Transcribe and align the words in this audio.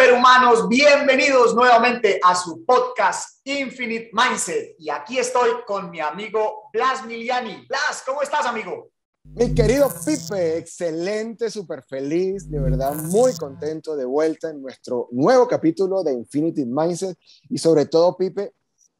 superhumanos, 0.00 0.66
bienvenidos 0.66 1.54
nuevamente 1.54 2.18
a 2.24 2.34
su 2.34 2.64
podcast 2.64 3.38
Infinite 3.44 4.08
Mindset. 4.14 4.74
Y 4.78 4.88
aquí 4.88 5.18
estoy 5.18 5.50
con 5.66 5.90
mi 5.90 6.00
amigo 6.00 6.70
Blas 6.72 7.04
Miliani. 7.04 7.66
Blas, 7.68 8.02
¿cómo 8.06 8.22
estás, 8.22 8.46
amigo? 8.46 8.88
Mi 9.24 9.54
querido 9.54 9.92
Pipe, 10.06 10.56
excelente, 10.56 11.50
súper 11.50 11.82
feliz, 11.82 12.50
de 12.50 12.60
verdad 12.60 12.94
muy 12.94 13.34
contento 13.34 13.94
de 13.94 14.06
vuelta 14.06 14.48
en 14.48 14.62
nuestro 14.62 15.08
nuevo 15.10 15.46
capítulo 15.46 16.02
de 16.02 16.14
Infinity 16.14 16.64
Mindset 16.64 17.18
y 17.50 17.58
sobre 17.58 17.84
todo, 17.84 18.16
Pipe, 18.16 18.54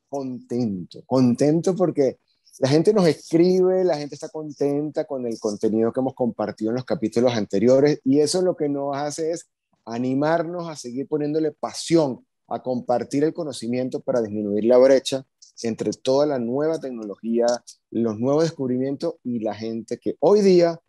contento, 0.07 1.03
contento 1.07 1.75
porque 1.75 2.19
la 2.59 2.69
gente 2.69 2.93
nos 2.93 3.07
escribe, 3.07 3.85
la 3.85 3.97
gente 3.97 4.17
está 4.17 4.29
contenta 4.29 5.07
con 5.07 5.25
el 5.25 5.41
contenido 5.41 5.95
que 5.95 6.01
hemos 6.01 6.15
compartido 6.15 6.73
en 6.73 6.77
los 6.77 6.85
capítulos 6.85 7.33
anteriores 7.33 8.03
y 8.05 8.21
eso 8.21 8.43
lo 8.43 8.55
que 8.55 8.69
nos 8.69 8.95
hace 8.95 9.31
es 9.31 9.49
animarnos 9.91 10.69
a 10.69 10.77
seguir 10.77 11.09
poniéndole 11.09 11.53
pasión 11.53 12.25
a 12.49 12.63
compartir 12.63 13.25
el 13.25 13.33
conocimiento 13.33 14.01
para 14.01 14.21
disminuir 14.21 14.65
la 14.65 14.79
brecha 14.79 15.25
entre 15.63 15.93
toda 15.93 16.27
la 16.27 16.39
nueva 16.39 16.81
tecnología, 16.81 17.47
los 17.91 18.19
nuevos 18.19 18.45
descubrimientos 18.45 19.15
y 19.23 19.41
la 19.41 19.55
gente 19.55 19.99
que 19.99 20.17
hoy 20.21 20.41
día 20.41 20.81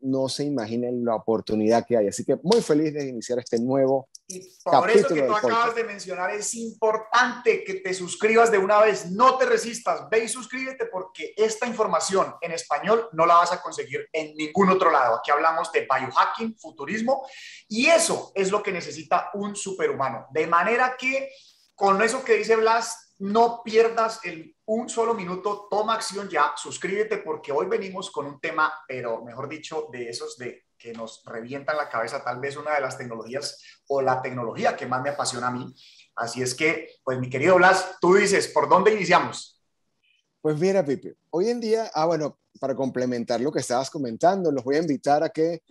no 0.00 0.28
se 0.28 0.44
imaginen 0.44 1.04
la 1.04 1.16
oportunidad 1.16 1.84
que 1.86 1.96
hay. 1.96 2.08
Así 2.08 2.24
que 2.24 2.38
muy 2.42 2.60
feliz 2.60 2.94
de 2.94 3.08
iniciar 3.08 3.38
este 3.38 3.60
nuevo 3.60 4.08
y 4.30 4.42
por 4.62 4.90
eso 4.90 5.08
que 5.08 5.22
tú 5.22 5.34
acabas 5.34 5.74
de 5.74 5.84
mencionar, 5.84 6.30
es 6.32 6.52
importante 6.52 7.64
que 7.64 7.74
te 7.74 7.94
suscribas 7.94 8.50
de 8.50 8.58
una 8.58 8.78
vez, 8.80 9.10
no 9.10 9.38
te 9.38 9.46
resistas, 9.46 10.06
ve 10.10 10.24
y 10.24 10.28
suscríbete 10.28 10.84
porque 10.84 11.32
esta 11.34 11.66
información 11.66 12.34
en 12.42 12.52
español 12.52 13.08
no 13.12 13.24
la 13.24 13.36
vas 13.36 13.52
a 13.52 13.62
conseguir 13.62 14.06
en 14.12 14.34
ningún 14.36 14.68
otro 14.68 14.90
lado. 14.90 15.16
Aquí 15.16 15.30
hablamos 15.30 15.72
de 15.72 15.88
biohacking, 15.90 16.58
futurismo, 16.58 17.26
y 17.68 17.86
eso 17.86 18.30
es 18.34 18.50
lo 18.50 18.62
que 18.62 18.70
necesita 18.70 19.30
un 19.32 19.56
superhumano. 19.56 20.26
De 20.30 20.46
manera 20.46 20.94
que 20.98 21.30
con 21.74 22.02
eso 22.02 22.22
que 22.22 22.34
dice 22.34 22.56
Blas, 22.56 23.14
no 23.20 23.62
pierdas 23.64 24.20
el, 24.24 24.54
un 24.66 24.90
solo 24.90 25.14
minuto, 25.14 25.68
toma 25.70 25.94
acción 25.94 26.28
ya, 26.28 26.52
suscríbete 26.54 27.18
porque 27.18 27.50
hoy 27.50 27.66
venimos 27.66 28.10
con 28.10 28.26
un 28.26 28.38
tema, 28.40 28.72
pero 28.86 29.24
mejor 29.24 29.48
dicho, 29.48 29.88
de 29.90 30.10
esos 30.10 30.36
de 30.36 30.67
que 30.78 30.92
nos 30.92 31.22
revientan 31.24 31.76
la 31.76 31.88
cabeza, 31.88 32.22
tal 32.22 32.40
vez 32.40 32.56
una 32.56 32.74
de 32.74 32.80
las 32.80 32.96
tecnologías 32.96 33.62
o 33.88 34.00
la 34.00 34.22
tecnología 34.22 34.76
que 34.76 34.86
más 34.86 35.02
me 35.02 35.10
apasiona 35.10 35.48
a 35.48 35.50
mí. 35.50 35.74
Así 36.14 36.42
es 36.42 36.54
que, 36.54 36.96
pues 37.04 37.18
mi 37.18 37.28
querido 37.28 37.56
Blas, 37.56 37.96
tú 38.00 38.14
dices, 38.14 38.48
¿por 38.48 38.68
dónde 38.68 38.92
iniciamos? 38.92 39.60
Pues 40.40 40.58
mira, 40.58 40.84
Pipe, 40.84 41.16
hoy 41.30 41.48
en 41.48 41.60
día, 41.60 41.90
ah, 41.94 42.06
bueno, 42.06 42.38
para 42.60 42.74
complementar 42.74 43.40
lo 43.40 43.52
que 43.52 43.60
estabas 43.60 43.90
comentando, 43.90 44.50
los 44.50 44.64
voy 44.64 44.76
a 44.76 44.80
invitar 44.80 45.22
a 45.22 45.28
que, 45.28 45.62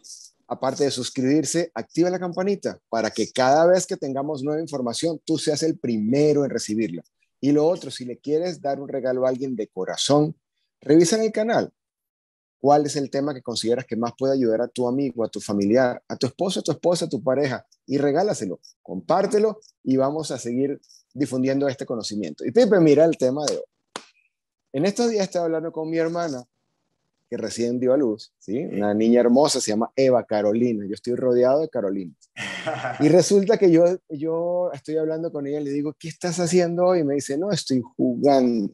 aparte 0.47 0.83
de 0.83 0.91
suscribirse, 0.91 1.71
active 1.73 2.09
la 2.09 2.19
campanita 2.19 2.77
para 2.89 3.09
que 3.09 3.31
cada 3.31 3.65
vez 3.65 3.87
que 3.87 3.97
tengamos 3.97 4.43
nueva 4.43 4.61
información, 4.61 5.21
tú 5.25 5.37
seas 5.37 5.63
el 5.63 5.79
primero 5.79 6.43
en 6.43 6.51
recibirla. 6.51 7.03
Y 7.39 7.51
lo 7.51 7.65
otro, 7.65 7.91
si 7.91 8.05
le 8.05 8.17
quieres 8.17 8.61
dar 8.61 8.79
un 8.79 8.89
regalo 8.89 9.25
a 9.25 9.29
alguien 9.29 9.55
de 9.55 9.67
corazón, 9.67 10.35
revisa 10.81 11.23
el 11.23 11.31
canal 11.31 11.71
cuál 12.59 12.85
es 12.85 12.95
el 12.95 13.09
tema 13.09 13.33
que 13.33 13.41
consideras 13.41 13.85
que 13.85 13.95
más 13.95 14.13
puede 14.17 14.33
ayudar 14.33 14.61
a 14.61 14.67
tu 14.67 14.87
amigo, 14.87 15.23
a 15.23 15.29
tu 15.29 15.39
familiar, 15.39 16.01
a 16.07 16.15
tu 16.15 16.27
esposo, 16.27 16.59
a 16.59 16.63
tu 16.63 16.71
esposa, 16.71 17.05
a 17.05 17.09
tu 17.09 17.23
pareja 17.23 17.65
y 17.85 17.97
regálaselo, 17.97 18.59
compártelo 18.81 19.59
y 19.83 19.97
vamos 19.97 20.31
a 20.31 20.37
seguir 20.37 20.79
difundiendo 21.13 21.67
este 21.67 21.85
conocimiento. 21.85 22.45
Y 22.45 22.51
Pepe, 22.51 22.79
mira 22.79 23.05
el 23.05 23.17
tema 23.17 23.45
de 23.45 23.57
hoy. 23.57 23.63
En 24.73 24.85
estos 24.85 25.09
días 25.09 25.23
estaba 25.23 25.45
hablando 25.45 25.71
con 25.71 25.89
mi 25.89 25.97
hermana 25.97 26.43
que 27.29 27.37
recién 27.37 27.79
dio 27.79 27.93
a 27.93 27.97
luz, 27.97 28.33
¿sí? 28.39 28.65
Una 28.65 28.93
niña 28.93 29.19
hermosa, 29.19 29.59
se 29.59 29.71
llama 29.71 29.91
Eva 29.95 30.25
Carolina. 30.25 30.85
Yo 30.87 30.93
estoy 30.93 31.15
rodeado 31.15 31.61
de 31.61 31.69
Carolina. 31.69 32.13
Y 32.99 33.07
resulta 33.07 33.57
que 33.57 33.71
yo, 33.71 33.85
yo 34.09 34.71
estoy 34.73 34.97
hablando 34.97 35.31
con 35.31 35.47
ella 35.47 35.61
y 35.61 35.63
le 35.63 35.71
digo, 35.71 35.95
¿qué 35.97 36.09
estás 36.09 36.39
haciendo 36.39 36.85
hoy? 36.85 36.99
Y 36.99 37.03
me 37.03 37.15
dice, 37.15 37.37
no, 37.37 37.51
estoy 37.51 37.81
jugando. 37.95 38.73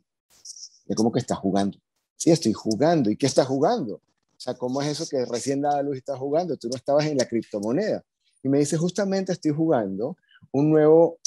¿Y 0.88 0.96
cómo 0.96 1.12
que 1.12 1.20
estás 1.20 1.38
jugando? 1.38 1.78
Sí, 2.24 2.32
estoy 2.32 2.54
jugando. 2.54 3.10
¿Y 3.10 3.18
qué 3.18 3.26
estás 3.26 3.48
jugando? 3.48 3.96
O 3.96 4.40
sea, 4.40 4.54
¿cómo 4.54 4.82
es 4.82 4.88
eso 4.88 5.06
que 5.10 5.26
recién 5.26 5.60
da 5.60 5.78
a 5.78 5.84
luz 5.84 5.98
estás 5.98 6.18
jugando? 6.18 6.56
Tú 6.56 6.70
no 6.70 6.78
estabas 6.78 7.06
en 7.06 7.18
la 7.18 7.26
criptomoneda. 7.26 8.02
Y 8.42 8.48
me 8.48 8.60
dice, 8.60 8.78
justamente 8.78 9.34
estoy 9.34 9.52
jugando 9.52 10.16
un 10.54 10.70
nuevo 10.70 11.18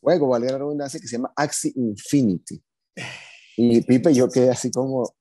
juego, 0.00 0.28
vale 0.28 0.46
la 0.46 0.58
redundancia, 0.58 1.00
que 1.00 1.08
se 1.08 1.16
llama 1.16 1.32
Axie 1.34 1.72
Infinity. 1.74 2.62
Y 3.56 3.80
Pipe, 3.80 4.14
yo 4.14 4.28
quedé 4.28 4.50
así 4.50 4.70
como, 4.70 5.12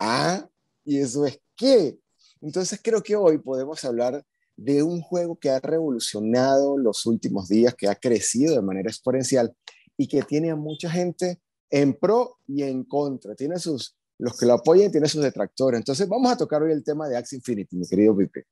ah, 0.00 0.48
¿Y 0.84 0.98
eso 0.98 1.24
es 1.26 1.40
qué? 1.56 1.96
Entonces 2.40 2.80
creo 2.82 3.04
que 3.04 3.14
hoy 3.14 3.38
podemos 3.38 3.84
hablar 3.84 4.24
de 4.56 4.82
un 4.82 5.00
juego 5.00 5.38
que 5.38 5.48
ha 5.48 5.60
revolucionado 5.60 6.76
los 6.76 7.06
últimos 7.06 7.48
días, 7.48 7.76
que 7.76 7.86
ha 7.86 7.94
crecido 7.94 8.56
de 8.56 8.62
manera 8.62 8.90
exponencial 8.90 9.54
y 9.96 10.08
que 10.08 10.22
tiene 10.22 10.50
a 10.50 10.56
mucha 10.56 10.90
gente 10.90 11.40
en 11.70 11.94
pro 11.94 12.38
y 12.48 12.64
en 12.64 12.82
contra. 12.82 13.36
Tiene 13.36 13.60
sus, 13.60 13.96
los 14.22 14.38
que 14.38 14.46
lo 14.46 14.54
apoyan 14.54 14.90
tiene 14.90 15.08
sus 15.08 15.22
detractores. 15.22 15.78
Entonces 15.78 16.08
vamos 16.08 16.30
a 16.30 16.36
tocar 16.36 16.62
hoy 16.62 16.70
el 16.70 16.84
tema 16.84 17.08
de 17.08 17.16
Axie 17.16 17.38
Infinity, 17.38 17.76
mi 17.76 17.88
querido 17.88 18.16
Pipe. 18.16 18.44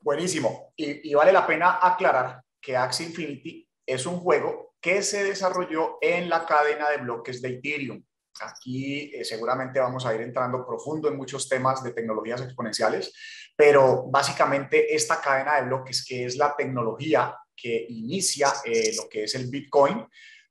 Buenísimo. 0.00 0.72
Y, 0.74 1.10
y 1.10 1.14
vale 1.14 1.32
la 1.32 1.46
pena 1.46 1.78
aclarar 1.80 2.42
que 2.60 2.76
Axie 2.76 3.06
Infinity 3.06 3.68
es 3.86 4.04
un 4.04 4.18
juego 4.18 4.74
que 4.80 5.02
se 5.02 5.22
desarrolló 5.22 5.98
en 6.00 6.28
la 6.28 6.44
cadena 6.44 6.90
de 6.90 6.98
bloques 6.98 7.40
de 7.40 7.50
Ethereum. 7.50 8.02
Aquí 8.40 9.12
eh, 9.14 9.24
seguramente 9.24 9.78
vamos 9.78 10.04
a 10.04 10.14
ir 10.14 10.22
entrando 10.22 10.66
profundo 10.66 11.08
en 11.08 11.16
muchos 11.16 11.48
temas 11.48 11.84
de 11.84 11.92
tecnologías 11.92 12.40
exponenciales, 12.42 13.12
pero 13.56 14.06
básicamente 14.10 14.92
esta 14.92 15.20
cadena 15.20 15.56
de 15.56 15.68
bloques, 15.68 16.04
que 16.04 16.24
es 16.24 16.36
la 16.36 16.54
tecnología 16.56 17.32
que 17.54 17.86
inicia 17.88 18.52
eh, 18.64 18.92
lo 18.96 19.08
que 19.08 19.24
es 19.24 19.34
el 19.36 19.46
Bitcoin, 19.46 20.04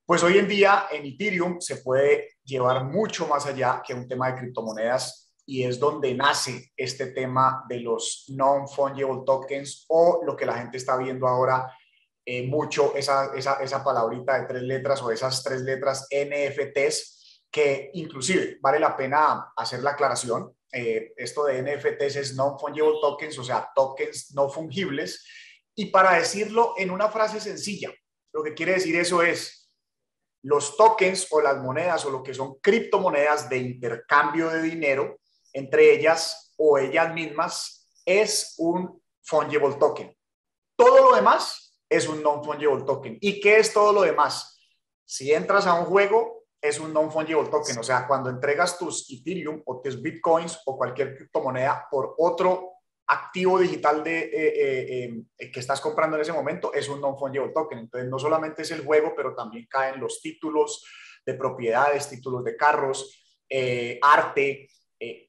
pues 0.05 0.21
hoy 0.23 0.37
en 0.37 0.47
día 0.47 0.87
en 0.91 1.05
Ethereum 1.05 1.59
se 1.59 1.77
puede 1.77 2.37
llevar 2.43 2.83
mucho 2.85 3.27
más 3.27 3.45
allá 3.45 3.81
que 3.85 3.93
un 3.93 4.07
tema 4.07 4.31
de 4.31 4.39
criptomonedas 4.39 5.33
y 5.47 5.63
es 5.63 5.79
donde 5.79 6.13
nace 6.13 6.71
este 6.77 7.07
tema 7.07 7.65
de 7.67 7.79
los 7.79 8.25
non-fungible 8.29 9.23
tokens 9.25 9.85
o 9.89 10.21
lo 10.25 10.35
que 10.35 10.45
la 10.45 10.57
gente 10.57 10.77
está 10.77 10.97
viendo 10.97 11.27
ahora 11.27 11.71
eh, 12.23 12.47
mucho, 12.47 12.95
esa, 12.95 13.35
esa, 13.35 13.61
esa 13.61 13.83
palabrita 13.83 14.39
de 14.39 14.47
tres 14.47 14.63
letras 14.63 15.01
o 15.01 15.11
esas 15.11 15.43
tres 15.43 15.61
letras 15.61 16.07
NFTs, 16.11 17.43
que 17.51 17.91
inclusive 17.93 18.57
vale 18.61 18.79
la 18.79 18.97
pena 18.97 19.53
hacer 19.55 19.81
la 19.83 19.91
aclaración. 19.91 20.51
Eh, 20.71 21.13
esto 21.15 21.45
de 21.45 21.61
NFTs 21.61 22.15
es 22.15 22.35
Non-Fungible 22.35 22.99
Tokens, 22.99 23.37
o 23.37 23.43
sea, 23.43 23.69
tokens 23.75 24.33
no 24.33 24.49
fungibles. 24.49 25.23
Y 25.75 25.85
para 25.85 26.13
decirlo 26.13 26.73
en 26.77 26.89
una 26.89 27.09
frase 27.09 27.39
sencilla, 27.39 27.93
lo 28.33 28.43
que 28.43 28.55
quiere 28.55 28.73
decir 28.73 28.95
eso 28.95 29.21
es, 29.21 29.64
los 30.45 30.77
tokens 30.77 31.27
o 31.31 31.41
las 31.41 31.57
monedas 31.57 32.05
o 32.05 32.11
lo 32.11 32.21
que 32.21 32.33
son 32.33 32.59
criptomonedas 32.61 33.49
de 33.49 33.57
intercambio 33.57 34.49
de 34.49 34.61
dinero 34.61 35.19
entre 35.53 35.91
ellas 35.91 36.53
o 36.57 36.77
ellas 36.77 37.13
mismas 37.13 37.89
es 38.05 38.53
un 38.59 39.01
fungible 39.23 39.75
token. 39.75 40.15
Todo 40.75 41.09
lo 41.09 41.15
demás 41.15 41.79
es 41.89 42.07
un 42.07 42.21
non-fungible 42.21 42.83
token. 42.83 43.17
¿Y 43.21 43.39
qué 43.39 43.57
es 43.57 43.73
todo 43.73 43.91
lo 43.91 44.01
demás? 44.01 44.59
Si 45.03 45.33
entras 45.33 45.65
a 45.65 45.73
un 45.73 45.85
juego, 45.85 46.43
es 46.61 46.79
un 46.79 46.93
non-fungible 46.93 47.49
token, 47.49 47.79
o 47.79 47.83
sea, 47.83 48.07
cuando 48.07 48.29
entregas 48.29 48.77
tus 48.77 49.09
Ethereum 49.09 49.63
o 49.65 49.81
tus 49.81 49.99
Bitcoins 49.99 50.59
o 50.65 50.77
cualquier 50.77 51.15
criptomoneda 51.15 51.87
por 51.89 52.13
otro 52.19 52.74
activo 53.07 53.59
digital 53.59 54.03
de, 54.03 54.19
eh, 54.19 54.31
eh, 54.33 55.23
eh, 55.37 55.51
que 55.51 55.59
estás 55.59 55.79
comprando 55.79 56.15
en 56.15 56.21
ese 56.21 56.33
momento, 56.33 56.73
es 56.73 56.89
un 56.89 57.01
non-fungible 57.01 57.51
token. 57.53 57.79
Entonces, 57.79 58.09
no 58.09 58.17
solamente 58.17 58.63
es 58.63 58.71
el 58.71 58.83
juego, 58.83 59.13
pero 59.15 59.35
también 59.35 59.67
caen 59.69 59.99
los 59.99 60.21
títulos 60.21 60.85
de 61.25 61.33
propiedades, 61.35 62.09
títulos 62.09 62.43
de 62.43 62.55
carros, 62.55 63.21
arte, 64.01 64.67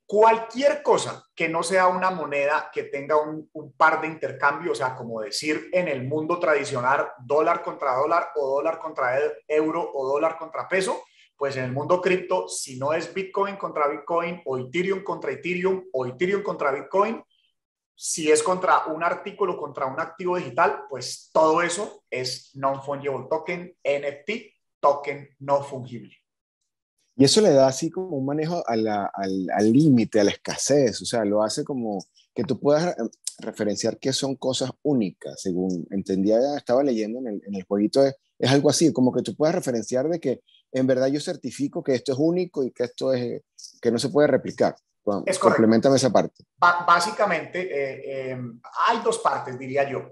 cualquier 0.07 0.83
cosa 0.83 1.25
que 1.35 1.49
no 1.49 1.63
sea 1.63 1.89
una 1.89 2.11
moneda 2.11 2.71
que 2.73 2.85
tenga 2.85 3.21
un, 3.21 3.49
un, 3.53 3.73
par 3.73 4.01
de 4.01 4.07
intercambio, 4.07 4.73
o 4.73 4.75
sea, 4.75 4.95
como 4.95 5.21
decir 5.21 5.69
en 5.73 5.89
el 5.89 6.05
mundo 6.05 6.39
tradicional 6.39 7.09
dólar 7.19 7.63
contra 7.63 7.95
dólar 7.95 8.31
o 8.37 8.57
dólar 8.57 8.79
contra 8.79 9.19
euro 9.49 9.91
o 9.95 10.07
dólar 10.07 10.39
contra 10.39 10.69
peso, 10.69 11.03
pues 11.37 11.57
en 11.57 11.65
el 11.65 11.73
mundo 11.73 12.01
cripto, 12.01 12.49
si 12.49 12.79
no 12.79 12.93
es 12.93 13.13
Bitcoin 13.13 13.57
contra 13.57 13.89
Bitcoin 13.89 14.41
o 14.47 14.59
Ethereum 14.59 15.03
contra 15.03 15.33
Ethereum 15.33 15.85
o 15.93 16.07
Ethereum 16.07 16.43
contra 16.43 16.73
Bitcoin, 16.73 17.23
si 17.97 18.31
es 18.31 18.43
contra 18.43 18.87
un 18.87 19.03
artículo, 19.03 19.57
contra 19.57 19.87
un 19.87 19.99
activo 19.99 20.37
digital, 20.37 20.85
pues 20.91 21.31
todo 21.33 21.63
eso 21.63 22.05
es 22.11 22.51
non-fungible 22.55 23.27
token, 23.29 23.75
NFT, 23.83 24.31
token 24.79 25.29
no 25.41 25.63
fungible. 25.63 26.15
Y 27.17 27.25
eso 27.25 27.41
le 27.41 27.51
da 27.51 27.67
así 27.67 27.91
como 27.91 28.09
un 28.19 28.27
manejo 28.27 28.63
al 28.67 29.73
límite, 29.73 30.21
a 30.21 30.25
la 30.25 30.33
escasez, 30.33 31.01
o 31.01 31.07
sea, 31.07 31.25
lo 31.25 31.43
hace 31.43 31.65
como 31.65 32.05
que 32.35 32.45
tú 32.45 32.61
puedas 32.61 32.95
referenciar 33.39 33.99
que 33.99 34.13
son 34.13 34.37
cosas 34.37 34.71
únicas, 34.83 35.41
según 35.41 35.87
entendía, 35.91 36.39
estaba 36.59 36.83
leyendo 36.83 37.19
en 37.21 37.29
el, 37.29 37.43
en 37.47 37.55
el 37.55 37.65
jueguito, 37.65 38.05
es, 38.05 38.15
es, 38.39 38.51
algo 38.51 38.69
así, 38.69 38.93
como 38.93 39.13
que 39.13 39.23
tú 39.23 39.35
puedas 39.35 39.55
referenciar 39.55 40.09
de 40.11 40.21
que 40.21 40.43
en 40.73 40.87
verdad 40.87 41.07
yo 41.07 41.21
certifico 41.21 41.83
que 41.83 41.95
esto 41.95 42.13
es 42.13 42.19
único 42.19 42.63
y 42.63 42.71
que 42.71 42.85
esto 42.85 43.15
es, 43.15 43.43
que 43.81 43.91
no 43.91 43.99
se 43.99 44.11
puede 44.11 44.29
replicar. 44.29 44.77
Es 45.25 45.39
Complementame 45.39 45.97
esa 45.97 46.11
parte. 46.11 46.45
básicamente, 46.59 47.61
eh, 47.61 48.31
em, 48.31 48.61
hay 48.89 48.99
dos 49.01 49.19
partes, 49.19 49.59
diría 49.59 49.89
yo. 49.89 50.11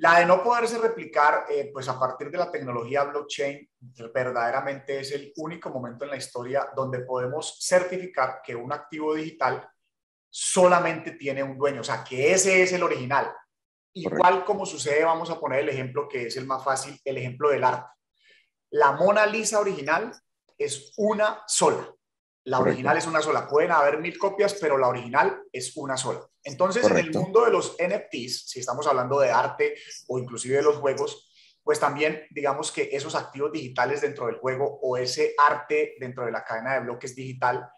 La 0.00 0.20
de 0.20 0.26
no 0.26 0.44
poderse 0.44 0.78
replicar, 0.78 1.46
eh, 1.50 1.70
pues 1.72 1.88
a 1.88 1.98
partir 1.98 2.30
de 2.30 2.38
la 2.38 2.52
tecnología 2.52 3.02
blockchain, 3.02 3.68
verdaderamente 4.14 5.00
es 5.00 5.10
el 5.10 5.32
único 5.36 5.70
momento 5.70 6.04
en 6.04 6.10
la 6.10 6.16
historia 6.16 6.68
donde 6.76 7.00
podemos 7.00 7.58
certificar 7.60 8.40
que 8.44 8.54
un 8.54 8.72
activo 8.72 9.14
digital 9.14 9.68
solamente 10.30 11.12
tiene 11.12 11.42
un 11.42 11.58
dueño, 11.58 11.80
o 11.80 11.84
sea, 11.84 12.04
que 12.04 12.32
ese 12.32 12.62
es 12.62 12.72
el 12.72 12.84
original. 12.84 13.32
Igual 13.92 14.44
como 14.44 14.64
sucede, 14.66 15.02
vamos 15.02 15.30
a 15.30 15.40
poner 15.40 15.60
el 15.60 15.70
ejemplo 15.70 16.06
que 16.08 16.26
es 16.26 16.36
el 16.36 16.46
más 16.46 16.62
fácil, 16.62 17.00
el 17.04 17.16
ejemplo 17.16 17.50
del 17.50 17.64
arte. 17.64 17.90
La 18.70 18.92
Mona 18.92 19.26
Lisa 19.26 19.58
original 19.58 20.12
es 20.56 20.92
una 20.96 21.42
sola. 21.48 21.92
La 22.48 22.60
original 22.60 22.96
es 22.96 23.06
una 23.06 23.20
sola. 23.20 23.46
Pueden 23.46 23.72
haber 23.72 23.98
mil 23.98 24.16
copias, 24.16 24.54
pero 24.54 24.78
la 24.78 24.88
original 24.88 25.42
es 25.52 25.76
una 25.76 25.96
sola. 25.98 26.20
Entonces, 26.42 26.86
en 26.86 26.96
el 26.96 27.10
mundo 27.12 27.44
de 27.44 27.50
los 27.50 27.76
NFTs, 27.78 28.48
si 28.48 28.60
estamos 28.60 28.86
hablando 28.86 29.20
de 29.20 29.30
arte 29.30 29.74
o 30.06 30.18
inclusive 30.18 30.56
de 30.56 30.62
los 30.62 30.76
juegos, 30.76 31.30
pues 31.62 31.78
también 31.78 32.26
digamos 32.30 32.72
que 32.72 32.88
esos 32.90 33.14
activos 33.14 33.52
digitales 33.52 34.00
dentro 34.00 34.26
del 34.26 34.36
juego 34.36 34.78
o 34.82 34.96
ese 34.96 35.34
arte 35.36 35.96
dentro 36.00 36.24
de 36.24 36.32
la 36.32 36.42
cadena 36.42 36.74
de 36.74 36.80
bloques 36.80 37.14
digital, 37.14 37.68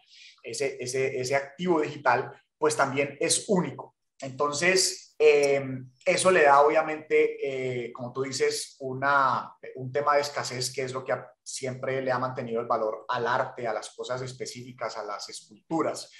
ese, 0.41 0.77
ese, 0.79 1.19
ese 1.19 1.35
activo 1.35 1.81
digital, 1.81 2.31
pues 2.57 2.77
también 2.77 3.17
es 3.19 3.45
único. 3.49 3.97
Entonces, 4.21 5.10
em, 5.23 5.91
eso 6.03 6.31
le 6.31 6.43
da 6.43 6.61
obviamente, 6.61 7.37
eh, 7.85 7.93
como 7.93 8.11
tú 8.11 8.23
dices, 8.23 8.75
una, 8.79 9.55
un 9.75 9.91
tema 9.91 10.15
de 10.15 10.21
escasez 10.21 10.73
que 10.73 10.81
es 10.81 10.93
lo 10.93 11.03
que 11.03 11.13
siempre 11.43 12.01
le 12.01 12.11
ha 12.11 12.17
mantenido 12.17 12.59
el 12.59 12.65
valor 12.65 13.05
al 13.07 13.27
arte, 13.27 13.67
a 13.67 13.73
las 13.73 13.91
cosas 13.91 14.21
específicas, 14.23 14.97
a 14.97 15.03
las 15.03 15.29
esculturas. 15.29 16.11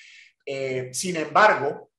Eh, 0.45 0.91
sin 0.93 1.15
embargo, 1.15 1.91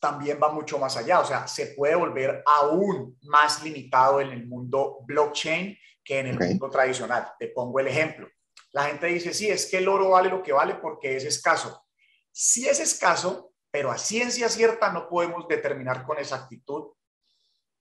también 0.00 0.38
va 0.42 0.50
mucho 0.50 0.78
más 0.78 0.96
allá, 0.96 1.20
o 1.20 1.24
sea, 1.26 1.46
se 1.46 1.66
puede 1.68 1.96
volver 1.96 2.42
aún 2.46 3.18
más 3.22 3.62
limitado 3.62 4.20
en 4.20 4.30
el 4.30 4.46
mundo 4.46 5.00
blockchain 5.04 5.76
que 6.02 6.20
en 6.20 6.28
el 6.28 6.38
mundo 6.38 6.70
tradicional. 6.70 7.30
Te 7.38 7.48
pongo 7.48 7.80
el 7.80 7.88
ejemplo. 7.88 8.26
La 8.72 8.84
gente 8.84 9.06
dice, 9.08 9.34
sí, 9.34 9.50
es 9.50 9.66
que 9.66 9.78
el 9.78 9.88
oro 9.88 10.10
vale 10.10 10.30
lo 10.30 10.42
que 10.42 10.52
vale 10.52 10.76
porque 10.76 11.16
es 11.16 11.24
escaso. 11.24 11.84
Si 12.32 12.66
es 12.66 12.80
escaso, 12.80 13.52
pero 13.70 13.90
a 13.90 13.98
ciencia 13.98 14.48
cierta 14.48 14.92
no 14.92 15.08
podemos 15.08 15.46
determinar 15.48 16.04
con 16.04 16.18
exactitud 16.18 16.92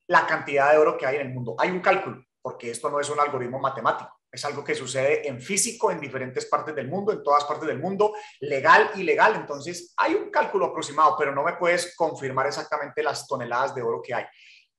la 0.08 0.26
cantidad 0.26 0.72
de 0.72 0.78
oro 0.78 0.98
que 0.98 1.06
hay 1.06 1.18
en 1.18 1.28
el 1.28 1.34
mundo. 1.34 1.56
Hay 1.58 1.70
un 1.70 1.82
cálculo, 1.82 2.24
porque 2.42 2.72
esto 2.72 2.90
no 2.90 3.00
es 3.00 3.10
un 3.10 3.20
algoritmo 3.20 3.60
matemático, 3.60 4.20
es 4.32 4.44
algo 4.46 4.64
que 4.64 4.76
sucede 4.76 5.28
en 5.28 5.42
físico 5.42 5.92
en 5.92 6.00
diferentes 6.00 6.46
partes 6.46 6.76
del 6.76 6.88
mundo, 6.88 7.12
en 7.12 7.24
todas 7.24 7.46
partes 7.46 7.68
del 7.68 7.80
mundo, 7.80 8.14
legal 8.42 8.92
y 8.96 9.04
legal. 9.04 9.36
Entonces, 9.36 9.94
hay 9.98 10.16
un 10.16 10.30
cálculo 10.30 10.68
aproximado, 10.68 11.16
pero 11.18 11.34
no 11.34 11.44
me 11.44 11.54
puedes 11.54 11.96
confirmar 11.96 12.48
exactamente 12.48 13.04
las 13.04 13.28
toneladas 13.28 13.74
de 13.74 13.82
oro 13.82 14.02
que 14.02 14.14
hay. 14.14 14.26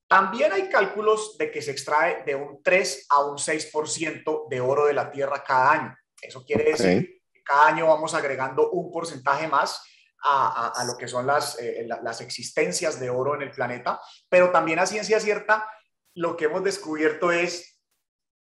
También 0.07 0.53
hay 0.53 0.71
cálculos 0.71 1.37
de 1.37 1.51
que 1.51 1.61
se 1.61 1.71
extrae 1.71 2.25
de 2.25 2.35
un 2.35 2.63
3 2.63 3.07
a 3.11 3.25
un 3.27 3.37
6% 3.37 4.49
de 4.49 4.61
oro 4.61 4.87
de 4.87 4.95
la 4.95 5.11
Tierra 5.11 5.45
cada 5.45 5.73
año. 5.73 5.97
Eso 6.21 6.43
quiere 6.45 6.65
decir 6.65 7.21
que 7.31 7.43
cada 7.43 7.69
año 7.69 7.87
vamos 7.87 8.15
agregando 8.15 8.71
un 8.71 8.91
porcentaje 8.91 9.47
más 9.47 9.83
a, 10.23 10.85
lo 10.87 10.97
que 10.97 11.09
son 11.09 11.27
las, 11.27 11.59
eh, 11.59 11.87
las 12.03 12.21
existencias 12.21 12.99
de 12.99 13.11
oro 13.11 13.35
en 13.35 13.43
el 13.43 13.51
planeta, 13.51 14.01
pero 14.29 14.51
también 14.51 14.79
a 14.79 14.87
ciencia 14.87 15.21
cierta, 15.21 15.69
lo 16.15 16.37
que 16.37 16.47
hemos 16.47 16.65
descubierto 16.65 17.31
es 17.31 17.81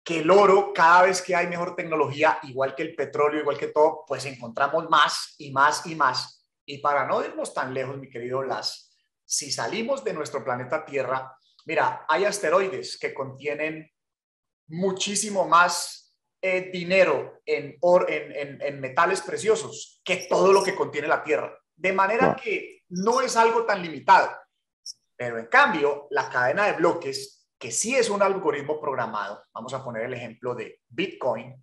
que 0.02 0.20
el 0.20 0.30
oro, 0.30 0.72
cada 0.72 1.02
vez 1.02 1.20
que 1.20 1.36
hay 1.36 1.46
mejor 1.46 1.76
tecnología, 1.76 2.38
igual 2.44 2.74
que 2.74 2.82
el 2.82 2.94
petróleo, 2.94 3.40
igual 3.40 3.58
que 3.58 3.68
todo, 3.68 4.04
pues 4.06 4.24
encontramos 4.24 4.88
más 4.88 5.34
y 5.38 5.52
más 5.52 5.86
y 5.86 5.94
más. 5.94 6.46
Y 6.64 6.78
para 6.78 7.06
no 7.06 7.22
irnos 7.22 7.52
tan 7.52 7.74
lejos, 7.74 7.98
mi 7.98 8.08
querido 8.08 8.40
Blas, 8.40 8.96
si 9.24 9.52
salimos 9.52 10.02
de 10.02 10.14
nuestro 10.14 10.42
planeta 10.42 10.84
Tierra, 10.84 11.36
mira, 11.66 12.04
hay 12.08 12.24
asteroides 12.24 12.98
que 12.98 13.12
contienen 13.12 13.90
muchísimo 14.68 15.46
más 15.46 15.99
eh, 16.42 16.70
dinero 16.72 17.40
en, 17.44 17.78
en, 18.08 18.62
en, 18.62 18.80
metales 18.80 19.20
preciosos 19.20 20.00
que 20.02 20.26
todo 20.28 20.52
lo 20.52 20.62
que 20.62 20.74
contiene 20.74 21.06
la 21.08 21.22
Tierra. 21.22 21.54
De 21.76 21.92
manera 21.92 22.34
que 22.34 22.82
no 22.88 23.20
es 23.20 23.36
algo 23.36 23.64
tan 23.64 23.82
limitado. 23.82 24.30
Pero 25.16 25.38
en 25.38 25.46
cambio, 25.46 26.06
la 26.10 26.30
cadena 26.30 26.66
de 26.66 26.72
bloques, 26.72 27.46
que 27.58 27.70
sí 27.70 27.94
es 27.94 28.08
un 28.08 28.22
algoritmo 28.22 28.80
programado, 28.80 29.42
vamos 29.52 29.74
a 29.74 29.84
poner 29.84 30.04
el 30.04 30.14
ejemplo 30.14 30.54
de 30.54 30.80
Bitcoin, 30.88 31.62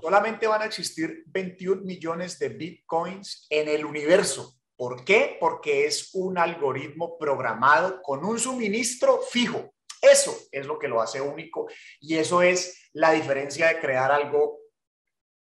solamente 0.00 0.46
van 0.46 0.62
a 0.62 0.66
existir 0.66 1.22
21 1.26 1.82
millones 1.82 2.38
de 2.38 2.48
Bitcoins 2.48 3.46
en 3.48 3.68
el 3.68 3.84
universo. 3.84 4.56
¿Por 4.76 5.04
qué? 5.04 5.36
Porque 5.38 5.86
es 5.86 6.10
un 6.14 6.36
algoritmo 6.36 7.16
programado 7.18 8.02
con 8.02 8.24
un 8.24 8.38
suministro 8.38 9.20
fijo. 9.22 9.72
Eso 10.00 10.36
es 10.50 10.66
lo 10.66 10.78
que 10.78 10.88
lo 10.88 11.00
hace 11.00 11.20
único 11.20 11.68
y 12.00 12.16
eso 12.16 12.42
es 12.42 12.88
la 12.92 13.12
diferencia 13.12 13.68
de 13.68 13.80
crear 13.80 14.10
algo 14.10 14.60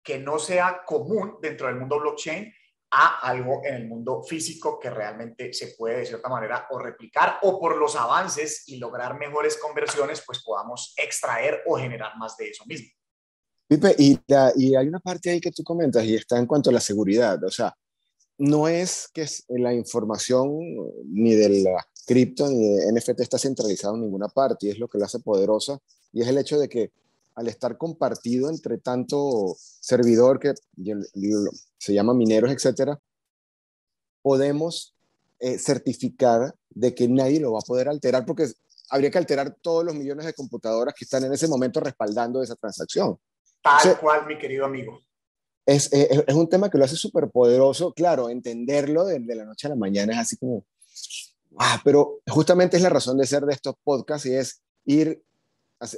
que 0.02 0.18
no 0.18 0.38
sea 0.38 0.82
común 0.84 1.38
dentro 1.40 1.66
del 1.66 1.76
mundo 1.76 2.00
blockchain 2.00 2.52
a 2.92 3.20
algo 3.20 3.62
en 3.64 3.74
el 3.74 3.88
mundo 3.88 4.22
físico 4.22 4.78
que 4.80 4.90
realmente 4.90 5.52
se 5.52 5.68
puede 5.78 5.98
de 5.98 6.06
cierta 6.06 6.28
manera 6.28 6.66
o 6.70 6.78
replicar 6.78 7.38
o 7.42 7.60
por 7.60 7.76
los 7.76 7.94
avances 7.94 8.64
y 8.66 8.78
lograr 8.78 9.16
mejores 9.16 9.56
conversiones, 9.56 10.22
pues 10.26 10.42
podamos 10.42 10.92
extraer 10.96 11.62
o 11.66 11.76
generar 11.76 12.16
más 12.18 12.36
de 12.36 12.48
eso 12.48 12.64
mismo. 12.66 12.88
Pipe, 13.68 13.94
y, 13.98 14.18
hay 14.34 14.88
una 14.88 14.98
parte 14.98 15.30
ahí 15.30 15.40
que 15.40 15.52
tú 15.52 15.62
comentas 15.62 16.04
y 16.04 16.16
está 16.16 16.36
en 16.36 16.46
cuanto 16.46 16.70
a 16.70 16.72
la 16.72 16.80
seguridad. 16.80 17.42
O 17.44 17.50
sea, 17.50 17.72
no 18.38 18.66
es 18.66 19.08
que 19.14 19.24
la 19.48 19.72
información 19.72 20.58
ni 21.04 21.34
de 21.34 21.62
la 21.62 21.86
cripto 22.06 22.48
ni 22.48 22.76
de 22.76 22.92
NFT 22.92 23.20
está 23.20 23.38
centralizado 23.38 23.94
en 23.94 24.02
ninguna 24.02 24.28
parte 24.28 24.66
y 24.66 24.70
es 24.70 24.78
lo 24.78 24.88
que 24.88 24.98
lo 24.98 25.04
hace 25.04 25.20
poderosa 25.20 25.78
y 26.12 26.22
es 26.22 26.28
el 26.28 26.38
hecho 26.38 26.58
de 26.58 26.68
que 26.68 26.92
al 27.34 27.48
estar 27.48 27.78
compartido 27.78 28.50
entre 28.50 28.78
tanto 28.78 29.56
servidor 29.58 30.40
que 30.40 30.52
se 31.78 31.94
llama 31.94 32.12
mineros, 32.12 32.50
etcétera, 32.50 33.00
podemos 34.22 34.94
eh, 35.38 35.58
certificar 35.58 36.54
de 36.68 36.94
que 36.94 37.08
nadie 37.08 37.40
lo 37.40 37.52
va 37.52 37.60
a 37.60 37.66
poder 37.66 37.88
alterar 37.88 38.26
porque 38.26 38.46
habría 38.90 39.10
que 39.10 39.18
alterar 39.18 39.56
todos 39.62 39.84
los 39.84 39.94
millones 39.94 40.26
de 40.26 40.34
computadoras 40.34 40.94
que 40.94 41.04
están 41.04 41.24
en 41.24 41.32
ese 41.32 41.48
momento 41.48 41.80
respaldando 41.80 42.42
esa 42.42 42.56
transacción. 42.56 43.18
Tal 43.62 43.98
cual, 43.98 44.26
mi 44.26 44.38
querido 44.38 44.64
amigo. 44.64 45.00
Es, 45.64 45.92
es, 45.92 46.24
es, 46.26 46.34
un 46.34 46.48
tema 46.48 46.68
que 46.68 46.78
lo 46.78 46.84
hace 46.84 46.96
súper 46.96 47.30
poderoso. 47.30 47.92
Claro, 47.92 48.28
entenderlo 48.28 49.04
de, 49.04 49.20
de, 49.20 49.34
la 49.34 49.44
noche 49.44 49.66
a 49.66 49.70
la 49.70 49.76
mañana 49.76 50.14
es 50.14 50.18
así 50.18 50.36
como, 50.36 50.64
ah, 51.58 51.80
pero 51.84 52.20
justamente 52.28 52.76
es 52.76 52.82
la 52.82 52.88
razón 52.88 53.18
de 53.18 53.26
ser 53.26 53.44
de 53.44 53.54
estos 53.54 53.74
podcasts 53.82 54.26
y 54.26 54.34
es 54.34 54.62
ir 54.84 55.22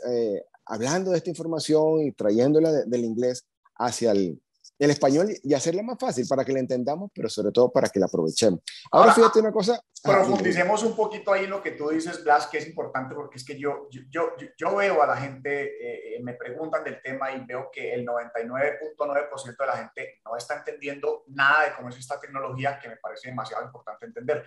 eh, 0.09 0.43
hablando 0.67 1.11
de 1.11 1.19
esta 1.19 1.31
información 1.31 2.01
y 2.03 2.13
trayéndola 2.13 2.71
del 2.85 3.05
inglés 3.05 3.45
hacia 3.77 4.13
el, 4.13 4.41
el 4.83 4.91
español 4.91 5.33
y 5.45 5.55
hacerla 5.55 5.85
más 5.85 5.97
fácil 5.97 6.27
para 6.29 6.45
que 6.45 6.53
la 6.53 6.59
entendamos, 6.59 7.09
pero 7.15 7.29
sobre 7.29 7.53
todo 7.53 7.71
para 7.71 7.89
que 7.89 8.01
la 8.01 8.07
aprovechemos. 8.07 8.63
Ahora, 8.91 9.15
fíjate 9.15 9.39
una 9.39 9.53
cosa. 9.53 9.81
Profundicemos 10.03 10.83
un 10.83 10.97
poquito 10.97 11.33
ahí 11.33 11.45
en 11.45 11.51
lo 11.51 11.63
que 11.63 11.71
tú 11.71 11.91
dices, 11.91 12.25
Blas, 12.25 12.49
que 12.49 12.59
es 12.59 12.67
importante 12.67 13.15
porque 13.15 13.39
es 13.39 13.45
que 13.45 13.57
yo, 13.57 13.87
yo, 13.93 14.35
yo, 14.59 14.77
veo 14.77 15.01
a 15.01 15.07
la 15.07 15.17
gente, 15.17 16.17
eh, 16.17 16.21
me 16.21 16.35
preguntan 16.35 16.83
del 16.83 17.01
tema 17.01 17.31
y 17.31 17.45
veo 17.47 17.71
que 17.73 17.95
el 17.95 18.05
99.9% 18.05 19.57
de 19.57 19.67
la 19.67 19.77
gente 19.77 20.21
no 20.25 20.37
está 20.37 20.57
entendiendo 20.57 21.23
nada 21.29 21.67
de 21.67 21.77
cómo 21.77 21.89
es 21.89 21.97
esta 21.99 22.19
tecnología 22.19 22.81
que 22.81 22.89
me 22.89 22.97
parece 22.97 23.29
demasiado 23.29 23.65
importante 23.65 24.07
entender. 24.07 24.45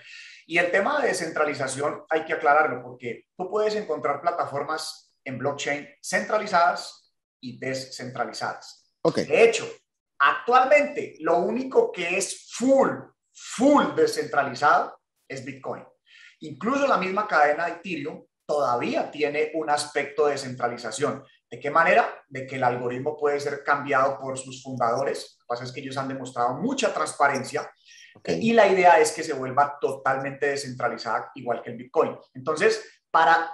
Y 0.47 0.57
el 0.57 0.69
tema 0.69 0.99
de 0.99 1.07
descentralización 1.07 2.03
hay 2.09 2.25
que 2.25 2.33
aclararlo 2.33 2.83
porque 2.83 3.27
tú 3.37 3.49
puedes 3.49 3.73
encontrar 3.75 4.19
plataformas 4.19 5.15
en 5.23 5.37
blockchain 5.37 5.87
centralizadas 6.03 7.13
y 7.39 7.57
descentralizadas. 7.57 8.91
Okay. 9.01 9.23
De 9.23 9.43
hecho, 9.45 9.65
Actualmente, 10.19 11.15
lo 11.19 11.38
único 11.39 11.91
que 11.91 12.17
es 12.17 12.51
full, 12.53 12.89
full 13.34 13.95
descentralizado 13.95 15.00
es 15.27 15.43
Bitcoin. 15.43 15.84
Incluso 16.39 16.88
la 16.88 16.98
misma 16.98 17.27
cadena 17.27 17.65
de 17.65 17.74
Ethereum 17.74 18.25
todavía 18.45 19.10
tiene 19.10 19.51
un 19.55 19.69
aspecto 19.69 20.25
de 20.25 20.34
descentralización. 20.34 21.24
¿De 21.50 21.60
qué 21.60 21.69
manera? 21.72 22.24
De 22.27 22.45
que 22.45 22.55
el 22.55 22.63
algoritmo 22.63 23.17
puede 23.17 23.39
ser 23.39 23.63
cambiado 23.63 24.19
por 24.19 24.38
sus 24.38 24.62
fundadores. 24.63 25.38
Lo 25.39 25.43
que 25.43 25.48
pasa 25.48 25.63
es 25.63 25.72
que 25.72 25.81
ellos 25.81 25.98
han 25.98 26.07
demostrado 26.07 26.55
mucha 26.55 26.93
transparencia 26.93 27.69
y 28.27 28.53
la 28.53 28.67
idea 28.67 29.00
es 29.00 29.12
que 29.12 29.24
se 29.24 29.34
vuelva 29.34 29.77
totalmente 29.79 30.48
descentralizada, 30.48 31.31
igual 31.36 31.62
que 31.62 31.72
el 31.72 31.77
Bitcoin. 31.77 32.17
Entonces, 32.34 32.84
para 33.12 33.51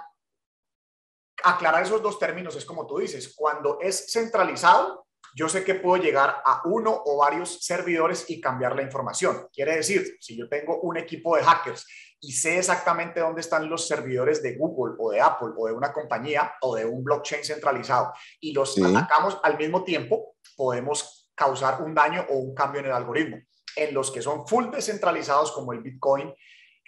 aclarar 1.42 1.82
esos 1.82 2.02
dos 2.02 2.18
términos, 2.18 2.54
es 2.56 2.64
como 2.64 2.86
tú 2.86 2.98
dices, 2.98 3.34
cuando 3.36 3.78
es 3.80 4.12
centralizado, 4.12 5.06
yo 5.34 5.48
sé 5.48 5.64
que 5.64 5.74
puedo 5.74 6.02
llegar 6.02 6.42
a 6.44 6.62
uno 6.64 7.02
o 7.04 7.18
varios 7.18 7.64
servidores 7.64 8.28
y 8.28 8.40
cambiar 8.40 8.76
la 8.76 8.82
información. 8.82 9.48
Quiere 9.52 9.76
decir, 9.76 10.16
si 10.20 10.36
yo 10.36 10.48
tengo 10.48 10.80
un 10.80 10.98
equipo 10.98 11.36
de 11.36 11.42
hackers 11.42 11.86
y 12.20 12.32
sé 12.32 12.58
exactamente 12.58 13.20
dónde 13.20 13.40
están 13.40 13.68
los 13.68 13.88
servidores 13.88 14.42
de 14.42 14.56
Google 14.56 14.94
o 14.98 15.10
de 15.10 15.20
Apple 15.20 15.50
o 15.56 15.66
de 15.66 15.72
una 15.72 15.92
compañía 15.92 16.54
o 16.60 16.76
de 16.76 16.84
un 16.84 17.02
blockchain 17.02 17.44
centralizado 17.44 18.12
y 18.40 18.52
los 18.52 18.78
atacamos 18.78 19.38
al 19.42 19.56
mismo 19.56 19.84
tiempo, 19.84 20.36
podemos 20.56 21.30
causar 21.34 21.82
un 21.82 21.94
daño 21.94 22.26
o 22.28 22.36
un 22.36 22.54
cambio 22.54 22.80
en 22.80 22.86
el 22.86 22.92
algoritmo. 22.92 23.38
En 23.74 23.94
los 23.94 24.10
que 24.10 24.20
son 24.20 24.46
full 24.46 24.70
descentralizados 24.70 25.50
como 25.52 25.72
el 25.72 25.80
Bitcoin, 25.80 26.32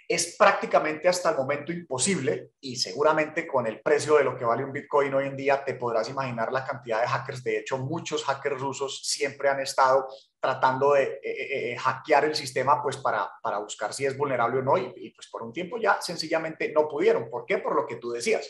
es 0.07 0.35
prácticamente 0.37 1.07
hasta 1.07 1.31
el 1.31 1.37
momento 1.37 1.71
imposible 1.71 2.51
y 2.61 2.75
seguramente 2.75 3.47
con 3.47 3.65
el 3.65 3.81
precio 3.81 4.17
de 4.17 4.23
lo 4.23 4.37
que 4.37 4.45
vale 4.45 4.63
un 4.63 4.71
Bitcoin 4.71 5.13
hoy 5.13 5.27
en 5.27 5.35
día 5.35 5.63
te 5.63 5.75
podrás 5.75 6.09
imaginar 6.09 6.51
la 6.51 6.63
cantidad 6.63 7.01
de 7.01 7.07
hackers. 7.07 7.43
De 7.43 7.59
hecho, 7.59 7.77
muchos 7.77 8.23
hackers 8.23 8.59
rusos 8.59 9.01
siempre 9.03 9.49
han 9.49 9.59
estado 9.59 10.07
tratando 10.39 10.93
de 10.93 11.03
eh, 11.03 11.19
eh, 11.23 11.71
eh, 11.73 11.77
hackear 11.77 12.25
el 12.25 12.35
sistema 12.35 12.81
pues 12.83 12.97
para, 12.97 13.31
para 13.41 13.57
buscar 13.57 13.93
si 13.93 14.05
es 14.05 14.15
vulnerable 14.15 14.59
o 14.59 14.63
no 14.63 14.77
y, 14.77 14.93
y 14.95 15.09
pues 15.11 15.27
por 15.27 15.41
un 15.41 15.51
tiempo 15.51 15.77
ya 15.77 15.99
sencillamente 16.01 16.71
no 16.71 16.87
pudieron. 16.87 17.29
¿Por 17.29 17.45
qué? 17.45 17.57
Por 17.57 17.75
lo 17.75 17.87
que 17.87 17.95
tú 17.95 18.11
decías. 18.11 18.49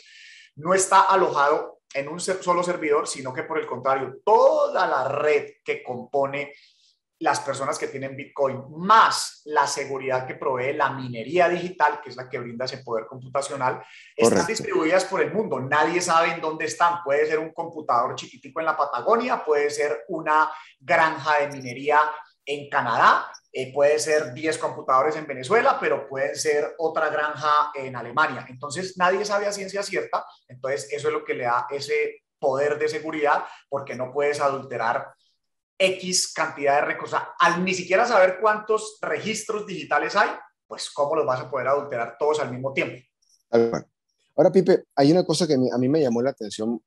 No 0.56 0.74
está 0.74 1.02
alojado 1.02 1.80
en 1.94 2.08
un 2.08 2.20
solo 2.20 2.62
servidor, 2.62 3.06
sino 3.06 3.32
que 3.32 3.44
por 3.44 3.58
el 3.58 3.66
contrario, 3.66 4.18
toda 4.24 4.86
la 4.86 5.08
red 5.08 5.52
que 5.64 5.82
compone 5.82 6.52
las 7.18 7.40
personas 7.40 7.78
que 7.78 7.88
tienen 7.88 8.14
Bitcoin, 8.14 8.64
más 8.76 9.40
la 9.46 9.66
seguridad 9.66 10.26
que 10.26 10.34
provee 10.34 10.74
la 10.74 10.90
minería 10.90 11.48
digital, 11.48 12.00
que 12.02 12.10
es 12.10 12.16
la 12.16 12.28
que 12.28 12.38
brinda 12.38 12.66
ese 12.66 12.78
poder 12.78 13.06
computacional, 13.06 13.82
están 14.14 14.46
distribuidas 14.46 15.04
por 15.06 15.22
el 15.22 15.32
mundo. 15.32 15.58
Nadie 15.60 16.00
sabe 16.02 16.32
en 16.32 16.40
dónde 16.40 16.66
están. 16.66 17.02
Puede 17.02 17.26
ser 17.26 17.38
un 17.38 17.52
computador 17.52 18.14
chiquitico 18.14 18.60
en 18.60 18.66
la 18.66 18.76
Patagonia, 18.76 19.42
puede 19.44 19.70
ser 19.70 20.04
una 20.08 20.50
granja 20.78 21.40
de 21.40 21.48
minería 21.48 22.00
en 22.44 22.68
Canadá, 22.68 23.32
eh, 23.52 23.72
puede 23.72 23.98
ser 23.98 24.32
10 24.32 24.58
computadores 24.58 25.16
en 25.16 25.26
Venezuela, 25.26 25.78
pero 25.80 26.06
puede 26.06 26.36
ser 26.36 26.74
otra 26.78 27.08
granja 27.08 27.72
en 27.74 27.96
Alemania. 27.96 28.46
Entonces, 28.48 28.96
nadie 28.96 29.24
sabe 29.24 29.46
a 29.46 29.52
ciencia 29.52 29.82
cierta. 29.82 30.24
Entonces, 30.46 30.92
eso 30.92 31.08
es 31.08 31.14
lo 31.14 31.24
que 31.24 31.34
le 31.34 31.44
da 31.44 31.66
ese 31.70 32.22
poder 32.38 32.78
de 32.78 32.88
seguridad, 32.88 33.44
porque 33.68 33.96
no 33.96 34.12
puedes 34.12 34.40
adulterar 34.40 35.15
X 35.78 36.32
cantidad 36.32 36.80
de 36.80 36.86
recursos. 36.86 37.20
Al 37.38 37.64
ni 37.64 37.74
siquiera 37.74 38.06
saber 38.06 38.38
cuántos 38.40 38.98
registros 39.00 39.66
digitales 39.66 40.16
hay, 40.16 40.30
pues 40.66 40.90
cómo 40.90 41.16
los 41.16 41.26
vas 41.26 41.40
a 41.40 41.50
poder 41.50 41.68
adulterar 41.68 42.16
todos 42.18 42.40
al 42.40 42.50
mismo 42.50 42.72
tiempo. 42.72 42.96
Ahora, 43.50 44.52
Pipe, 44.52 44.84
hay 44.94 45.12
una 45.12 45.24
cosa 45.24 45.46
que 45.46 45.54
a 45.54 45.78
mí 45.78 45.88
me 45.88 46.00
llamó 46.00 46.20
la 46.20 46.30
atención 46.30 46.82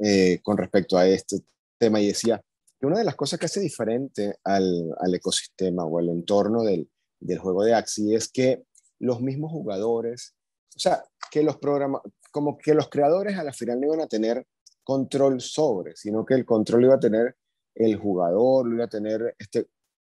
eh, 0.00 0.40
con 0.42 0.56
respecto 0.56 0.98
a 0.98 1.06
este 1.06 1.40
tema 1.78 2.00
y 2.00 2.08
decía 2.08 2.42
que 2.78 2.86
una 2.86 2.98
de 2.98 3.04
las 3.04 3.16
cosas 3.16 3.38
que 3.38 3.46
hace 3.46 3.60
diferente 3.60 4.36
al, 4.44 4.94
al 5.00 5.14
ecosistema 5.14 5.84
o 5.84 5.98
al 5.98 6.08
entorno 6.08 6.62
del, 6.62 6.90
del, 7.18 7.38
juego 7.38 7.64
de 7.64 7.74
Axie 7.74 8.14
es 8.14 8.30
que 8.30 8.64
los 8.98 9.20
mismos 9.20 9.52
jugadores, 9.52 10.34
o 10.76 10.78
sea, 10.78 11.02
que 11.30 11.42
los 11.42 11.56
programas, 11.56 12.02
como 12.30 12.58
que 12.58 12.74
los 12.74 12.88
creadores 12.88 13.38
a 13.38 13.44
la 13.44 13.52
final 13.52 13.80
no 13.80 13.86
iban 13.86 14.00
a 14.00 14.06
tener 14.06 14.46
control 14.84 15.40
sobre, 15.40 15.96
sino 15.96 16.26
que 16.26 16.34
el 16.34 16.44
control 16.44 16.84
iba 16.84 16.96
a 16.96 17.00
tener 17.00 17.36
el 17.74 17.96
jugador, 17.96 18.66
lo 18.66 18.74
iba 18.74 18.84
a 18.84 18.88
tener, 18.88 19.34
este, 19.38 19.66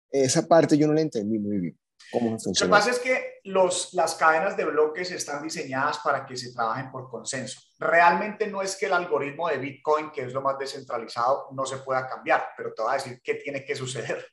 esa 0.09 0.47
parte 0.47 0.77
yo 0.77 0.87
no 0.87 0.93
la 0.93 1.01
entendí 1.01 1.39
muy 1.39 1.57
bien. 1.57 1.79
¿Cómo 2.11 2.31
Lo 2.31 2.53
que 2.53 2.69
pasa 2.69 2.91
es 2.91 2.99
que 2.99 3.39
los, 3.45 3.93
las 3.93 4.15
cadenas 4.15 4.57
de 4.57 4.65
bloques 4.65 5.09
están 5.11 5.41
diseñadas 5.41 5.99
para 5.99 6.25
que 6.25 6.35
se 6.35 6.53
trabajen 6.53 6.91
por 6.91 7.09
consenso. 7.09 7.61
Realmente 7.79 8.47
no 8.47 8.61
es 8.61 8.75
que 8.75 8.87
el 8.87 8.93
algoritmo 8.93 9.47
de 9.47 9.57
Bitcoin, 9.57 10.11
que 10.11 10.23
es 10.23 10.33
lo 10.33 10.41
más 10.41 10.57
descentralizado, 10.59 11.47
no 11.53 11.65
se 11.65 11.77
pueda 11.77 12.07
cambiar, 12.07 12.49
pero 12.57 12.73
te 12.73 12.81
voy 12.81 12.91
a 12.91 12.95
decir 12.95 13.21
qué 13.23 13.35
tiene 13.35 13.63
que 13.63 13.75
suceder. 13.75 14.25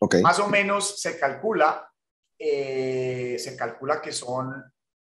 Okay. 0.00 0.20
Más 0.20 0.40
o 0.40 0.48
menos 0.48 1.00
se 1.00 1.18
calcula, 1.18 1.88
eh, 2.38 3.36
se 3.38 3.56
calcula 3.56 4.02
que 4.02 4.12
son 4.12 4.52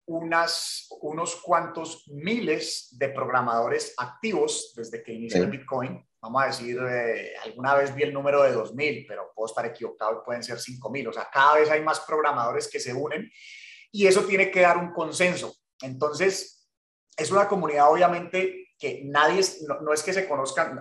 unas, 0.06 0.88
unos 1.00 1.36
cuantos 1.36 2.04
miles 2.08 2.88
de 2.92 3.08
programadores 3.08 3.94
activos 3.96 4.74
desde 4.76 5.02
que 5.02 5.14
inició 5.14 5.42
el 5.42 5.50
Bitcoin 5.50 6.06
vamos 6.22 6.42
a 6.42 6.46
decir, 6.46 6.78
eh, 6.88 7.32
alguna 7.42 7.74
vez 7.74 7.92
vi 7.94 8.04
el 8.04 8.14
número 8.14 8.44
de 8.44 8.54
2.000, 8.54 9.06
pero 9.08 9.32
puedo 9.34 9.48
estar 9.48 9.66
equivocado, 9.66 10.22
pueden 10.24 10.44
ser 10.44 10.56
5.000. 10.56 11.08
O 11.08 11.12
sea, 11.12 11.28
cada 11.30 11.56
vez 11.56 11.68
hay 11.68 11.82
más 11.82 12.00
programadores 12.00 12.68
que 12.68 12.78
se 12.78 12.94
unen 12.94 13.28
y 13.90 14.06
eso 14.06 14.24
tiene 14.24 14.50
que 14.50 14.60
dar 14.60 14.78
un 14.78 14.92
consenso. 14.92 15.52
Entonces, 15.82 16.68
es 17.16 17.30
una 17.32 17.48
comunidad 17.48 17.90
obviamente 17.90 18.68
que 18.78 19.02
nadie, 19.04 19.44
no, 19.80 19.92
es 19.92 20.02
que 20.02 20.12
se 20.12 20.28
conozcan, 20.28 20.80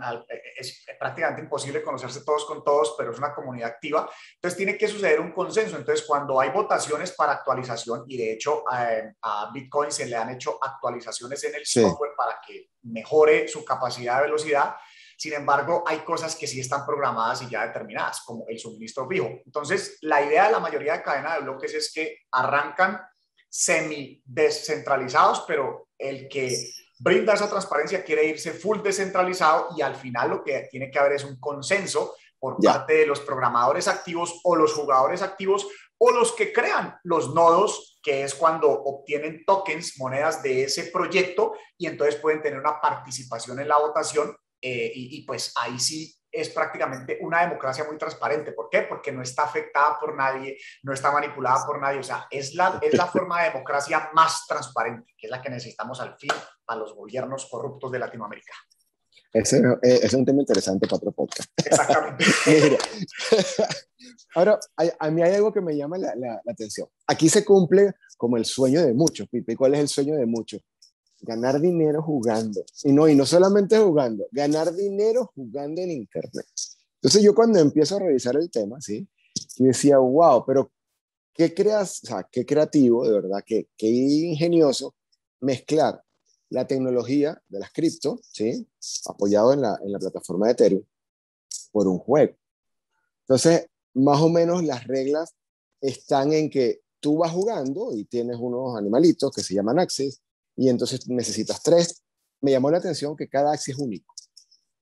es 0.58 0.84
prácticamente 1.00 1.42
imposible 1.42 1.84
conocerse 1.84 2.24
todos 2.24 2.46
con 2.46 2.64
todos, 2.64 2.96
pero 2.98 3.12
es 3.12 3.18
una 3.18 3.34
comunidad 3.34 3.70
activa. 3.70 4.10
Entonces 4.36 4.58
tiene 4.58 4.78
que 4.78 4.88
suceder 4.88 5.20
un 5.20 5.32
consenso. 5.32 5.76
Entonces 5.76 6.06
cuando 6.08 6.40
hay 6.40 6.50
votaciones 6.50 7.12
para 7.12 7.34
actualización, 7.34 8.06
y 8.08 8.18
de 8.18 8.34
hecho 8.34 8.64
eh, 8.76 9.14
a 9.22 9.52
Bitcoin 9.54 9.92
se 9.92 10.06
le 10.06 10.16
han 10.16 10.32
hecho 10.32 10.58
actualizaciones 10.62 11.44
en 11.44 11.56
el 11.56 11.66
software 11.66 12.14
para 12.16 12.40
que 12.46 12.72
mejore 12.84 13.48
su 13.48 13.64
capacidad 13.64 14.18
de 14.18 14.24
velocidad, 14.24 14.76
sin 15.22 15.34
embargo, 15.34 15.84
hay 15.86 16.00
cosas 16.00 16.36
que 16.36 16.48
sí 16.48 16.60
están 16.60 16.84
programadas 16.84 17.44
y 17.44 17.48
ya 17.48 17.68
determinadas, 17.68 18.22
como 18.26 18.44
el 18.48 18.58
suministro 18.58 19.08
fijo. 19.08 19.28
Entonces, 19.46 20.00
la 20.02 20.20
idea 20.24 20.48
de 20.48 20.54
la 20.54 20.60
mayoría 20.60 20.94
de 20.94 21.04
cadena 21.04 21.36
de 21.36 21.42
bloques 21.42 21.76
es 21.76 21.94
que 21.94 22.22
arrancan 22.32 23.00
semi 23.48 24.20
descentralizados, 24.26 25.44
pero 25.48 25.90
el 25.96 26.28
que 26.28 26.72
brinda 26.98 27.36
esa 27.36 27.48
transparencia 27.48 28.04
quiere 28.04 28.26
irse 28.26 28.52
full 28.52 28.82
descentralizado 28.82 29.68
y 29.78 29.84
al 29.84 29.96
final 29.96 30.32
lo 30.32 30.44
que 30.44 30.68
tiene 30.72 30.90
que 30.90 30.98
haber 30.98 31.12
es 31.12 31.24
un 31.24 31.40
consenso 31.40 32.16
por 32.40 32.58
parte 32.58 32.94
de 32.94 33.06
los 33.06 33.20
programadores 33.20 33.88
activos 33.88 34.42
o 34.44 34.56
los 34.56 34.74
jugadores 34.74 35.22
activos 35.22 35.68
o 36.00 36.10
los 36.10 36.32
que 36.32 36.52
crean 36.52 36.98
los 37.04 37.36
nodos, 37.36 38.00
que 38.02 38.24
es 38.24 38.34
cuando 38.34 38.72
obtienen 38.72 39.46
tokens, 39.46 40.00
monedas 40.00 40.42
de 40.42 40.64
ese 40.64 40.86
proyecto 40.86 41.54
y 41.78 41.86
entonces 41.86 42.20
pueden 42.20 42.42
tener 42.42 42.60
una 42.60 42.82
participación 42.82 43.60
en 43.60 43.68
la 43.68 43.78
votación 43.78 44.36
eh, 44.62 44.92
y, 44.94 45.26
pues 45.26 45.54
ahí 45.60 45.80
sí 45.80 46.16
es 46.32 46.50
prácticamente 46.50 47.18
una 47.22 47.42
democracia 47.42 47.84
muy 47.84 47.98
transparente. 47.98 48.54
¿Por 48.54 48.70
qué? 48.70 48.84
Porque 48.84 49.12
no 49.12 49.22
está 49.22 49.44
afectada 49.44 49.98
por 50.00 50.16
nadie, 50.16 50.58
no 50.84 50.94
está 50.94 51.12
manipulada 51.12 51.66
por 51.66 51.82
nadie. 51.82 52.00
O 52.00 52.04
sea, 52.04 52.28
es 52.30 52.54
la, 52.54 52.80
es 52.82 52.94
la 52.94 53.08
forma 53.08 53.42
de 53.42 53.50
democracia 53.50 54.10
más 54.14 54.46
transparente, 54.48 55.14
que 55.18 55.28
es 55.28 55.32
la 55.32 55.42
que 55.42 55.50
necesitamos 55.50 56.00
al 56.00 56.16
fin 56.18 56.32
a 56.68 56.76
los 56.76 56.96
gobiernos 56.96 57.48
corruptos 57.50 57.92
de 57.92 58.00
Latinoamérica. 58.00 58.54
Ese, 59.34 59.60
eh, 59.82 60.00
es 60.04 60.14
un 60.14 60.26
tema 60.26 60.42
interesante 60.42 60.88
para 60.88 60.98
otro 60.98 61.12
podcast. 61.12 61.50
Exactamente. 61.58 62.26
Ahora, 64.36 64.60
a, 65.00 65.10
mí 65.10 65.22
hay 65.22 65.36
algo 65.36 65.54
que 65.54 65.62
me 65.62 65.76
llama 65.76 65.98
la, 65.98 66.16
la, 66.16 66.42
la, 66.44 66.52
atención. 66.52 66.88
Aquí 67.08 67.30
se 67.30 67.44
cumple 67.44 67.94
como 68.18 68.38
el 68.38 68.46
sueño 68.46 68.82
de 68.82 68.94
muchos, 68.94 69.28
Pipe. 69.30 69.56
¿Cuál 69.56 69.76
es 69.76 69.82
el 69.82 69.88
sueño 69.88 70.16
de 70.16 70.26
muchos? 70.26 70.62
Ganar 71.22 71.60
dinero 71.62 72.02
jugando. 72.02 72.64
Y 72.84 72.92
no, 72.92 73.08
y 73.08 73.16
no 73.16 73.26
solamente 73.26 73.78
jugando, 73.78 74.26
ganar 74.32 74.74
dinero 74.74 75.32
jugando 75.36 75.82
en 75.82 75.92
Internet. 75.92 76.46
Entonces 76.96 77.24
yo 77.24 77.34
cuando 77.34 77.60
empiezo 77.60 77.96
a 77.96 78.00
revisar 78.00 78.36
el 78.36 78.50
tema, 78.50 78.80
¿sí? 78.82 79.08
Y 79.58 79.66
decía, 79.66 79.98
wow, 79.98 80.44
pero 80.46 80.72
qué 81.34 81.54
creas, 81.54 82.04
o 82.04 82.08
sea, 82.08 82.28
qué 82.32 82.46
creativo, 82.46 83.08
de 83.08 83.14
verdad, 83.14 83.44
qué, 83.46 83.70
qué 83.78 83.88
ingenioso 83.88 84.96
mezclar 85.40 86.04
la 86.50 86.68
tecnología 86.68 87.42
de 87.48 87.60
las 87.60 87.72
cripto, 87.72 88.20
¿sí? 88.22 88.68
Apoyado 89.06 89.54
en 89.54 89.62
la, 89.62 89.80
en 89.84 89.92
la 89.92 90.00
plataforma 90.00 90.48
de 90.48 90.52
Ethereum, 90.54 90.84
por 91.72 91.88
un 91.88 92.00
juego. 92.00 92.36
Entonces, 93.22 93.68
más 93.94 94.22
o 94.22 94.30
menos 94.30 94.64
las 94.64 94.86
reglas 94.86 95.34
están 95.80 96.34
en 96.34 96.50
que 96.50 96.82
tú 97.00 97.18
vas 97.18 97.32
jugando 97.32 97.96
y 97.96 98.06
tienes 98.06 98.38
unos 98.40 98.78
animalitos 98.78 99.32
que 99.34 99.42
se 99.42 99.56
llaman 99.56 99.80
Access 99.80 100.22
y 100.62 100.70
entonces 100.70 101.10
necesitas 101.10 101.64
tres. 101.64 102.04
Me 102.40 102.52
llamó 102.52 102.70
la 102.70 102.78
atención 102.78 103.16
que 103.16 103.28
cada 103.28 103.52
axis 103.52 103.74
es 103.74 103.82
único 103.82 104.14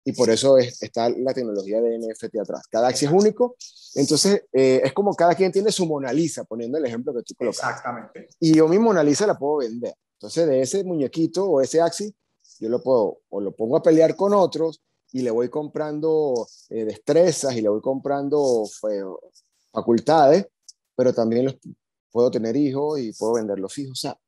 y 0.03 0.11
por 0.11 0.29
eso 0.29 0.57
está 0.57 1.09
la 1.09 1.33
tecnología 1.33 1.79
de 1.81 1.97
NFT 1.99 2.35
atrás. 2.41 2.67
Cada 2.69 2.89
axis 2.89 3.07
es 3.07 3.13
único, 3.13 3.55
entonces 3.95 4.43
eh, 4.51 4.81
es 4.83 4.91
como 4.91 5.15
cada 5.15 5.35
quien 5.35 5.53
tiene 5.53 5.71
su 5.71 5.85
Mona 5.85 6.11
Lisa, 6.11 6.43
poniendo 6.43 6.77
el 6.77 6.85
ejemplo 6.85 7.13
que 7.13 7.23
tú 7.23 7.33
colocas. 7.33 7.59
Exactamente. 7.59 8.27
Y 8.41 8.55
yo 8.55 8.67
mi 8.67 8.77
Mona 8.77 9.03
Lisa 9.03 9.25
la 9.25 9.37
puedo 9.37 9.57
vender. 9.57 9.93
Entonces 10.15 10.47
de 10.47 10.61
ese 10.61 10.83
muñequito 10.83 11.49
o 11.49 11.61
ese 11.61 11.79
axis, 11.79 12.11
yo 12.59 12.67
lo 12.67 12.83
puedo, 12.83 13.21
o 13.29 13.39
lo 13.39 13.55
pongo 13.55 13.77
a 13.77 13.81
pelear 13.81 14.17
con 14.17 14.33
otros 14.33 14.81
y 15.13 15.21
le 15.21 15.31
voy 15.31 15.47
comprando 15.47 16.45
eh, 16.69 16.83
destrezas 16.83 17.55
y 17.55 17.61
le 17.61 17.69
voy 17.69 17.79
comprando 17.79 18.65
facultades, 19.71 20.45
pero 20.93 21.13
también 21.13 21.45
los, 21.45 21.55
puedo 22.11 22.29
tener 22.29 22.57
hijos 22.57 22.99
y 22.99 23.13
puedo 23.13 23.35
vender 23.35 23.59
los 23.59 23.77
hijos. 23.77 23.93
O 23.93 24.01
sea, 24.01 24.19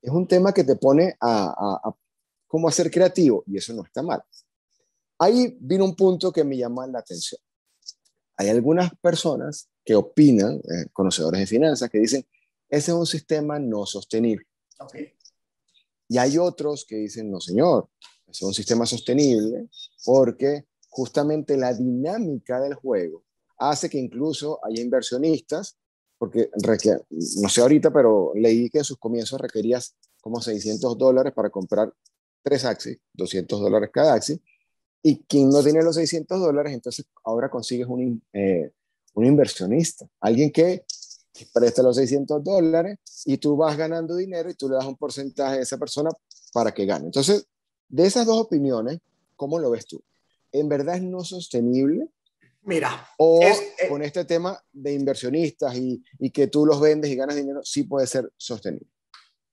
es 0.00 0.10
un 0.10 0.26
tema 0.26 0.52
que 0.52 0.64
te 0.64 0.76
pone 0.76 1.14
a, 1.20 1.80
a, 1.84 1.96
cómo 2.46 2.68
hacer 2.68 2.90
creativo 2.90 3.44
y 3.46 3.56
eso 3.56 3.72
no 3.72 3.84
está 3.84 4.02
mal. 4.02 4.22
Ahí 5.18 5.56
vino 5.60 5.84
un 5.84 5.96
punto 5.96 6.32
que 6.32 6.44
me 6.44 6.56
llama 6.56 6.86
la 6.86 7.00
atención. 7.00 7.40
Hay 8.36 8.48
algunas 8.48 8.92
personas 9.00 9.68
que 9.84 9.96
opinan, 9.96 10.56
eh, 10.56 10.86
conocedores 10.92 11.40
de 11.40 11.46
finanzas, 11.46 11.90
que 11.90 11.98
dicen, 11.98 12.24
ese 12.68 12.90
es 12.92 12.96
un 12.96 13.06
sistema 13.06 13.58
no 13.58 13.84
sostenible. 13.86 14.46
Y 16.08 16.18
hay 16.18 16.38
otros 16.38 16.84
que 16.86 16.96
dicen, 16.96 17.30
no 17.30 17.40
señor, 17.40 17.88
es 18.26 18.40
un 18.42 18.54
sistema 18.54 18.86
sostenible 18.86 19.68
porque 20.04 20.66
justamente 20.88 21.56
la 21.56 21.74
dinámica 21.74 22.60
del 22.60 22.74
juego 22.74 23.24
hace 23.56 23.90
que 23.90 23.98
incluso 23.98 24.60
haya 24.64 24.82
inversionistas 24.82 25.76
porque 26.18 26.50
no 27.36 27.48
sé 27.48 27.60
ahorita, 27.60 27.92
pero 27.92 28.32
leí 28.34 28.68
que 28.68 28.78
en 28.78 28.84
sus 28.84 28.98
comienzos 28.98 29.40
requerías 29.40 29.94
como 30.20 30.40
600 30.40 30.98
dólares 30.98 31.32
para 31.32 31.50
comprar 31.50 31.92
tres 32.42 32.64
Axis, 32.64 32.98
200 33.14 33.60
dólares 33.60 33.90
cada 33.92 34.14
Axis, 34.14 34.40
y 35.02 35.20
quien 35.24 35.48
no 35.48 35.62
tiene 35.62 35.82
los 35.82 35.94
600 35.94 36.40
dólares, 36.40 36.72
entonces 36.72 37.06
ahora 37.24 37.48
consigues 37.48 37.86
un, 37.86 38.22
eh, 38.32 38.72
un 39.14 39.24
inversionista, 39.24 40.08
alguien 40.20 40.50
que 40.50 40.84
presta 41.52 41.82
los 41.82 41.96
600 41.96 42.42
dólares 42.42 42.98
y 43.24 43.38
tú 43.38 43.56
vas 43.56 43.76
ganando 43.76 44.16
dinero 44.16 44.50
y 44.50 44.54
tú 44.54 44.68
le 44.68 44.74
das 44.74 44.86
un 44.86 44.96
porcentaje 44.96 45.58
a 45.58 45.62
esa 45.62 45.78
persona 45.78 46.10
para 46.52 46.72
que 46.72 46.84
gane. 46.84 47.06
Entonces, 47.06 47.46
de 47.88 48.06
esas 48.06 48.26
dos 48.26 48.38
opiniones, 48.38 48.98
¿cómo 49.36 49.58
lo 49.58 49.70
ves 49.70 49.86
tú? 49.86 50.02
¿En 50.52 50.68
verdad 50.68 50.96
es 50.96 51.02
no 51.02 51.24
sostenible? 51.24 52.08
Mira, 52.68 53.08
o 53.16 53.42
eh, 53.42 53.88
con 53.88 54.02
este 54.02 54.26
tema 54.26 54.62
de 54.70 54.92
inversionistas 54.92 55.74
y, 55.74 56.04
y, 56.18 56.30
que 56.30 56.48
tú 56.48 56.66
los 56.66 56.78
vendes 56.78 57.10
y 57.10 57.16
ganas 57.16 57.34
dinero, 57.34 57.62
sí 57.64 57.84
puede 57.84 58.06
ser 58.06 58.30
sostenible. 58.36 58.86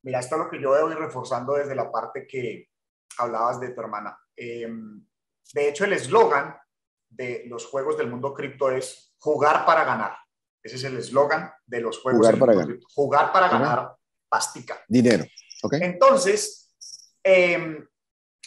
Mira, 0.04 0.20
esto 0.20 0.36
es 0.36 0.42
lo 0.42 0.50
que 0.50 0.62
yo 0.62 0.72
voy 0.72 0.94
reforzando 0.96 1.54
desde 1.54 1.76
la 1.76 1.90
parte 1.90 2.28
que 2.28 2.68
hablabas 3.18 3.62
de 3.62 3.70
tu 3.70 3.80
hermana. 3.80 4.20
Em, 4.36 5.02
de 5.54 5.70
hecho, 5.70 5.86
el 5.86 5.94
eslogan 5.94 6.58
de 7.08 7.44
los 7.48 7.66
juegos 7.68 7.98
del 7.98 8.10
mundo 8.10 8.34
cripto 8.34 8.70
es 8.70 9.16
jugar 9.18 9.66
para 9.66 9.86
ganar. 9.86 10.18
Ese 10.62 10.76
es 10.76 10.84
el 10.84 10.98
eslogan 10.98 11.54
de 11.66 11.80
los 11.80 12.00
juegos. 12.00 12.20
Jugar 12.20 12.38
para 12.38 12.54
ganar. 12.54 12.80
Jugar 12.94 13.32
para 13.32 13.48
ganar 13.48 13.96
pastica. 14.28 14.84
Dinero. 14.90 15.24
Okay. 15.64 15.80
Entonces, 15.84 16.70
em, 17.24 17.88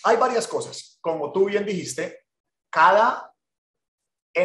hay 0.05 0.17
varias 0.19 0.47
cosas. 0.47 0.99
Como 1.01 1.33
tú 1.33 1.47
bien 1.47 1.65
dijiste, 1.65 2.27
cada 2.71 3.28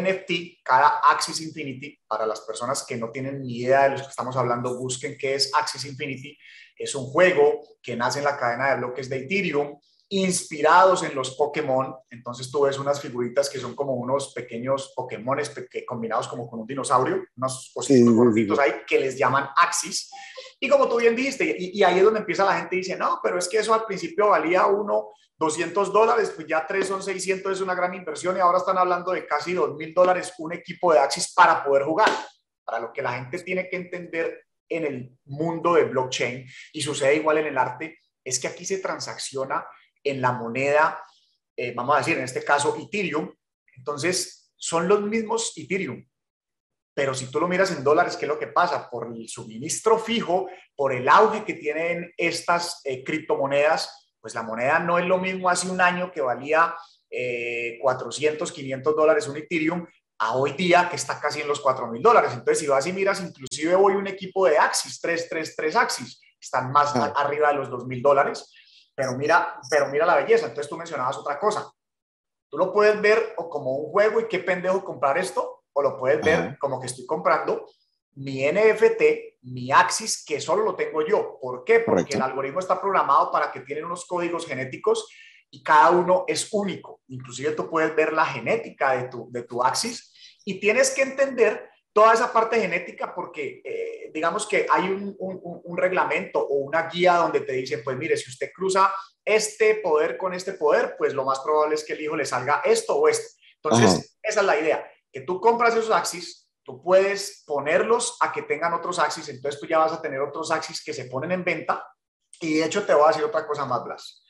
NFT, 0.00 0.62
cada 0.62 1.00
Axis 1.10 1.40
Infinity, 1.40 1.98
para 2.06 2.26
las 2.26 2.40
personas 2.40 2.84
que 2.86 2.96
no 2.96 3.10
tienen 3.10 3.42
ni 3.42 3.58
idea 3.58 3.84
de 3.84 3.90
lo 3.90 3.96
que 3.96 4.10
estamos 4.10 4.36
hablando, 4.36 4.78
busquen 4.78 5.16
qué 5.18 5.34
es 5.34 5.50
Axis 5.54 5.84
Infinity. 5.84 6.36
Es 6.76 6.94
un 6.94 7.06
juego 7.06 7.60
que 7.82 7.96
nace 7.96 8.18
en 8.18 8.24
la 8.24 8.36
cadena 8.36 8.70
de 8.70 8.76
bloques 8.76 9.08
de 9.08 9.18
Ethereum 9.18 9.78
inspirados 10.22 11.02
en 11.02 11.14
los 11.14 11.36
Pokémon. 11.36 11.94
Entonces 12.10 12.50
tú 12.50 12.62
ves 12.62 12.78
unas 12.78 13.00
figuritas 13.00 13.50
que 13.50 13.58
son 13.58 13.74
como 13.74 13.94
unos 13.94 14.32
pequeños 14.32 14.92
Pokémones 14.94 15.52
combinados 15.86 16.28
como 16.28 16.48
con 16.48 16.60
un 16.60 16.66
dinosaurio, 16.66 17.24
unos 17.36 17.72
cositos 17.74 18.58
ahí 18.58 18.72
que 18.86 19.00
les 19.00 19.18
llaman 19.18 19.48
Axis. 19.56 20.10
Y 20.60 20.68
como 20.68 20.88
tú 20.88 20.98
bien 20.98 21.16
dijiste, 21.16 21.56
y, 21.58 21.82
ahí 21.82 21.98
es 21.98 22.04
donde 22.04 22.20
empieza 22.20 22.44
la 22.44 22.58
gente 22.58 22.76
y 22.76 22.78
dice, 22.78 22.96
no, 22.96 23.18
pero 23.22 23.38
es 23.38 23.48
que 23.48 23.58
eso 23.58 23.74
al 23.74 23.84
principio 23.84 24.28
valía 24.28 24.66
uno 24.66 25.10
200 25.36 25.92
dólares, 25.92 26.32
pues 26.34 26.46
ya 26.46 26.64
tres 26.64 26.86
son 26.86 27.02
600, 27.02 27.52
es 27.52 27.60
una 27.60 27.74
gran 27.74 27.92
inversión 27.92 28.36
y 28.36 28.40
ahora 28.40 28.58
están 28.58 28.78
hablando 28.78 29.10
de 29.10 29.26
casi 29.26 29.52
2 29.52 29.74
mil 29.74 29.92
dólares 29.92 30.32
un 30.38 30.52
equipo 30.52 30.92
de 30.92 31.00
Axis 31.00 31.32
para 31.34 31.64
poder 31.64 31.84
jugar. 31.84 32.08
Para 32.64 32.78
lo 32.78 32.92
que 32.92 33.02
la 33.02 33.14
gente 33.14 33.40
tiene 33.40 33.68
que 33.68 33.76
entender 33.76 34.44
en 34.68 34.84
el 34.84 35.18
mundo 35.24 35.74
de 35.74 35.84
blockchain 35.84 36.46
y 36.72 36.80
sucede 36.80 37.16
igual 37.16 37.38
en 37.38 37.46
el 37.46 37.58
arte, 37.58 37.98
es 38.24 38.38
que 38.38 38.48
aquí 38.48 38.64
se 38.64 38.78
transacciona 38.78 39.66
en 40.04 40.20
la 40.20 40.32
moneda, 40.32 41.02
eh, 41.56 41.72
vamos 41.74 41.96
a 41.96 41.98
decir, 41.98 42.18
en 42.18 42.24
este 42.24 42.44
caso 42.44 42.76
Ethereum, 42.76 43.32
entonces 43.76 44.52
son 44.56 44.86
los 44.86 45.00
mismos 45.02 45.52
Ethereum. 45.56 46.06
Pero 46.94 47.12
si 47.12 47.30
tú 47.30 47.40
lo 47.40 47.48
miras 47.48 47.72
en 47.72 47.82
dólares, 47.82 48.16
¿qué 48.16 48.26
es 48.26 48.28
lo 48.28 48.38
que 48.38 48.46
pasa? 48.46 48.88
Por 48.88 49.08
el 49.08 49.28
suministro 49.28 49.98
fijo, 49.98 50.48
por 50.76 50.92
el 50.92 51.08
auge 51.08 51.44
que 51.44 51.54
tienen 51.54 52.12
estas 52.16 52.80
eh, 52.84 53.02
criptomonedas, 53.02 54.12
pues 54.20 54.34
la 54.34 54.42
moneda 54.42 54.78
no 54.78 54.98
es 54.98 55.06
lo 55.06 55.18
mismo 55.18 55.50
hace 55.50 55.68
un 55.68 55.80
año 55.80 56.12
que 56.12 56.20
valía 56.20 56.74
400, 57.80 58.50
eh, 58.50 58.54
500 58.54 58.96
dólares 58.96 59.28
un 59.28 59.36
Ethereum, 59.36 59.86
a 60.18 60.36
hoy 60.36 60.52
día 60.52 60.88
que 60.88 60.96
está 60.96 61.20
casi 61.20 61.40
en 61.40 61.48
los 61.48 61.60
4 61.60 61.88
mil 61.88 62.02
dólares. 62.02 62.30
Entonces, 62.32 62.60
si 62.60 62.66
vas 62.66 62.86
y 62.86 62.92
miras, 62.92 63.20
inclusive 63.20 63.74
hoy 63.74 63.94
un 63.94 64.06
equipo 64.06 64.46
de 64.46 64.58
Axis, 64.58 65.00
333 65.00 65.76
Axis, 65.76 66.20
están 66.40 66.70
más 66.70 66.94
ah. 66.94 67.12
arriba 67.16 67.48
de 67.48 67.54
los 67.54 67.70
2 67.70 67.86
mil 67.86 68.00
dólares. 68.00 68.52
Pero 68.94 69.12
mira, 69.16 69.60
pero 69.68 69.88
mira 69.88 70.06
la 70.06 70.16
belleza. 70.16 70.46
Entonces 70.46 70.68
tú 70.68 70.76
mencionabas 70.76 71.16
otra 71.16 71.38
cosa. 71.38 71.70
Tú 72.48 72.58
lo 72.58 72.72
puedes 72.72 73.00
ver 73.00 73.34
o 73.36 73.48
como 73.48 73.76
un 73.76 73.90
juego 73.90 74.20
y 74.20 74.28
qué 74.28 74.38
pendejo 74.38 74.84
comprar 74.84 75.18
esto, 75.18 75.64
o 75.72 75.82
lo 75.82 75.98
puedes 75.98 76.24
ver 76.24 76.56
como 76.58 76.80
que 76.80 76.86
estoy 76.86 77.04
comprando 77.04 77.66
mi 78.16 78.44
NFT, 78.46 79.02
mi 79.42 79.72
Axis, 79.72 80.24
que 80.24 80.40
solo 80.40 80.62
lo 80.62 80.76
tengo 80.76 81.04
yo. 81.04 81.38
¿Por 81.40 81.64
qué? 81.64 81.80
Porque 81.80 82.14
el 82.14 82.22
algoritmo 82.22 82.60
está 82.60 82.80
programado 82.80 83.30
para 83.32 83.50
que 83.50 83.60
tienen 83.60 83.84
unos 83.84 84.06
códigos 84.06 84.46
genéticos 84.46 85.08
y 85.50 85.62
cada 85.62 85.90
uno 85.90 86.24
es 86.28 86.48
único. 86.52 87.00
Inclusive 87.08 87.52
tú 87.52 87.68
puedes 87.68 87.94
ver 87.94 88.12
la 88.12 88.24
genética 88.24 88.92
de 88.92 89.08
tu, 89.08 89.28
de 89.30 89.42
tu 89.42 89.62
Axis 89.62 90.12
y 90.44 90.60
tienes 90.60 90.94
que 90.94 91.02
entender 91.02 91.70
toda 91.94 92.12
esa 92.12 92.32
parte 92.32 92.60
genética 92.60 93.14
porque 93.14 93.62
eh, 93.64 94.10
digamos 94.12 94.46
que 94.48 94.66
hay 94.68 94.90
un, 94.90 95.16
un, 95.18 95.76
reglamento 95.78 96.40
o 96.40 96.56
una 96.56 96.88
guía 96.88 97.14
donde 97.14 97.40
te 97.40 97.52
dicen, 97.52 97.82
pues 97.84 97.96
mire, 97.96 98.16
si 98.16 98.30
usted 98.30 98.50
cruza 98.52 98.92
este 99.24 99.76
poder 99.76 100.16
con 100.18 100.34
este 100.34 100.54
poder, 100.54 100.96
pues 100.98 101.14
lo 101.14 101.24
más 101.24 101.38
probable 101.38 101.76
es 101.76 101.84
que 101.84 101.92
el 101.92 102.00
hijo 102.00 102.16
le 102.16 102.26
salga 102.26 102.62
esto 102.64 102.96
o 102.96 103.08
esto. 103.08 103.32
Entonces, 103.62 104.18
esa 104.20 104.40
es 104.40 104.46
la 104.46 104.58
idea, 104.58 104.90
que 105.10 105.20
tú 105.20 105.40
compras 105.40 105.74
esos 105.76 105.92
axis, 105.92 106.50
tú 106.64 106.82
puedes 106.82 107.44
ponerlos 107.46 108.16
a 108.20 108.32
que 108.32 108.42
tengan 108.42 108.74
otros 108.74 108.98
axis, 108.98 109.28
entonces 109.28 109.60
tú 109.60 109.66
ya 109.66 109.78
vas 109.78 109.92
a 109.92 110.02
tener 110.02 110.20
otros 110.20 110.50
axis 110.50 110.82
que 110.82 110.92
se 110.92 111.04
ponen 111.04 111.30
en 111.30 111.44
venta 111.44 111.86
y 112.40 112.54
de 112.54 112.64
hecho 112.64 112.84
te 112.84 112.92
voy 112.92 113.04
a 113.04 113.08
decir 113.08 113.24
otra 113.24 113.46
cosa 113.46 113.64
más, 113.66 113.84
Blas. 113.84 114.26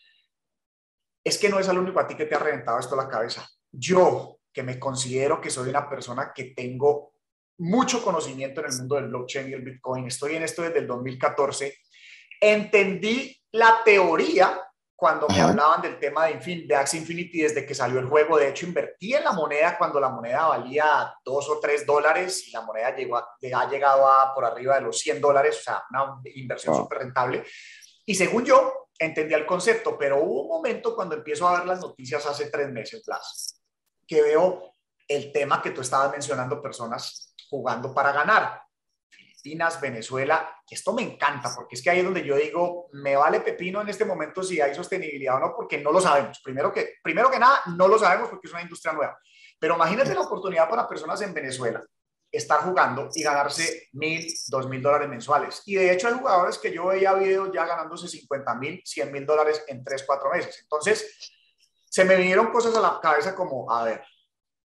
Es 1.25 1.39
que 1.39 1.49
no 1.49 1.59
es 1.59 1.69
el 1.69 1.79
único 1.79 1.99
a 1.99 2.07
ti 2.07 2.15
que 2.15 2.27
te 2.27 2.35
ha 2.35 2.39
reventado 2.39 2.79
esto 2.79 2.95
la 2.95 3.09
cabeza. 3.09 3.49
Yo, 3.73 4.41
que 4.53 4.63
me 4.63 4.79
considero 4.79 5.41
que 5.41 5.51
soy 5.51 5.71
una 5.71 5.89
persona 5.89 6.33
que 6.35 6.53
tengo 6.55 7.14
mucho 7.59 8.03
conocimiento 8.03 8.61
en 8.61 8.67
el 8.67 8.79
mundo 8.79 8.95
del 8.97 9.09
blockchain 9.09 9.51
y 9.51 9.53
el 9.53 9.63
Bitcoin. 9.63 10.07
Estoy 10.07 10.37
en 10.37 10.43
esto 10.43 10.63
desde 10.63 10.81
el 10.81 10.87
2014. 10.87 11.77
Entendí 12.41 13.41
la 13.53 13.83
teoría 13.85 14.61
cuando 14.97 15.29
me 15.29 15.41
hablaban 15.41 15.83
del 15.83 15.99
tema 15.99 16.27
de, 16.27 16.65
de 16.67 16.75
Axie 16.77 17.01
Infinity 17.01 17.43
desde 17.43 17.67
que 17.67 17.75
salió 17.75 17.99
el 17.99 18.07
juego. 18.07 18.39
De 18.39 18.49
hecho, 18.49 18.67
invertí 18.67 19.15
en 19.15 19.25
la 19.25 19.33
moneda 19.33 19.77
cuando 19.77 20.01
la 20.01 20.09
moneda 20.09 20.47
valía 20.47 21.15
dos 21.25 21.49
o 21.51 21.61
tres 21.61 21.85
dólares 21.85 22.49
y 22.49 22.53
la 22.53 22.63
moneda 22.63 22.95
llegó 22.95 23.19
ha 23.19 23.71
llegado 23.71 24.09
a 24.09 24.33
por 24.35 24.45
arriba 24.45 24.77
de 24.77 24.83
los 24.83 24.99
100 24.99 25.21
dólares, 25.21 25.59
o 25.59 25.63
sea, 25.63 25.85
una 25.91 26.21
inversión 26.35 26.75
súper 26.75 26.99
rentable. 26.99 27.45
Y 28.07 28.15
según 28.15 28.45
yo, 28.45 28.89
entendía 28.99 29.37
el 29.37 29.47
concepto, 29.47 29.99
pero 29.99 30.23
hubo 30.23 30.43
un 30.43 30.49
momento 30.49 30.95
cuando 30.95 31.17
empiezo 31.17 31.49
a 31.49 31.59
ver 31.59 31.67
las 31.67 31.81
noticias 31.81 32.25
hace 32.27 32.47
tres 32.47 32.71
meses, 32.71 33.03
Blas, 33.05 33.61
que 34.07 34.23
veo 34.23 34.73
el 35.09 35.33
tema 35.33 35.61
que 35.61 35.71
tú 35.71 35.81
estabas 35.81 36.13
mencionando, 36.13 36.63
personas 36.63 37.34
jugando 37.55 37.95
para 37.95 38.13
ganar. 38.13 38.61
Filipinas, 39.09 39.81
Venezuela, 39.81 40.57
esto 40.69 40.93
me 40.93 41.03
encanta 41.03 41.53
porque 41.55 41.77
es 41.77 41.83
que 41.83 41.91
ahí 41.91 41.99
es 41.99 42.05
donde 42.05 42.25
yo 42.25 42.37
digo, 42.37 42.89
me 42.93 43.15
vale 43.15 43.41
pepino 43.41 43.81
en 43.81 43.89
este 43.89 44.05
momento 44.05 44.43
si 44.43 44.61
hay 44.61 44.75
sostenibilidad 44.75 45.37
o 45.37 45.41
no, 45.41 45.55
porque 45.55 45.79
no 45.79 45.93
lo 45.93 46.01
sabemos. 46.01 46.41
Primero 46.43 46.73
que, 46.73 46.95
primero 47.03 47.31
que 47.31 47.39
nada, 47.39 47.61
no 47.77 47.87
lo 47.87 47.99
sabemos 47.99 48.29
porque 48.29 48.49
es 48.49 48.53
una 48.53 48.63
industria 48.63 48.93
nueva. 48.93 49.19
Pero 49.59 49.77
imagínate 49.77 50.15
la 50.15 50.23
oportunidad 50.23 50.69
para 50.69 50.89
personas 50.89 51.21
en 51.21 51.33
Venezuela 51.33 51.85
estar 52.33 52.61
jugando 52.63 53.09
y 53.15 53.23
ganarse 53.23 53.89
mil, 53.93 54.27
dos 54.49 54.69
mil 54.69 54.83
dólares 54.83 55.09
mensuales. 55.09 55.63
Y 55.67 55.77
de 55.77 55.93
hecho 55.93 56.09
hay 56.09 56.15
jugadores 56.15 56.59
que 56.59 56.73
yo 56.73 56.87
veía 56.87 57.15
videos 57.15 57.51
ya 57.55 57.65
ganándose 57.65 58.09
50 58.09 58.55
mil, 58.57 58.83
100 58.85 59.13
mil 59.13 59.25
dólares 59.25 59.65
en 59.69 59.85
tres, 59.85 60.03
cuatro 60.05 60.31
meses. 60.31 60.59
Entonces, 60.63 61.33
se 61.89 62.05
me 62.05 62.17
vinieron 62.17 62.51
cosas 62.51 62.75
a 62.77 62.81
la 62.81 62.99
cabeza 63.01 63.37
como, 63.37 63.71
a 63.71 63.85
ver, 63.85 64.03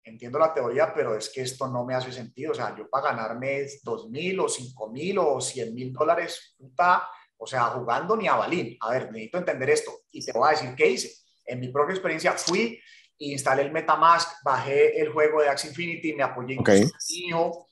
entiendo 0.03 0.39
la 0.39 0.53
teoría, 0.53 0.93
pero 0.93 1.15
es 1.15 1.29
que 1.29 1.41
esto 1.41 1.67
no 1.67 1.85
me 1.85 1.95
hace 1.95 2.11
sentido. 2.11 2.51
O 2.51 2.55
sea, 2.55 2.75
yo 2.77 2.89
para 2.89 3.11
ganarme 3.11 3.65
dos 3.83 4.09
mil 4.09 4.39
o 4.39 4.49
cinco 4.49 4.89
mil 4.89 5.17
o 5.17 5.39
cien 5.41 5.73
mil 5.73 5.91
dólares, 5.93 6.55
puta, 6.57 7.07
o 7.37 7.47
sea, 7.47 7.65
jugando 7.65 8.15
ni 8.15 8.27
a 8.27 8.35
balín. 8.35 8.77
A 8.81 8.91
ver, 8.91 9.11
necesito 9.11 9.37
entender 9.37 9.69
esto 9.69 9.91
y 10.11 10.23
te 10.23 10.31
voy 10.31 10.47
a 10.47 10.51
decir 10.51 10.73
qué 10.75 10.87
hice. 10.87 11.11
En 11.45 11.59
mi 11.59 11.69
propia 11.69 11.93
experiencia 11.93 12.33
fui, 12.33 12.79
instalé 13.17 13.63
el 13.63 13.71
Metamask, 13.71 14.43
bajé 14.43 14.99
el 14.99 15.11
juego 15.11 15.41
de 15.41 15.49
Axie 15.49 15.69
Infinity, 15.69 16.13
me 16.13 16.23
apoyé 16.23 16.55
en 16.55 16.63
mi 16.63 17.27
hijo, 17.27 17.67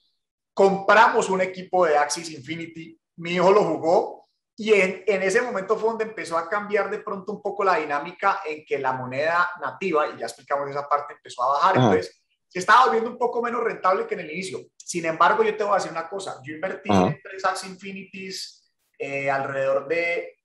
compramos 0.54 1.30
un 1.30 1.42
equipo 1.42 1.86
de 1.86 1.98
Axis 1.98 2.32
Infinity, 2.32 3.00
mi 3.18 3.32
hijo 3.32 3.52
lo 3.52 3.64
jugó 3.64 4.22
y 4.58 4.74
en, 4.74 5.04
en, 5.08 5.24
ese 5.24 5.42
momento 5.42 5.78
fue 5.78 5.90
donde 5.90 6.04
empezó 6.04 6.38
a 6.38 6.48
cambiar 6.48 6.90
de 6.92 7.00
pronto 7.00 7.32
un 7.32 7.42
poco 7.42 7.64
la 7.64 7.78
dinámica 7.78 8.42
en 8.46 8.64
que 8.66 8.78
la 8.78 8.94
moneda 8.94 9.50
nativa, 9.60 10.08
y 10.10 10.20
ya 10.20 10.26
explicamos 10.26 10.70
esa 10.70 10.88
parte, 10.88 11.14
empezó 11.14 11.44
a 11.44 11.54
bajar. 11.54 11.76
Entonces, 11.78 12.21
se 12.52 12.60
estaba 12.60 12.86
volviendo 12.86 13.10
un 13.10 13.18
poco 13.18 13.42
menos 13.42 13.64
rentable 13.64 14.06
que 14.06 14.16
en 14.16 14.20
el 14.20 14.32
inicio. 14.32 14.60
Sin 14.76 15.06
embargo, 15.06 15.42
yo 15.42 15.56
te 15.56 15.64
voy 15.64 15.72
a 15.72 15.76
decir 15.76 15.92
una 15.92 16.10
cosa. 16.10 16.42
Yo 16.44 16.54
invertí 16.54 16.92
en 16.92 17.18
tres 17.24 17.46
Axie 17.46 17.70
Infinities 17.70 18.70
eh, 19.00 19.32
alrededor 19.32 19.88
de 19.88 20.38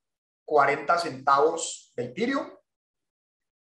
40 0.44 0.98
centavos 0.98 1.92
del 1.96 2.10
Ethereum. 2.10 2.48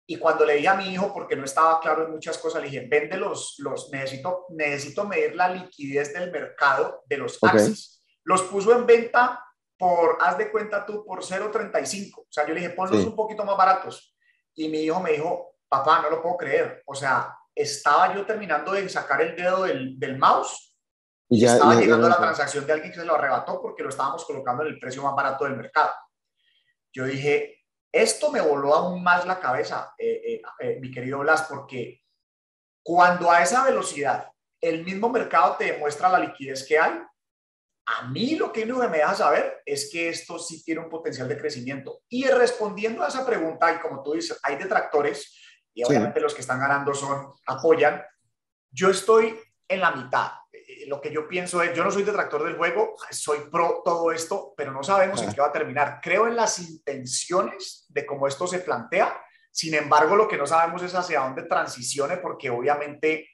Y 0.07 0.17
cuando 0.17 0.45
le 0.45 0.55
dije 0.55 0.69
a 0.69 0.75
mi 0.75 0.93
hijo, 0.93 1.13
porque 1.13 1.35
no 1.35 1.43
estaba 1.43 1.77
claro 1.81 2.05
en 2.05 2.11
muchas 2.11 2.37
cosas, 2.37 2.61
le 2.61 2.69
dije, 2.69 2.87
vende 2.89 3.17
los, 3.17 3.55
los 3.59 3.91
necesito, 3.91 4.45
necesito 4.51 5.05
medir 5.05 5.35
la 5.35 5.49
liquidez 5.49 6.13
del 6.13 6.31
mercado 6.31 7.03
de 7.07 7.17
los 7.17 7.37
Axis. 7.43 8.01
Los 8.23 8.43
puso 8.43 8.73
en 8.73 8.85
venta 8.85 9.43
por, 9.77 10.19
haz 10.21 10.37
de 10.37 10.49
cuenta 10.49 10.85
tú, 10.85 11.03
por 11.03 11.21
0.35. 11.21 12.11
O 12.15 12.25
sea, 12.29 12.47
yo 12.47 12.53
le 12.53 12.61
dije, 12.61 12.73
ponlos 12.73 13.03
un 13.05 13.15
poquito 13.15 13.43
más 13.43 13.57
baratos. 13.57 14.15
Y 14.55 14.69
mi 14.69 14.83
hijo 14.83 15.01
me 15.01 15.11
dijo, 15.11 15.57
papá, 15.67 16.01
no 16.01 16.09
lo 16.09 16.21
puedo 16.21 16.37
creer. 16.37 16.81
O 16.85 16.95
sea, 16.95 17.35
estaba 17.55 18.13
yo 18.15 18.25
terminando 18.25 18.71
de 18.71 18.87
sacar 18.89 19.21
el 19.21 19.35
dedo 19.35 19.63
del, 19.63 19.99
del 19.99 20.17
mouse 20.17 20.71
y 21.29 21.39
ya, 21.39 21.53
estaba 21.53 21.75
llegando 21.75 22.09
la 22.09 22.17
transacción 22.17 22.65
de 22.65 22.73
alguien 22.73 22.91
que 22.91 22.99
se 22.99 23.05
lo 23.05 23.15
arrebató 23.15 23.61
porque 23.61 23.83
lo 23.83 23.89
estábamos 23.89 24.25
colocando 24.25 24.63
en 24.63 24.73
el 24.73 24.79
precio 24.79 25.01
más 25.01 25.15
barato 25.15 25.45
del 25.45 25.55
mercado. 25.55 25.93
Yo 26.93 27.05
dije, 27.05 27.61
esto 27.89 28.31
me 28.31 28.41
voló 28.41 28.75
aún 28.75 29.01
más 29.01 29.25
la 29.25 29.39
cabeza, 29.39 29.93
eh, 29.97 30.21
eh, 30.25 30.41
eh, 30.59 30.79
mi 30.81 30.91
querido 30.91 31.19
Blas, 31.19 31.43
porque 31.49 32.01
cuando 32.83 33.31
a 33.31 33.41
esa 33.41 33.63
velocidad 33.63 34.29
el 34.59 34.83
mismo 34.83 35.09
mercado 35.09 35.55
te 35.57 35.71
demuestra 35.71 36.09
la 36.09 36.19
liquidez 36.19 36.65
que 36.67 36.77
hay, 36.77 37.01
a 37.85 38.07
mí 38.09 38.35
lo 38.35 38.51
que 38.51 38.65
me 38.65 38.97
deja 38.97 39.15
saber 39.15 39.61
es 39.65 39.89
que 39.91 40.09
esto 40.09 40.37
sí 40.37 40.63
tiene 40.63 40.81
un 40.81 40.89
potencial 40.89 41.27
de 41.27 41.37
crecimiento. 41.37 42.01
Y 42.09 42.25
respondiendo 42.25 43.03
a 43.03 43.07
esa 43.07 43.25
pregunta, 43.25 43.73
y 43.73 43.79
como 43.79 44.03
tú 44.03 44.13
dices, 44.13 44.37
hay 44.43 44.57
detractores, 44.57 45.40
y 45.73 45.83
obviamente 45.83 46.19
los 46.19 46.33
que 46.33 46.41
están 46.41 46.59
ganando 46.59 46.93
son, 46.93 47.33
apoyan. 47.47 48.03
Yo 48.69 48.89
estoy 48.89 49.37
en 49.67 49.79
la 49.79 49.91
mitad. 49.91 50.31
Eh, 50.51 50.85
lo 50.87 50.99
que 50.99 51.11
yo 51.11 51.27
pienso 51.27 51.61
es, 51.61 51.73
yo 51.73 51.83
no 51.83 51.91
soy 51.91 52.03
detractor 52.03 52.43
del 52.43 52.57
juego, 52.57 52.95
soy 53.11 53.39
pro 53.51 53.81
todo 53.83 54.11
esto, 54.11 54.53
pero 54.55 54.71
no 54.71 54.83
sabemos 54.83 55.21
en 55.21 55.31
qué 55.33 55.41
va 55.41 55.47
a 55.47 55.51
terminar. 55.51 55.99
Creo 56.01 56.27
en 56.27 56.35
las 56.35 56.59
intenciones 56.59 57.85
de 57.89 58.05
cómo 58.05 58.27
esto 58.27 58.47
se 58.47 58.59
plantea, 58.59 59.21
sin 59.51 59.73
embargo, 59.73 60.15
lo 60.15 60.27
que 60.27 60.37
no 60.37 60.47
sabemos 60.47 60.81
es 60.81 60.95
hacia 60.95 61.21
dónde 61.21 61.43
transicione, 61.43 62.17
porque 62.17 62.49
obviamente 62.49 63.29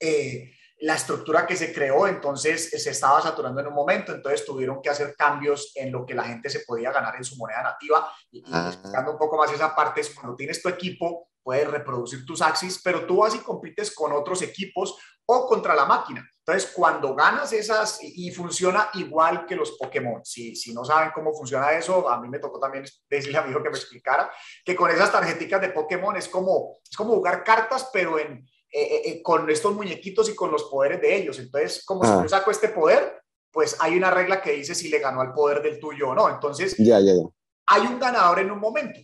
eh, 0.00 0.50
la 0.80 0.94
estructura 0.94 1.46
que 1.46 1.56
se 1.56 1.72
creó 1.72 2.08
entonces 2.08 2.70
se 2.70 2.90
estaba 2.90 3.20
saturando 3.20 3.60
en 3.60 3.66
un 3.66 3.74
momento, 3.74 4.12
entonces 4.12 4.44
tuvieron 4.44 4.80
que 4.80 4.88
hacer 4.88 5.14
cambios 5.14 5.72
en 5.76 5.92
lo 5.92 6.06
que 6.06 6.14
la 6.14 6.24
gente 6.24 6.48
se 6.48 6.60
podía 6.60 6.90
ganar 6.90 7.16
en 7.16 7.24
su 7.24 7.36
moneda 7.36 7.62
nativa. 7.62 8.10
Y, 8.30 8.42
ah. 8.50 8.70
explicando 8.72 9.12
un 9.12 9.18
poco 9.18 9.36
más 9.36 9.52
esa 9.52 9.74
parte, 9.76 10.00
es 10.00 10.10
cuando 10.10 10.34
tienes 10.34 10.62
tu 10.62 10.70
equipo, 10.70 11.31
puedes 11.42 11.68
reproducir 11.70 12.24
tus 12.24 12.42
axis, 12.42 12.80
pero 12.82 13.06
tú 13.06 13.18
vas 13.18 13.34
y 13.34 13.38
compites 13.38 13.94
con 13.94 14.12
otros 14.12 14.42
equipos 14.42 14.96
o 15.26 15.46
contra 15.46 15.74
la 15.74 15.84
máquina. 15.84 16.26
Entonces, 16.44 16.72
cuando 16.74 17.14
ganas 17.14 17.52
esas 17.52 17.98
y 18.02 18.30
funciona 18.32 18.90
igual 18.94 19.46
que 19.46 19.54
los 19.54 19.72
Pokémon, 19.78 20.24
si, 20.24 20.56
si 20.56 20.74
no 20.74 20.84
saben 20.84 21.12
cómo 21.14 21.32
funciona 21.32 21.72
eso, 21.72 22.08
a 22.08 22.20
mí 22.20 22.28
me 22.28 22.40
tocó 22.40 22.58
también 22.58 22.84
decirle 23.08 23.38
a 23.38 23.42
mi 23.42 23.50
hijo 23.50 23.62
que 23.62 23.70
me 23.70 23.78
explicara 23.78 24.30
que 24.64 24.74
con 24.74 24.90
esas 24.90 25.12
tarjeticas 25.12 25.60
de 25.60 25.68
Pokémon 25.68 26.16
es 26.16 26.28
como, 26.28 26.78
es 26.88 26.96
como 26.96 27.14
jugar 27.14 27.44
cartas, 27.44 27.90
pero 27.92 28.18
en, 28.18 28.44
eh, 28.74 28.82
eh, 28.82 29.02
eh, 29.04 29.22
con 29.22 29.48
estos 29.50 29.74
muñequitos 29.74 30.30
y 30.30 30.34
con 30.34 30.50
los 30.50 30.64
poderes 30.64 31.00
de 31.00 31.14
ellos. 31.14 31.38
Entonces, 31.38 31.84
como 31.84 32.04
si 32.04 32.10
ah. 32.10 32.20
yo 32.22 32.28
saco 32.28 32.50
este 32.50 32.70
poder, 32.70 33.22
pues 33.52 33.76
hay 33.78 33.96
una 33.96 34.10
regla 34.10 34.40
que 34.40 34.52
dice 34.52 34.74
si 34.74 34.88
le 34.88 34.98
ganó 34.98 35.20
al 35.20 35.34
poder 35.34 35.62
del 35.62 35.78
tuyo 35.78 36.08
o 36.08 36.14
no. 36.14 36.28
Entonces, 36.28 36.74
ya, 36.78 36.98
ya, 36.98 37.12
ya. 37.14 37.22
hay 37.66 37.82
un 37.82 38.00
ganador 38.00 38.38
en 38.40 38.50
un 38.50 38.58
momento. 38.58 38.98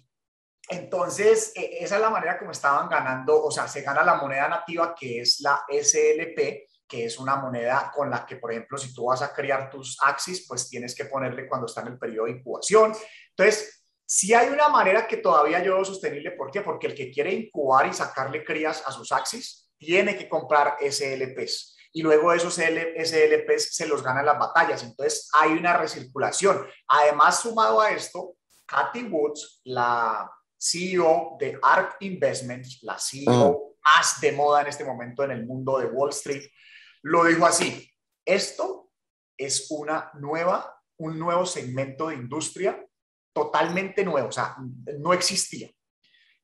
Entonces, 0.69 1.53
e, 1.55 1.79
esa 1.83 1.97
es 1.97 2.01
la 2.01 2.11
manera 2.11 2.39
como 2.39 2.51
estaban 2.51 2.89
ganando, 2.89 3.43
o 3.43 3.51
sea, 3.51 3.67
se 3.69 3.83
gana 3.83 4.03
la 4.03 4.15
moneda 4.15 4.49
nativa 4.49 4.95
que 4.95 5.21
es 5.21 5.41
la 5.41 5.65
SLP, 5.69 6.69
que 6.87 7.05
es 7.05 7.19
una 7.19 7.37
moneda 7.37 7.93
con 7.95 8.11
la 8.11 8.25
que, 8.25 8.37
por 8.37 8.53
ejemplo, 8.53 8.79
si 8.79 8.93
tú 8.95 9.07
vas 9.07 9.23
a 9.23 9.33
crear 9.33 9.71
tus 9.71 9.99
axis, 10.03 10.47
pues 10.49 10.69
tienes 10.69 10.95
que 10.95 11.05
ponerle 11.05 11.49
cuando 11.49 11.67
está 11.67 11.83
en 11.83 11.89
el 11.89 11.99
periodo 11.99 12.27
de 12.27 12.33
incubación. 12.33 12.93
Entonces, 13.31 13.85
si 14.07 14.33
hay 14.33 14.49
una 14.49 14.69
manera 14.69 15.07
que 15.07 15.19
todavía 15.19 15.63
yo 15.63 15.75
veo 15.75 15.85
sostenible, 15.85 16.31
¿por 16.31 16.51
qué? 16.51 16.63
Porque 16.63 16.87
el 16.87 16.95
que 16.95 17.11
quiere 17.11 17.33
incubar 17.33 17.87
y 17.87 17.93
sacarle 17.93 18.43
crías 18.43 18.83
a 18.87 18.93
sus 18.93 19.13
axis, 19.13 19.71
tiene 19.79 20.17
que 20.17 20.29
comprar 20.29 20.77
SLPs 20.81 21.77
y 21.93 22.03
luego 22.03 22.33
esos 22.33 22.55
SLPs 22.55 23.75
se 23.75 23.87
los 23.87 24.03
ganan 24.03 24.27
las 24.27 24.39
batallas. 24.39 24.83
Entonces 24.83 25.29
hay 25.33 25.53
una 25.53 25.77
recirculación. 25.77 26.67
Además, 26.87 27.41
sumado 27.41 27.81
a 27.81 27.91
esto, 27.91 28.37
Cathy 28.67 29.05
Woods, 29.05 29.61
la 29.65 30.31
CEO 30.59 31.37
de 31.39 31.59
ARK 31.63 31.97
Investments, 32.01 32.83
la 32.83 32.99
CEO 32.99 33.77
más 33.85 34.21
de 34.21 34.33
moda 34.33 34.63
en 34.63 34.67
este 34.67 34.85
momento 34.85 35.23
en 35.23 35.31
el 35.31 35.47
mundo 35.47 35.79
de 35.79 35.87
Wall 35.87 36.11
Street, 36.11 36.45
lo 37.03 37.25
dijo 37.25 37.47
así, 37.47 37.91
esto 38.25 38.91
es 39.37 39.71
una 39.71 40.11
nueva, 40.15 40.83
un 40.99 41.19
nuevo 41.19 41.47
segmento 41.47 42.09
de 42.09 42.17
industria 42.17 42.85
totalmente 43.33 44.05
nuevo, 44.05 44.29
o 44.29 44.33
sea, 44.33 44.57
no 44.99 45.13
existía. 45.13 45.71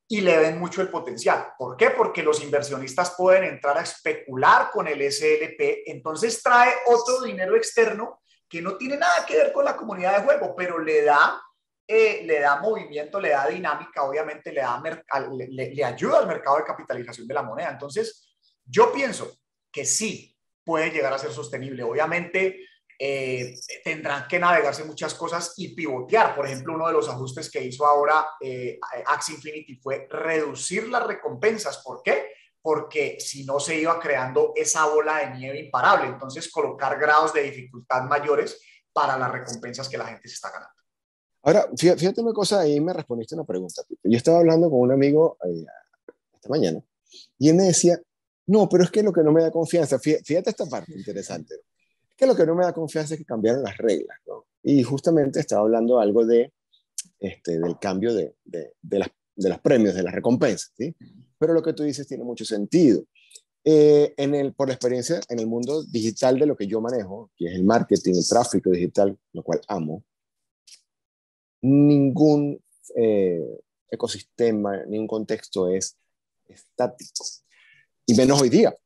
Y 0.06 0.20
le 0.20 0.36
ven 0.36 0.58
mucho 0.58 0.80
el 0.80 0.90
potencial. 0.90 1.54
¿Por 1.58 1.76
qué? 1.76 1.90
Porque 1.90 2.22
los 2.22 2.42
inversionistas 2.42 3.14
pueden 3.16 3.44
entrar 3.44 3.76
a 3.78 3.82
especular 3.82 4.70
con 4.70 4.86
el 4.86 5.00
SLP, 5.10 5.82
entonces 5.86 6.42
trae 6.42 6.72
otro 6.86 7.22
dinero 7.22 7.56
externo 7.56 8.20
que 8.48 8.62
no 8.62 8.76
tiene 8.76 8.96
nada 8.96 9.26
que 9.26 9.36
ver 9.36 9.52
con 9.52 9.64
la 9.64 9.76
comunidad 9.76 10.18
de 10.18 10.24
juego, 10.24 10.54
pero 10.54 10.78
le 10.78 11.02
da 11.02 11.42
eh, 11.86 12.22
le 12.24 12.40
da 12.40 12.60
movimiento, 12.60 13.20
le 13.20 13.30
da 13.30 13.46
dinámica, 13.46 14.04
obviamente 14.04 14.52
le, 14.52 14.62
da 14.62 14.82
le, 15.48 15.84
ayuda 15.84 16.18
al 16.18 16.26
mercado 16.26 16.56
de 16.56 16.64
capitalización 16.64 17.26
de 17.26 17.34
la 17.34 17.42
moneda. 17.42 17.70
Entonces, 17.70 18.34
yo 18.64 18.92
pienso 18.92 19.38
que 19.70 19.84
sí 19.84 20.34
puede 20.64 20.90
llegar 20.90 21.12
a 21.12 21.18
ser 21.18 21.30
sostenible. 21.30 21.82
Obviamente, 21.82 22.60
eh, 22.98 23.54
tendrán 23.82 24.26
que 24.26 24.38
navegarse 24.38 24.84
muchas 24.84 25.14
cosas 25.14 25.52
y 25.58 25.74
pivotear. 25.74 26.34
Por 26.34 26.46
ejemplo, 26.46 26.74
uno 26.74 26.86
de 26.86 26.94
los 26.94 27.08
ajustes 27.08 27.50
que 27.50 27.62
hizo 27.62 27.84
ahora 27.84 28.28
eh, 28.40 28.78
Infinity 29.28 29.76
fue 29.76 30.06
reducir 30.08 30.88
las 30.88 31.06
recompensas. 31.06 31.82
¿Por 31.84 32.02
qué? 32.02 32.32
Porque 32.62 33.18
si 33.20 33.44
no 33.44 33.60
se 33.60 33.78
iba 33.78 34.00
creando 34.00 34.52
esa 34.56 34.86
bola 34.86 35.18
de 35.18 35.36
nieve 35.36 35.58
imparable. 35.58 36.06
Entonces, 36.06 36.50
colocar 36.50 36.98
grados 36.98 37.34
de 37.34 37.42
dificultad 37.42 38.04
mayores 38.04 38.58
para 38.90 39.18
las 39.18 39.30
recompensas 39.30 39.88
que 39.88 39.98
la 39.98 40.06
gente 40.06 40.28
se 40.28 40.34
está 40.34 40.50
ganando. 40.50 40.83
Ahora, 41.44 41.68
fíjate 41.76 42.22
una 42.22 42.32
cosa, 42.32 42.60
ahí 42.60 42.80
me 42.80 42.94
respondiste 42.94 43.34
una 43.34 43.44
pregunta. 43.44 43.82
Yo 44.02 44.16
estaba 44.16 44.38
hablando 44.38 44.70
con 44.70 44.80
un 44.80 44.92
amigo 44.92 45.36
eh, 45.44 45.66
esta 46.34 46.48
mañana 46.48 46.82
y 47.38 47.50
él 47.50 47.56
me 47.56 47.64
decía, 47.64 48.00
no, 48.46 48.66
pero 48.68 48.84
es 48.84 48.90
que 48.90 49.02
lo 49.02 49.12
que 49.12 49.22
no 49.22 49.30
me 49.30 49.42
da 49.42 49.50
confianza, 49.50 49.98
fíjate 49.98 50.50
esta 50.50 50.64
parte 50.66 50.94
interesante, 50.94 51.54
es 51.54 52.16
que 52.16 52.26
lo 52.26 52.34
que 52.34 52.46
no 52.46 52.54
me 52.54 52.64
da 52.64 52.72
confianza 52.72 53.14
es 53.14 53.20
que 53.20 53.26
cambiaron 53.26 53.62
las 53.62 53.76
reglas, 53.76 54.18
¿no? 54.26 54.46
Y 54.62 54.82
justamente 54.82 55.40
estaba 55.40 55.62
hablando 55.62 56.00
algo 56.00 56.24
de, 56.24 56.50
este, 57.20 57.58
del 57.58 57.78
cambio 57.78 58.14
de, 58.14 58.34
de, 58.44 58.72
de, 58.80 58.98
las, 59.00 59.10
de 59.36 59.48
los 59.50 59.60
premios, 59.60 59.94
de 59.94 60.02
las 60.02 60.14
recompensas, 60.14 60.72
¿sí? 60.78 60.94
Pero 61.38 61.52
lo 61.52 61.62
que 61.62 61.74
tú 61.74 61.82
dices 61.82 62.06
tiene 62.06 62.24
mucho 62.24 62.46
sentido. 62.46 63.04
Eh, 63.66 64.12
en 64.18 64.34
el, 64.34 64.52
por 64.52 64.70
experiencia 64.70 65.20
en 65.28 65.38
el 65.38 65.46
mundo 65.46 65.84
digital 65.84 66.38
de 66.38 66.46
lo 66.46 66.56
que 66.56 66.66
yo 66.66 66.80
manejo, 66.80 67.30
que 67.36 67.46
es 67.46 67.54
el 67.54 67.64
marketing, 67.64 68.14
el 68.14 68.28
tráfico 68.28 68.70
digital, 68.70 69.18
lo 69.32 69.42
cual 69.42 69.60
amo, 69.68 70.04
ningún 71.64 72.62
eh, 72.94 73.40
ecosistema, 73.90 74.84
ningún 74.86 75.06
contexto 75.06 75.68
es 75.68 75.96
estático. 76.46 77.24
Y 78.06 78.14
menos 78.14 78.42
hoy 78.42 78.50
día. 78.50 78.76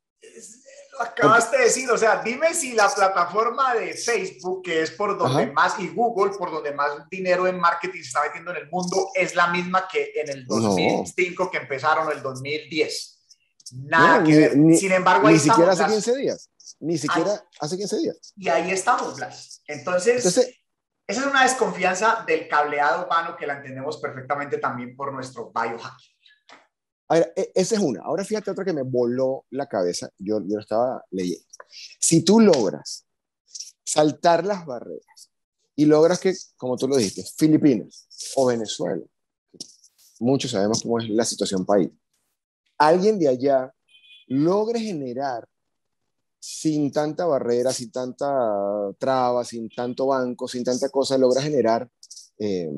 Lo 0.93 1.03
acabaste 1.03 1.59
de 1.59 1.65
decir, 1.65 1.91
o 1.91 1.99
sea, 1.99 2.23
dime 2.23 2.55
si 2.55 2.73
la 2.73 2.89
plataforma 2.89 3.75
de 3.75 3.95
Facebook, 3.95 4.63
que 4.63 4.83
es 4.83 4.93
por 4.93 5.19
donde 5.19 5.51
más, 5.53 5.79
y 5.81 5.89
Google, 5.89 6.37
por 6.39 6.53
donde 6.53 6.73
más 6.73 7.09
dinero 7.11 7.47
en 7.49 7.59
marketing 7.59 8.01
se 8.01 8.09
está 8.09 8.23
metiendo 8.23 8.53
en 8.53 8.59
el 8.59 8.71
mundo, 8.71 9.11
es 9.15 9.35
la 9.35 9.49
misma 9.49 9.89
que 9.91 10.13
en 10.15 10.31
el 10.31 10.47
2005 10.47 11.51
que 11.51 11.59
empezaron, 11.59 12.13
el 12.13 12.23
2010. 12.23 13.19
Nada 13.73 14.23
que 14.25 14.37
ver. 14.37 14.53
Sin 14.77 14.93
embargo, 14.93 15.29
ni 15.29 15.39
siquiera 15.39 15.73
hace 15.73 15.85
15 15.85 16.17
días. 16.17 16.51
Ni 16.81 16.97
siquiera 16.97 17.45
hace 17.61 17.77
15 17.77 17.99
días. 17.99 18.35
Y 18.37 18.49
ahí 18.49 18.71
estamos, 18.71 19.17
Blas. 19.17 19.63
Entonces, 19.67 20.17
Entonces 20.25 20.59
esa 21.09 21.23
es 21.23 21.27
una 21.27 21.43
desconfianza 21.43 22.23
del 22.27 22.47
cableado 22.49 23.07
humano 23.07 23.35
que 23.35 23.47
la 23.47 23.57
entendemos 23.57 23.97
perfectamente 23.97 24.59
también 24.59 24.95
por 24.95 25.11
nuestro 25.11 25.51
biohacking. 25.51 26.15
A 27.09 27.15
ver, 27.15 27.33
e, 27.35 27.51
esa 27.55 27.77
es 27.77 27.81
una. 27.81 28.03
Ahora 28.03 28.25
fíjate 28.25 28.51
otra 28.51 28.63
que 28.63 28.75
me 28.75 28.83
voló 28.83 29.47
la 29.51 29.67
cabeza. 29.67 30.11
Yo, 30.19 30.43
yo 30.47 30.59
estaba 30.59 31.03
leyendo. 31.11 31.47
Si 31.99 32.23
tú 32.23 32.41
logras 32.41 33.07
saltar 33.83 34.45
las 34.45 34.67
barreras 34.67 35.33
y 35.75 35.87
logras 35.87 36.21
que, 36.21 36.35
como 36.59 36.77
tú 36.77 36.87
lo 36.87 36.97
dijiste, 36.97 37.25
Filipinas 37.25 38.07
o 38.37 38.45
Venezuela, 38.45 39.03
muchos 40.21 40.51
sabemos 40.51 40.83
cómo 40.83 40.99
es 40.99 41.09
la 41.09 41.25
situación 41.25 41.65
país, 41.65 41.91
alguien 42.77 43.19
de 43.19 43.29
allá 43.29 43.73
logre 44.27 44.81
generar 44.81 45.49
sin 46.39 46.91
tanta 46.93 47.27
barrera, 47.27 47.73
sin 47.73 47.91
tanta 47.91 48.27
traba, 48.99 49.45
sin 49.45 49.69
tanto 49.69 50.07
banco, 50.07 50.49
sin 50.49 50.65
tanta 50.65 50.89
cosa, 50.89 51.19
logra 51.19 51.43
generar 51.43 51.89
eh, 52.39 52.71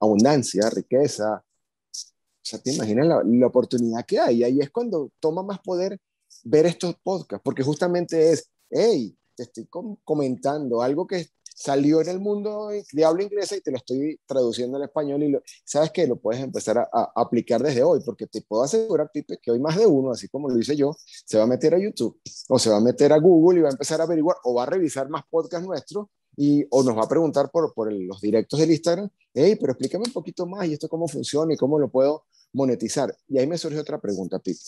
abundancia, 0.00 0.68
riqueza. 0.70 1.42
O 1.42 2.48
sea, 2.48 2.58
te 2.60 2.72
imaginas 2.72 3.06
la, 3.06 3.22
la, 3.24 3.46
oportunidad 3.46 4.04
que 4.06 4.20
hay. 4.20 4.44
Ahí 4.44 4.60
es 4.60 4.70
cuando 4.70 5.10
toma 5.20 5.42
más 5.42 5.58
poder 5.60 5.98
ver 6.44 6.66
estos 6.66 6.94
podcasts, 7.02 7.42
porque 7.44 7.62
justamente 7.62 8.32
es, 8.32 8.50
hey, 8.70 9.16
te 9.34 9.44
estoy 9.44 9.68
comentando 10.04 10.82
algo 10.82 11.06
que 11.06 11.28
salió 11.56 12.02
en 12.02 12.08
el 12.08 12.20
mundo 12.20 12.68
de 12.68 13.04
habla 13.04 13.22
inglesa 13.22 13.56
y 13.56 13.62
te 13.62 13.70
lo 13.70 13.78
estoy 13.78 14.20
traduciendo 14.26 14.76
al 14.76 14.84
español 14.84 15.22
y 15.22 15.30
lo, 15.30 15.42
sabes 15.64 15.90
que 15.90 16.06
lo 16.06 16.16
puedes 16.16 16.42
empezar 16.42 16.76
a, 16.78 17.12
aplicar 17.14 17.62
desde 17.62 17.82
hoy, 17.82 18.00
porque 18.04 18.26
te 18.26 18.42
puedo 18.42 18.62
asegurar, 18.62 19.10
Pipe, 19.10 19.38
que 19.40 19.50
hoy 19.50 19.58
más 19.58 19.78
de 19.78 19.86
uno, 19.86 20.10
así 20.10 20.28
como 20.28 20.50
lo 20.50 20.58
hice 20.58 20.76
yo, 20.76 20.94
se 21.24 21.38
va 21.38 21.44
a 21.44 21.46
meter 21.46 21.74
a 21.74 21.78
YouTube 21.78 22.20
o 22.48 22.58
se 22.58 22.68
va 22.68 22.76
a 22.76 22.80
meter 22.80 23.10
a 23.12 23.18
Google 23.18 23.60
y 23.60 23.62
va 23.62 23.70
a 23.70 23.72
empezar 23.72 24.02
a 24.02 24.04
averiguar 24.04 24.36
o 24.44 24.54
va 24.54 24.64
a 24.64 24.66
revisar 24.66 25.08
más 25.08 25.22
podcasts 25.30 25.66
nuestros 25.66 26.08
y 26.36 26.66
o 26.68 26.82
nos 26.82 26.94
va 26.94 27.04
a 27.04 27.08
preguntar 27.08 27.50
por, 27.50 27.72
por 27.72 27.90
los 27.90 28.20
directos 28.20 28.60
del 28.60 28.70
Instagram, 28.70 29.08
hey, 29.32 29.56
pero 29.58 29.72
explícame 29.72 30.04
un 30.06 30.12
poquito 30.12 30.44
más 30.44 30.68
y 30.68 30.74
esto 30.74 30.90
cómo 30.90 31.08
funciona 31.08 31.54
y 31.54 31.56
cómo 31.56 31.78
lo 31.78 31.88
puedo 31.88 32.26
monetizar. 32.52 33.16
Y 33.28 33.38
ahí 33.38 33.46
me 33.46 33.56
surge 33.56 33.78
otra 33.78 33.98
pregunta, 33.98 34.38
Pipe. 34.38 34.60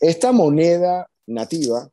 Esta 0.00 0.30
moneda 0.30 1.08
nativa 1.26 1.90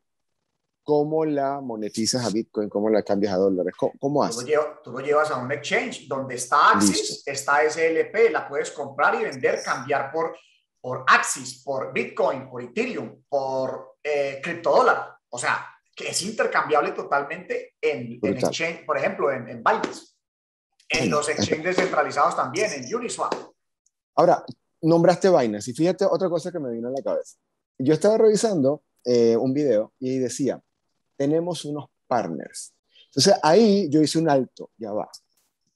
¿cómo 0.82 1.24
la 1.24 1.60
monetizas 1.60 2.24
a 2.24 2.30
Bitcoin? 2.30 2.68
¿Cómo 2.68 2.88
la 2.88 3.02
cambias 3.02 3.34
a 3.34 3.36
dólares? 3.36 3.74
¿Cómo, 3.76 4.22
haces? 4.22 4.44
Tú 4.82 4.92
lo, 4.92 5.00
llevas 5.00 5.30
a 5.30 5.38
un 5.38 5.50
exchange 5.52 6.06
donde 6.08 6.34
está 6.34 6.72
Axis, 6.72 7.22
está 7.26 7.68
SLP, 7.68 8.30
la 8.30 8.48
puedes 8.48 8.70
comprar 8.70 9.14
y 9.14 9.24
vender, 9.24 9.62
cambiar 9.62 10.12
por, 10.12 10.36
por 10.80 11.04
Axis, 11.06 11.62
por 11.62 11.92
Bitcoin, 11.92 12.48
por 12.48 12.62
Ethereum, 12.62 13.22
por 13.28 13.96
eh, 14.02 14.40
criptodólar. 14.42 15.16
O 15.30 15.38
sea, 15.38 15.66
que 15.94 16.08
es 16.08 16.22
intercambiable 16.22 16.92
totalmente 16.92 17.76
en, 17.80 18.18
en 18.22 18.36
exchange, 18.36 18.84
por 18.84 18.98
ejemplo, 18.98 19.30
en, 19.30 19.48
en 19.48 19.62
Binance. 19.62 20.12
En 20.88 21.10
los 21.10 21.28
exchanges 21.28 21.76
descentralizados 21.76 22.36
también, 22.36 22.70
en 22.72 22.94
Uniswap. 22.94 23.34
Ahora, 24.14 24.44
nombraste 24.82 25.30
Binance 25.30 25.70
y 25.70 25.74
fíjate 25.74 26.04
otra 26.04 26.28
cosa 26.28 26.52
que 26.52 26.58
me 26.58 26.70
vino 26.70 26.88
a 26.88 26.90
la 26.90 27.02
cabeza. 27.02 27.38
Yo 27.78 27.94
estaba 27.94 28.18
revisando 28.18 28.82
eh, 29.04 29.36
un 29.36 29.52
video 29.52 29.92
y 29.98 30.18
decía, 30.18 30.62
tenemos 31.22 31.64
unos 31.64 31.84
partners. 32.08 32.74
Entonces 33.06 33.34
ahí 33.44 33.88
yo 33.88 34.02
hice 34.02 34.18
un 34.18 34.28
alto, 34.28 34.70
ya 34.76 34.90
va. 34.90 35.08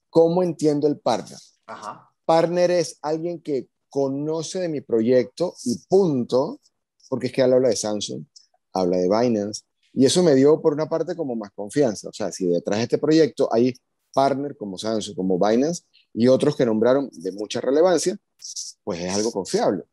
¿Cómo 0.09 0.43
entiendo 0.43 0.87
el 0.87 0.99
partner? 0.99 1.39
Ajá. 1.65 2.11
Partner 2.25 2.71
es 2.71 2.99
alguien 3.01 3.41
que 3.41 3.69
conoce 3.89 4.59
de 4.59 4.67
mi 4.67 4.81
proyecto 4.81 5.53
y 5.63 5.77
punto, 5.87 6.59
porque 7.07 7.27
es 7.27 7.33
que 7.33 7.41
él 7.41 7.53
habla 7.53 7.69
de 7.69 7.77
Samsung, 7.77 8.25
habla 8.73 8.97
de 8.97 9.07
Binance, 9.07 9.63
y 9.93 10.05
eso 10.05 10.21
me 10.21 10.35
dio 10.35 10.61
por 10.61 10.73
una 10.73 10.89
parte 10.89 11.15
como 11.15 11.33
más 11.37 11.51
confianza. 11.51 12.09
O 12.09 12.13
sea, 12.13 12.29
si 12.29 12.45
detrás 12.47 12.79
de 12.79 12.83
este 12.83 12.97
proyecto 12.97 13.47
hay 13.49 13.73
partner 14.13 14.57
como 14.57 14.77
Samsung, 14.77 15.15
como 15.15 15.39
Binance 15.39 15.83
y 16.13 16.27
otros 16.27 16.57
que 16.57 16.65
nombraron 16.65 17.09
de 17.13 17.31
mucha 17.31 17.61
relevancia, 17.61 18.17
pues 18.83 18.99
es 18.99 19.15
algo 19.15 19.31
confiable. 19.31 19.85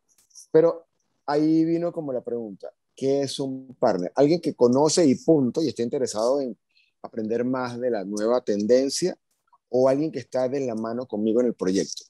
Pero 0.50 0.88
ahí 1.26 1.64
vino 1.64 1.92
como 1.92 2.12
la 2.12 2.24
pregunta, 2.24 2.72
¿qué 2.94 3.22
es 3.22 3.38
un 3.40 3.76
partner? 3.78 4.12
Alguien 4.14 4.40
que 4.40 4.54
conoce 4.54 5.04
y 5.04 5.14
punto 5.16 5.62
y 5.62 5.68
está 5.68 5.82
interesado 5.82 6.40
en 6.40 6.58
aprender 7.02 7.44
más 7.44 7.78
de 7.78 7.90
la 7.90 8.04
nueva 8.04 8.40
tendencia 8.42 9.16
o 9.68 9.88
alguien 9.88 10.10
que 10.10 10.20
está 10.20 10.48
de 10.48 10.60
la 10.60 10.74
mano 10.74 11.06
conmigo 11.06 11.40
en 11.40 11.48
el 11.48 11.54
proyecto. 11.54 12.04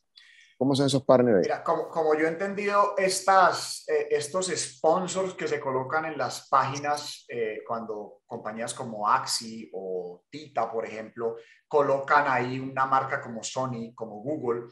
¿Cómo 0.57 0.75
son 0.77 0.87
esos 0.87 1.03
partners? 1.03 1.41
Mira, 1.43 1.65
como, 1.65 1.89
como 1.89 2.15
yo 2.15 2.27
he 2.27 2.29
entendido, 2.29 2.95
estas, 2.97 3.85
eh, 3.89 4.09
estos 4.11 4.47
sponsors 4.47 5.35
que 5.35 5.49
se 5.49 5.59
colocan 5.59 6.05
en 6.05 6.17
las 6.17 6.49
páginas 6.49 7.25
eh, 7.29 7.63
cuando 7.67 8.23
compañías 8.27 8.73
como 8.73 9.09
Axi 9.09 9.69
o 9.75 10.25
Tita, 10.31 10.71
por 10.71 10.87
ejemplo, 10.87 11.37
colocan 11.67 12.27
ahí 12.29 12.61
una 12.61 12.87
marca 12.87 13.21
como 13.21 13.43
Sony, 13.43 13.93
como 13.95 14.23
Google. 14.23 14.61
Lo 14.61 14.69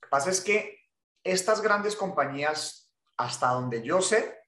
que 0.00 0.08
pasa 0.08 0.30
es 0.30 0.40
que 0.40 0.78
estas 1.24 1.60
grandes 1.60 1.96
compañías, 1.96 2.92
hasta 3.16 3.48
donde 3.48 3.82
yo 3.82 4.00
sé, 4.00 4.43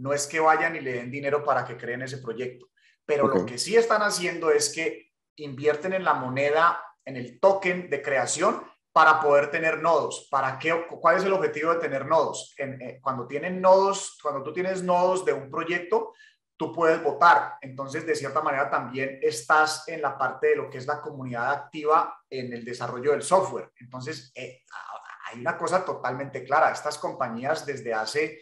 no 0.00 0.12
es 0.12 0.26
que 0.26 0.40
vayan 0.40 0.76
y 0.76 0.80
le 0.80 0.94
den 0.94 1.10
dinero 1.10 1.44
para 1.44 1.64
que 1.64 1.76
creen 1.76 2.02
ese 2.02 2.18
proyecto, 2.18 2.66
pero 3.04 3.28
lo 3.28 3.44
que 3.44 3.58
sí 3.58 3.76
están 3.76 4.02
haciendo 4.02 4.50
es 4.50 4.72
que 4.72 5.12
invierten 5.36 5.92
en 5.92 6.04
la 6.04 6.14
moneda, 6.14 6.82
en 7.04 7.16
el 7.16 7.38
token 7.38 7.90
de 7.90 8.02
creación 8.02 8.62
para 8.92 9.20
poder 9.20 9.50
tener 9.50 9.80
nodos. 9.80 10.28
¿Para 10.30 10.58
qué? 10.58 10.86
¿Cuál 10.88 11.16
es 11.16 11.24
el 11.24 11.32
objetivo 11.32 11.72
de 11.72 11.80
tener 11.80 12.06
nodos? 12.06 12.54
Eh, 12.58 12.98
cuando 13.02 13.26
tienen 13.26 13.60
nodos, 13.60 14.18
cuando 14.22 14.42
tú 14.42 14.52
tienes 14.52 14.82
nodos 14.82 15.24
de 15.24 15.32
un 15.32 15.50
proyecto, 15.50 16.12
tú 16.56 16.72
puedes 16.72 17.02
votar. 17.02 17.54
Entonces, 17.60 18.06
de 18.06 18.14
cierta 18.14 18.42
manera, 18.42 18.68
también 18.68 19.18
estás 19.22 19.86
en 19.88 20.02
la 20.02 20.18
parte 20.18 20.48
de 20.48 20.56
lo 20.56 20.68
que 20.68 20.78
es 20.78 20.86
la 20.86 21.00
comunidad 21.00 21.50
activa 21.52 22.18
en 22.28 22.52
el 22.52 22.64
desarrollo 22.64 23.12
del 23.12 23.22
software. 23.22 23.70
Entonces, 23.76 24.32
eh, 24.34 24.62
hay 25.26 25.40
una 25.40 25.56
cosa 25.56 25.84
totalmente 25.84 26.42
clara. 26.44 26.72
Estas 26.72 26.98
compañías 26.98 27.64
desde 27.64 27.94
hace 27.94 28.40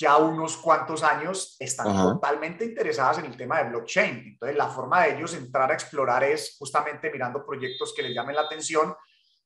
ya 0.00 0.16
unos 0.16 0.56
cuantos 0.56 1.02
años 1.02 1.56
están 1.58 1.94
totalmente 1.94 2.64
interesadas 2.64 3.18
en 3.18 3.26
el 3.26 3.36
tema 3.36 3.62
de 3.62 3.68
blockchain. 3.68 4.16
Entonces, 4.32 4.56
la 4.56 4.68
forma 4.68 5.02
de 5.02 5.16
ellos 5.16 5.34
entrar 5.34 5.70
a 5.70 5.74
explorar 5.74 6.24
es 6.24 6.56
justamente 6.58 7.10
mirando 7.10 7.44
proyectos 7.44 7.92
que 7.94 8.02
les 8.02 8.14
llamen 8.14 8.34
la 8.34 8.42
atención 8.42 8.94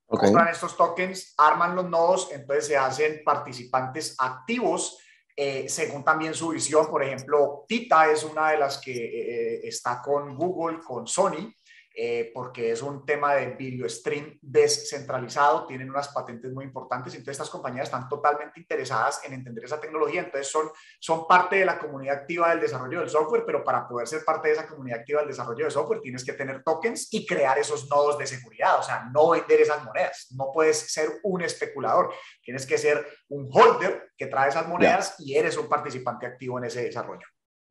compran 0.07 0.49
estos 0.49 0.77
tokens, 0.77 1.35
arman 1.39 1.75
los 1.75 1.89
nodos, 1.89 2.29
entonces 2.33 2.67
se 2.67 2.77
hacen 2.77 3.23
participantes 3.25 4.15
activos 4.19 4.99
eh, 5.37 5.69
según 5.69 6.05
también 6.05 6.35
su 6.35 6.49
visión. 6.49 6.87
Por 6.89 7.03
ejemplo, 7.03 7.65
Tita 7.67 8.11
es 8.11 8.23
una 8.23 8.51
de 8.51 8.59
las 8.59 8.79
que 8.79 8.93
eh, 8.93 9.61
está 9.65 10.01
con 10.01 10.37
Google, 10.37 10.79
con 10.81 11.07
Sony, 11.07 11.53
eh, 11.97 12.33
porque 12.35 12.73
es 12.73 12.83
un 12.83 13.07
tema 13.07 13.35
de 13.35 13.51
video 13.51 13.89
stream 13.89 14.37
descentralizado, 14.43 15.65
tienen 15.65 15.89
unas 15.89 16.09
patentes 16.09 16.53
muy 16.53 16.65
importantes, 16.65 17.15
entonces 17.15 17.35
estas 17.35 17.51
compañías 17.51 17.85
están 17.85 18.09
totalmente 18.09 18.59
interesadas 18.59 19.21
en 19.25 19.33
entender 19.33 19.65
esa 19.65 19.81
tecnología, 19.81 20.23
entonces 20.23 20.51
son, 20.51 20.71
son 20.99 21.29
parte 21.29 21.55
de 21.55 21.65
la 21.65 21.79
comunidad 21.79 22.17
activa 22.17 22.51
del 22.51 22.61
desarrollo 22.61 22.99
del 22.99 23.09
software, 23.09 23.45
pero 23.47 23.63
para 23.63 23.87
poder 23.87 24.09
ser 24.09 24.25
parte 24.25 24.49
de 24.49 24.55
esa 24.55 24.67
comunidad 24.67 24.99
activa 24.99 25.21
del 25.21 25.29
desarrollo 25.29 25.67
del 25.67 25.73
software 25.73 26.01
tienes 26.01 26.25
que 26.25 26.33
tener 26.33 26.65
tokens 26.65 27.07
y 27.13 27.25
crear 27.25 27.59
esos 27.59 27.89
nodos 27.89 28.19
de 28.19 28.27
seguridad, 28.27 28.81
o 28.81 28.83
sea, 28.83 29.09
no 29.13 29.31
vender 29.31 29.61
esas 29.61 29.85
monedas, 29.85 30.27
no 30.33 30.51
puedes 30.53 30.93
ser 30.93 31.21
un 31.23 31.43
especulador, 31.43 32.13
tienes 32.43 32.67
que 32.67 32.77
ser 32.77 33.07
un 33.29 33.49
holder 33.53 34.11
que 34.17 34.27
trae 34.27 34.49
esas 34.49 34.67
monedas 34.67 35.15
y 35.21 35.37
eres 35.37 35.57
un 35.57 35.69
participante 35.69 36.27
activo 36.27 36.59
en 36.59 36.65
ese 36.65 36.83
desarrollo. 36.83 37.27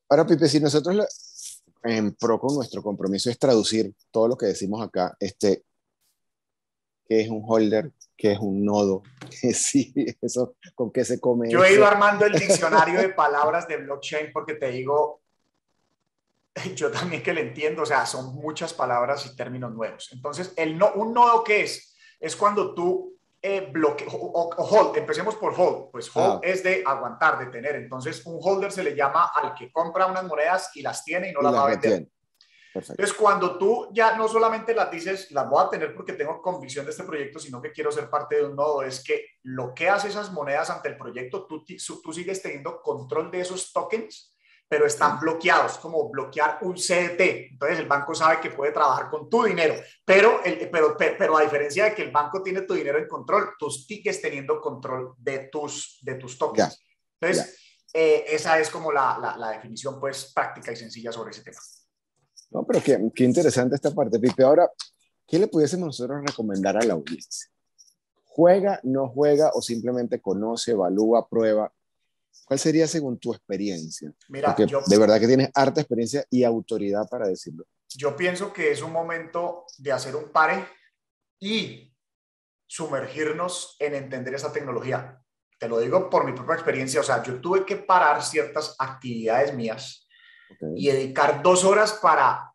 Ahora, 0.09 0.25
Pipe, 0.25 0.47
si 0.47 0.59
nosotros 0.59 0.95
en 1.83 2.15
pro 2.15 2.39
con 2.39 2.55
nuestro 2.55 2.81
compromiso 2.81 3.29
es 3.29 3.37
traducir 3.37 3.93
todo 4.11 4.27
lo 4.27 4.37
que 4.37 4.47
decimos 4.47 4.81
acá, 4.81 5.15
este, 5.19 5.63
qué 7.05 7.21
es 7.21 7.29
un 7.29 7.43
holder, 7.45 7.91
qué 8.15 8.33
es 8.33 8.39
un 8.39 8.63
nodo, 8.63 9.03
sí, 9.53 9.93
eso, 10.21 10.55
con 10.75 10.91
qué 10.91 11.03
se 11.03 11.19
come. 11.19 11.49
Yo 11.49 11.63
he 11.63 11.73
ido 11.73 11.85
armando 11.85 12.25
el 12.25 12.33
diccionario 12.33 12.99
de 13.01 13.09
palabras 13.13 13.67
de 13.67 13.77
blockchain 13.77 14.31
porque 14.31 14.55
te 14.55 14.71
digo, 14.71 15.21
yo 16.75 16.91
también 16.91 17.23
que 17.23 17.33
le 17.33 17.41
entiendo, 17.41 17.83
o 17.83 17.85
sea, 17.85 18.05
son 18.05 18.35
muchas 18.35 18.73
palabras 18.73 19.25
y 19.25 19.35
términos 19.35 19.73
nuevos. 19.73 20.09
Entonces, 20.11 20.53
el 20.55 20.77
no, 20.77 20.93
un 20.93 21.13
nodo 21.13 21.43
qué 21.43 21.63
es? 21.63 21.95
Es 22.19 22.35
cuando 22.35 22.73
tú 22.73 23.12
eh, 23.45 23.67
bloque, 23.69 24.07
o, 24.09 24.49
hold, 24.57 24.97
empecemos 24.97 25.35
por 25.35 25.53
hold, 25.59 25.91
pues 25.91 26.09
hold 26.15 26.35
ah. 26.35 26.39
es 26.41 26.63
de 26.63 26.81
aguantar, 26.85 27.37
de 27.39 27.47
tener. 27.47 27.75
Entonces, 27.75 28.25
un 28.25 28.39
holder 28.41 28.71
se 28.71 28.83
le 28.83 28.95
llama 28.95 29.31
al 29.35 29.53
que 29.53 29.69
compra 29.69 30.05
unas 30.05 30.23
monedas 30.23 30.71
y 30.75 30.81
las 30.81 31.03
tiene 31.03 31.29
y 31.29 31.33
no 31.33 31.41
las 31.41 31.53
va 31.53 31.63
a 31.65 31.69
vender. 31.71 32.07
Entonces, 32.73 33.13
cuando 33.13 33.57
tú 33.57 33.89
ya 33.91 34.15
no 34.15 34.29
solamente 34.29 34.73
las 34.73 34.89
dices, 34.89 35.29
las 35.31 35.47
voy 35.49 35.61
a 35.63 35.69
tener 35.69 35.93
porque 35.93 36.13
tengo 36.13 36.41
convicción 36.41 36.85
de 36.85 36.91
este 36.91 37.03
proyecto, 37.03 37.37
sino 37.37 37.61
que 37.61 37.73
quiero 37.73 37.91
ser 37.91 38.09
parte 38.09 38.37
de 38.37 38.45
un 38.45 38.55
nodo, 38.55 38.81
es 38.81 39.03
que 39.03 39.25
lo 39.43 39.73
que 39.73 39.89
hace 39.89 40.07
esas 40.07 40.31
monedas 40.31 40.69
ante 40.69 40.87
el 40.87 40.97
proyecto, 40.97 41.45
tú, 41.45 41.65
tú 42.01 42.13
sigues 42.13 42.41
teniendo 42.41 42.81
control 42.81 43.29
de 43.29 43.41
esos 43.41 43.73
tokens 43.73 44.32
pero 44.67 44.85
están 44.85 45.19
bloqueados, 45.19 45.77
como 45.77 46.09
bloquear 46.09 46.59
un 46.61 46.75
CDT. 46.75 47.51
Entonces 47.51 47.79
el 47.79 47.87
banco 47.87 48.15
sabe 48.15 48.39
que 48.39 48.49
puede 48.49 48.71
trabajar 48.71 49.09
con 49.09 49.29
tu 49.29 49.43
dinero, 49.43 49.75
pero, 50.03 50.43
el, 50.43 50.69
pero, 50.71 50.95
pero, 50.97 51.37
a 51.37 51.43
diferencia 51.43 51.85
de 51.85 51.93
que 51.93 52.01
el 52.01 52.11
banco 52.11 52.41
tiene 52.41 52.61
tu 52.61 52.73
dinero 52.73 52.97
en 52.97 53.07
control, 53.07 53.51
tú 53.59 53.69
sigues 53.69 54.21
teniendo 54.21 54.59
control 54.59 55.13
de 55.17 55.49
tus, 55.51 55.99
de 56.01 56.15
tus 56.15 56.37
tokens. 56.37 56.79
Entonces, 57.19 57.57
eh, 57.93 58.25
esa 58.27 58.59
es 58.59 58.69
como 58.69 58.91
la, 58.91 59.35
la, 59.37 59.51
definición 59.51 59.99
pues 59.99 60.31
práctica 60.33 60.71
y 60.71 60.75
sencilla 60.75 61.11
sobre 61.11 61.31
ese 61.31 61.43
tema. 61.43 61.59
No, 62.49 62.65
pero 62.65 62.81
qué, 62.83 62.99
qué 63.13 63.23
interesante 63.23 63.75
esta 63.75 63.91
parte, 63.91 64.19
Pipe. 64.19 64.43
Ahora, 64.43 64.69
¿qué 65.27 65.37
le 65.37 65.47
pudiésemos 65.47 65.85
nosotros 65.85 66.23
recomendar 66.25 66.75
a 66.77 66.83
la 66.83 66.93
audiencia? 66.93 67.49
¿Juega, 68.25 68.79
no 68.81 69.09
juega 69.09 69.51
o 69.53 69.61
simplemente 69.61 70.19
conoce, 70.19 70.71
evalúa, 70.71 71.29
prueba? 71.29 71.71
¿Cuál 72.45 72.59
sería 72.59 72.87
según 72.87 73.19
tu 73.19 73.33
experiencia? 73.33 74.13
Mira, 74.27 74.55
de 74.55 74.97
verdad 74.97 75.19
que 75.19 75.27
tienes 75.27 75.49
harta 75.53 75.81
experiencia 75.81 76.25
y 76.29 76.43
autoridad 76.43 77.07
para 77.09 77.27
decirlo. 77.27 77.65
Yo 77.95 78.15
pienso 78.15 78.51
que 78.51 78.71
es 78.71 78.81
un 78.81 78.91
momento 78.91 79.65
de 79.77 79.91
hacer 79.91 80.15
un 80.15 80.31
pare 80.31 80.65
y 81.39 81.93
sumergirnos 82.65 83.75
en 83.79 83.95
entender 83.95 84.33
esa 84.33 84.51
tecnología. 84.51 85.19
Te 85.59 85.69
lo 85.69 85.79
digo 85.79 86.09
por 86.09 86.25
mi 86.25 86.33
propia 86.33 86.55
experiencia, 86.55 86.99
o 86.99 87.03
sea, 87.03 87.21
yo 87.23 87.39
tuve 87.39 87.65
que 87.65 87.77
parar 87.77 88.23
ciertas 88.23 88.75
actividades 88.79 89.53
mías 89.53 90.07
y 90.75 90.87
dedicar 90.87 91.41
dos 91.41 91.63
horas 91.63 91.93
para, 91.93 92.53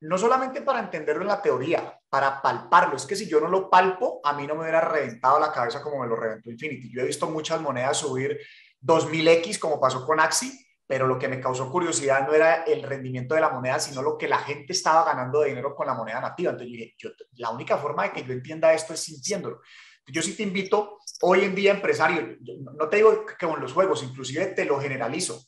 no 0.00 0.18
solamente 0.18 0.62
para 0.62 0.80
entenderlo 0.80 1.22
en 1.22 1.28
la 1.28 1.42
teoría, 1.42 1.98
para 2.08 2.40
palparlo. 2.40 2.96
Es 2.96 3.06
que 3.06 3.16
si 3.16 3.26
yo 3.26 3.40
no 3.40 3.48
lo 3.48 3.68
palpo, 3.68 4.20
a 4.22 4.32
mí 4.34 4.46
no 4.46 4.54
me 4.54 4.62
hubiera 4.62 4.80
reventado 4.80 5.40
la 5.40 5.52
cabeza 5.52 5.82
como 5.82 6.00
me 6.00 6.06
lo 6.06 6.16
reventó 6.16 6.50
Infinity. 6.50 6.92
Yo 6.92 7.00
he 7.00 7.06
visto 7.06 7.28
muchas 7.28 7.60
monedas 7.60 7.96
subir 7.96 8.38
2000X 8.86 9.58
como 9.58 9.80
pasó 9.80 10.06
con 10.06 10.20
Axi, 10.20 10.66
pero 10.86 11.06
lo 11.06 11.18
que 11.18 11.28
me 11.28 11.40
causó 11.40 11.70
curiosidad 11.70 12.26
no 12.26 12.32
era 12.32 12.62
el 12.62 12.82
rendimiento 12.82 13.34
de 13.34 13.40
la 13.40 13.50
moneda, 13.50 13.80
sino 13.80 14.02
lo 14.02 14.16
que 14.16 14.28
la 14.28 14.38
gente 14.38 14.72
estaba 14.72 15.04
ganando 15.04 15.40
de 15.40 15.48
dinero 15.48 15.74
con 15.74 15.86
la 15.86 15.94
moneda 15.94 16.20
nativa. 16.20 16.52
Entonces 16.52 16.72
yo 16.72 16.78
dije, 16.78 17.26
la 17.32 17.50
única 17.50 17.76
forma 17.76 18.04
de 18.04 18.12
que 18.12 18.24
yo 18.24 18.32
entienda 18.32 18.72
esto 18.72 18.94
es 18.94 19.00
sintiéndolo. 19.00 19.60
Yo 20.06 20.22
sí 20.22 20.36
te 20.36 20.44
invito, 20.44 20.98
hoy 21.22 21.42
en 21.42 21.54
día 21.54 21.72
empresario, 21.72 22.36
no 22.78 22.88
te 22.88 22.98
digo 22.98 23.26
que 23.26 23.46
con 23.46 23.60
los 23.60 23.72
juegos, 23.72 24.04
inclusive 24.04 24.46
te 24.46 24.64
lo 24.64 24.80
generalizo. 24.80 25.42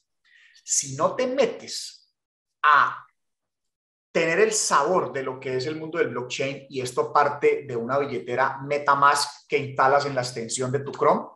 Si 0.65 0.97
no 0.97 1.15
te 1.15 1.29
metes 1.29 2.13
a 2.63 3.07
tener 4.11 4.41
el 4.41 4.53
sabor 4.53 5.13
de 5.13 5.23
lo 5.23 5.39
que 5.39 5.57
es 5.57 5.67
el 5.67 5.77
mundo 5.77 5.99
del 5.99 6.09
blockchain 6.09 6.67
y 6.69 6.81
esto 6.81 7.13
parte 7.13 7.65
de 7.69 7.77
una 7.77 7.99
billetera 7.99 8.59
MetaMask 8.63 9.47
que 9.47 9.59
instalas 9.59 10.07
en 10.07 10.17
la 10.17 10.23
extensión 10.23 10.73
de 10.73 10.81
tu 10.81 10.91
Chrome, 10.91 11.29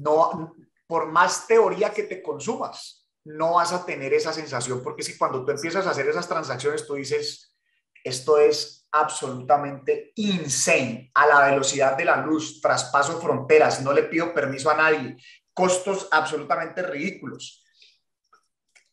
no, 0.00 0.54
por 0.88 1.06
más 1.06 1.46
teoría 1.46 1.92
que 1.92 2.02
te 2.02 2.22
consumas, 2.22 3.06
no 3.24 3.54
vas 3.54 3.72
a 3.72 3.84
tener 3.84 4.14
esa 4.14 4.32
sensación, 4.32 4.82
porque 4.82 5.02
si 5.02 5.16
cuando 5.16 5.44
tú 5.44 5.52
empiezas 5.52 5.86
a 5.86 5.90
hacer 5.90 6.08
esas 6.08 6.26
transacciones, 6.26 6.86
tú 6.86 6.94
dices, 6.94 7.54
esto 8.02 8.38
es 8.38 8.88
absolutamente 8.90 10.12
insane, 10.16 11.10
a 11.14 11.26
la 11.26 11.50
velocidad 11.50 11.94
de 11.94 12.06
la 12.06 12.16
luz, 12.16 12.60
traspaso 12.62 13.20
fronteras, 13.20 13.82
no 13.82 13.92
le 13.92 14.04
pido 14.04 14.32
permiso 14.32 14.70
a 14.70 14.76
nadie, 14.76 15.16
costos 15.52 16.08
absolutamente 16.10 16.82
ridículos. 16.82 17.64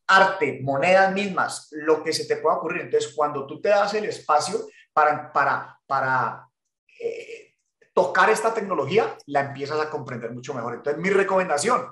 arte, 0.08 0.60
monedas 0.62 1.12
mismas, 1.14 1.70
lo 1.72 2.04
que 2.04 2.14
se 2.14 2.26
te 2.26 2.38
pueda 2.38 2.58
ocurrir. 2.58 2.82
Entonces, 2.82 3.14
cuando 3.16 3.48
tú 3.48 3.60
te 3.60 3.70
das 3.70 3.92
el 3.96 4.06
espacio 4.06 4.68
para, 4.94 5.34
para, 5.34 5.80
para 5.88 6.48
eh, 7.00 7.45
tocar 7.96 8.30
esta 8.30 8.54
tecnología, 8.54 9.18
la 9.28 9.40
empiezas 9.40 9.80
a 9.80 9.90
comprender 9.90 10.32
mucho 10.32 10.54
mejor. 10.54 10.74
Entonces, 10.74 11.02
mi 11.02 11.10
recomendación, 11.10 11.88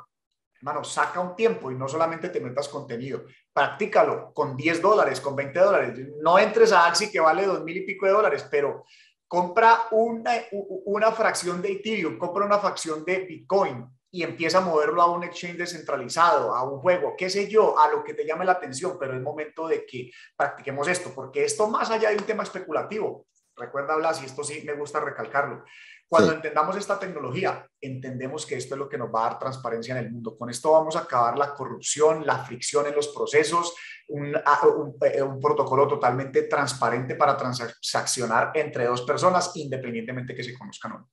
hermano, 0.57 0.83
saca 0.83 1.21
un 1.21 1.33
tiempo 1.33 1.71
y 1.71 1.75
no 1.75 1.87
solamente 1.87 2.27
te 2.27 2.41
metas 2.41 2.67
contenido, 2.67 3.23
practícalo 3.53 4.33
con 4.33 4.57
10 4.57 4.81
dólares, 4.81 5.21
con 5.21 5.33
20 5.33 5.57
dólares. 5.57 5.99
No 6.21 6.37
entres 6.37 6.73
a 6.73 6.87
Axi 6.87 7.09
que 7.09 7.21
vale 7.21 7.45
dos 7.45 7.63
mil 7.63 7.77
y 7.77 7.85
pico 7.85 8.05
de 8.05 8.11
dólares, 8.11 8.45
pero 8.51 8.83
compra 9.29 9.83
una, 9.91 10.33
una 10.51 11.11
fracción 11.13 11.61
de 11.61 11.71
Ethereum, 11.71 12.17
compra 12.17 12.45
una 12.45 12.59
fracción 12.59 13.05
de 13.05 13.19
Bitcoin 13.19 13.87
y 14.11 14.23
empieza 14.23 14.57
a 14.57 14.61
moverlo 14.61 15.01
a 15.01 15.09
un 15.09 15.23
exchange 15.23 15.57
descentralizado, 15.57 16.53
a 16.53 16.69
un 16.69 16.79
juego, 16.81 17.15
qué 17.17 17.29
sé 17.29 17.47
yo, 17.47 17.79
a 17.79 17.89
lo 17.89 18.03
que 18.03 18.13
te 18.13 18.25
llame 18.25 18.43
la 18.43 18.51
atención, 18.51 18.97
pero 18.99 19.15
es 19.15 19.21
momento 19.21 19.67
de 19.69 19.85
que 19.85 20.11
practiquemos 20.35 20.87
esto, 20.89 21.11
porque 21.15 21.45
esto 21.45 21.67
más 21.67 21.89
allá 21.89 22.09
de 22.09 22.17
un 22.17 22.23
tema 22.23 22.43
especulativo, 22.43 23.25
recuerda 23.55 23.95
Blas, 23.95 24.21
y 24.21 24.25
esto 24.25 24.43
sí 24.43 24.61
me 24.65 24.73
gusta 24.73 24.99
recalcarlo, 24.99 25.63
cuando 26.07 26.33
entendamos 26.33 26.75
esta 26.77 26.99
tecnología, 26.99 27.67
entendemos 27.81 28.45
que 28.45 28.55
esto 28.55 28.75
es 28.75 28.79
lo 28.79 28.87
que 28.87 28.97
nos 28.97 29.13
va 29.13 29.21
a 29.25 29.29
dar 29.31 29.39
transparencia 29.39 29.97
en 29.97 30.05
el 30.05 30.11
mundo. 30.11 30.37
Con 30.37 30.49
esto 30.49 30.71
vamos 30.71 30.95
a 30.95 30.99
acabar 30.99 31.37
la 31.37 31.53
corrupción, 31.55 32.25
la 32.25 32.45
fricción 32.45 32.85
en 32.85 32.95
los 32.95 33.07
procesos, 33.07 33.73
un, 34.09 34.35
eh, 34.35 35.21
un, 35.23 35.39
protocolo 35.39 35.87
totalmente 35.87 36.43
transparente 36.43 37.15
para 37.15 37.35
transaccionar 37.35 38.51
entre 38.53 38.85
dos 38.85 39.01
personas, 39.01 39.51
independientemente 39.55 40.35
que 40.35 40.43
se 40.43 40.57
conozcan 40.57 40.91
o 40.91 40.97
no. 40.99 41.09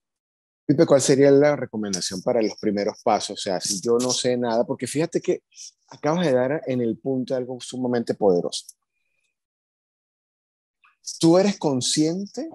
Pipe, 0.67 0.87
¿cuál 0.87 1.01
sería 1.01 1.31
la 1.31 1.57
recomendación 1.57 2.23
para 2.23 2.43
los 2.43 2.57
primeros 2.61 3.03
pasos? 3.03 3.41
O 3.41 3.43
sea, 3.43 3.61
si 3.61 3.81
yo 3.81 3.97
no 3.99 4.11
sé 4.11 4.37
nada, 4.37 4.65
porque 4.65 4.87
fíjate 4.87 5.21
que 5.21 5.43
acabas 5.89 6.27
de 6.27 6.33
dar 6.33 6.63
en 6.67 6.81
el 6.81 6.99
punto 6.99 7.35
algo 7.35 7.59
sumamente 7.61 8.15
poderoso. 8.15 8.67
Tú 11.19 11.39
eres 11.39 11.59
consciente 11.59 12.49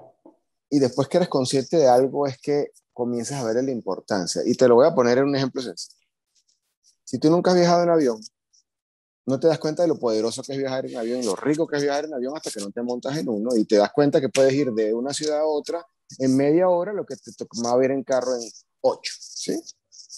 y 0.70 0.80
después 0.80 1.08
que 1.08 1.18
eres 1.18 1.30
consciente 1.30 1.78
de 1.78 1.88
algo 1.88 2.28
es 2.28 2.38
que 2.40 2.72
comienzas 2.94 3.42
a 3.42 3.46
ver 3.46 3.64
la 3.64 3.72
importancia. 3.72 4.42
Y 4.46 4.56
te 4.56 4.68
lo 4.68 4.76
voy 4.76 4.88
a 4.88 4.96
poner 4.96 5.18
en 5.20 5.26
un 5.26 5.36
ejemplo 5.36 5.62
sencillo. 5.62 6.00
Si 7.04 7.20
tú 7.20 7.30
nunca 7.30 7.52
has 7.52 7.58
viajado 7.58 7.84
en 7.84 7.90
avión, 7.90 8.20
no 9.28 9.40
te 9.40 9.48
das 9.48 9.60
cuenta 9.60 9.84
de 9.84 9.88
lo 9.88 9.98
poderoso 9.98 10.44
que 10.44 10.54
es 10.54 10.58
viajar 10.58 10.86
en 10.86 10.98
avión, 10.98 11.26
lo 11.26 11.36
rico 11.36 11.68
que 11.68 11.78
es 11.78 11.84
viajar 11.84 12.06
en 12.06 12.14
avión 12.14 12.36
hasta 12.36 12.52
que 12.52 12.60
no 12.60 12.72
te 12.72 12.82
montas 12.82 13.18
en 13.18 13.28
uno 13.30 13.56
y 13.56 13.66
te 13.66 13.78
das 13.78 13.92
cuenta 13.92 14.22
que 14.22 14.30
puedes 14.30 14.54
ir 14.54 14.72
de 14.72 14.94
una 14.94 15.14
ciudad 15.14 15.40
a 15.40 15.46
otra 15.46 15.86
en 16.20 16.36
media 16.36 16.70
hora, 16.70 16.94
lo 16.94 17.06
que 17.06 17.16
te 17.16 17.32
tomaba 17.34 17.84
ir 17.84 17.92
en 17.92 18.04
carro 18.04 18.36
en 18.36 18.50
ocho, 18.82 19.14
¿sí? 19.20 19.60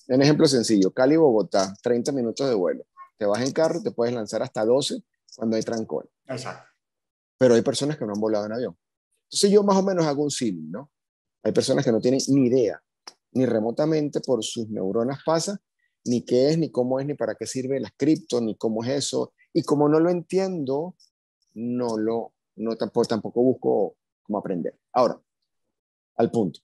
Un 0.09 0.21
ejemplo 0.21 0.47
sencillo, 0.47 0.91
Cali-Bogotá, 0.91 1.73
30 1.81 2.11
minutos 2.11 2.47
de 2.47 2.55
vuelo. 2.55 2.85
Te 3.17 3.25
vas 3.25 3.41
en 3.41 3.51
carro 3.51 3.79
y 3.79 3.83
te 3.83 3.91
puedes 3.91 4.13
lanzar 4.13 4.41
hasta 4.43 4.63
12 4.63 5.01
cuando 5.35 5.55
hay 5.55 5.63
trancón. 5.63 6.09
Exacto. 6.27 6.69
Pero 7.37 7.55
hay 7.55 7.61
personas 7.61 7.97
que 7.97 8.05
no 8.05 8.13
han 8.13 8.19
volado 8.19 8.45
en 8.45 8.53
avión. 8.53 8.77
Entonces 9.27 9.51
yo 9.51 9.63
más 9.63 9.77
o 9.77 9.83
menos 9.83 10.05
hago 10.05 10.23
un 10.23 10.31
símil, 10.31 10.71
¿no? 10.71 10.89
Hay 11.43 11.51
personas 11.51 11.83
que 11.83 11.91
no 11.91 11.99
tienen 11.99 12.21
ni 12.29 12.47
idea, 12.47 12.81
ni 13.33 13.45
remotamente 13.45 14.21
por 14.21 14.43
sus 14.43 14.69
neuronas 14.69 15.19
pasa, 15.25 15.61
ni 16.05 16.23
qué 16.23 16.49
es, 16.49 16.57
ni 16.57 16.71
cómo 16.71 16.99
es, 16.99 17.05
ni 17.05 17.13
para 17.13 17.35
qué 17.35 17.45
sirve 17.45 17.79
la 17.79 17.91
cripto, 17.95 18.39
ni 18.41 18.55
cómo 18.55 18.83
es 18.83 18.89
eso. 18.91 19.33
Y 19.53 19.63
como 19.63 19.89
no 19.89 19.99
lo 19.99 20.09
entiendo, 20.09 20.95
no 21.53 21.97
lo, 21.97 22.33
no 22.55 22.75
tampoco, 22.75 23.07
tampoco 23.07 23.43
busco 23.43 23.97
cómo 24.23 24.37
aprender. 24.37 24.77
Ahora, 24.93 25.19
al 26.15 26.31
punto. 26.31 26.59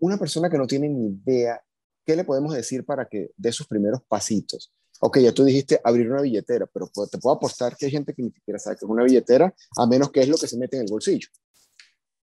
Una 0.00 0.18
persona 0.18 0.50
que 0.50 0.58
no 0.58 0.66
tiene 0.66 0.88
ni 0.88 1.06
idea, 1.06 1.64
¿qué 2.04 2.14
le 2.16 2.24
podemos 2.24 2.54
decir 2.54 2.84
para 2.84 3.08
que 3.08 3.30
dé 3.36 3.52
sus 3.52 3.66
primeros 3.66 4.02
pasitos? 4.02 4.72
Ok, 5.06 5.18
ya 5.18 5.32
tú 5.32 5.44
dijiste 5.44 5.78
abrir 5.84 6.10
una 6.10 6.22
billetera, 6.22 6.64
pero 6.64 6.88
te 7.10 7.18
puedo 7.18 7.36
apostar 7.36 7.76
que 7.76 7.84
hay 7.84 7.92
gente 7.92 8.14
que 8.14 8.22
ni 8.22 8.30
siquiera 8.30 8.58
sabe 8.58 8.76
que 8.76 8.86
es 8.86 8.90
una 8.90 9.04
billetera, 9.04 9.54
a 9.76 9.86
menos 9.86 10.10
que 10.10 10.20
es 10.20 10.28
lo 10.28 10.38
que 10.38 10.46
se 10.46 10.56
mete 10.56 10.76
en 10.76 10.84
el 10.84 10.88
bolsillo. 10.90 11.28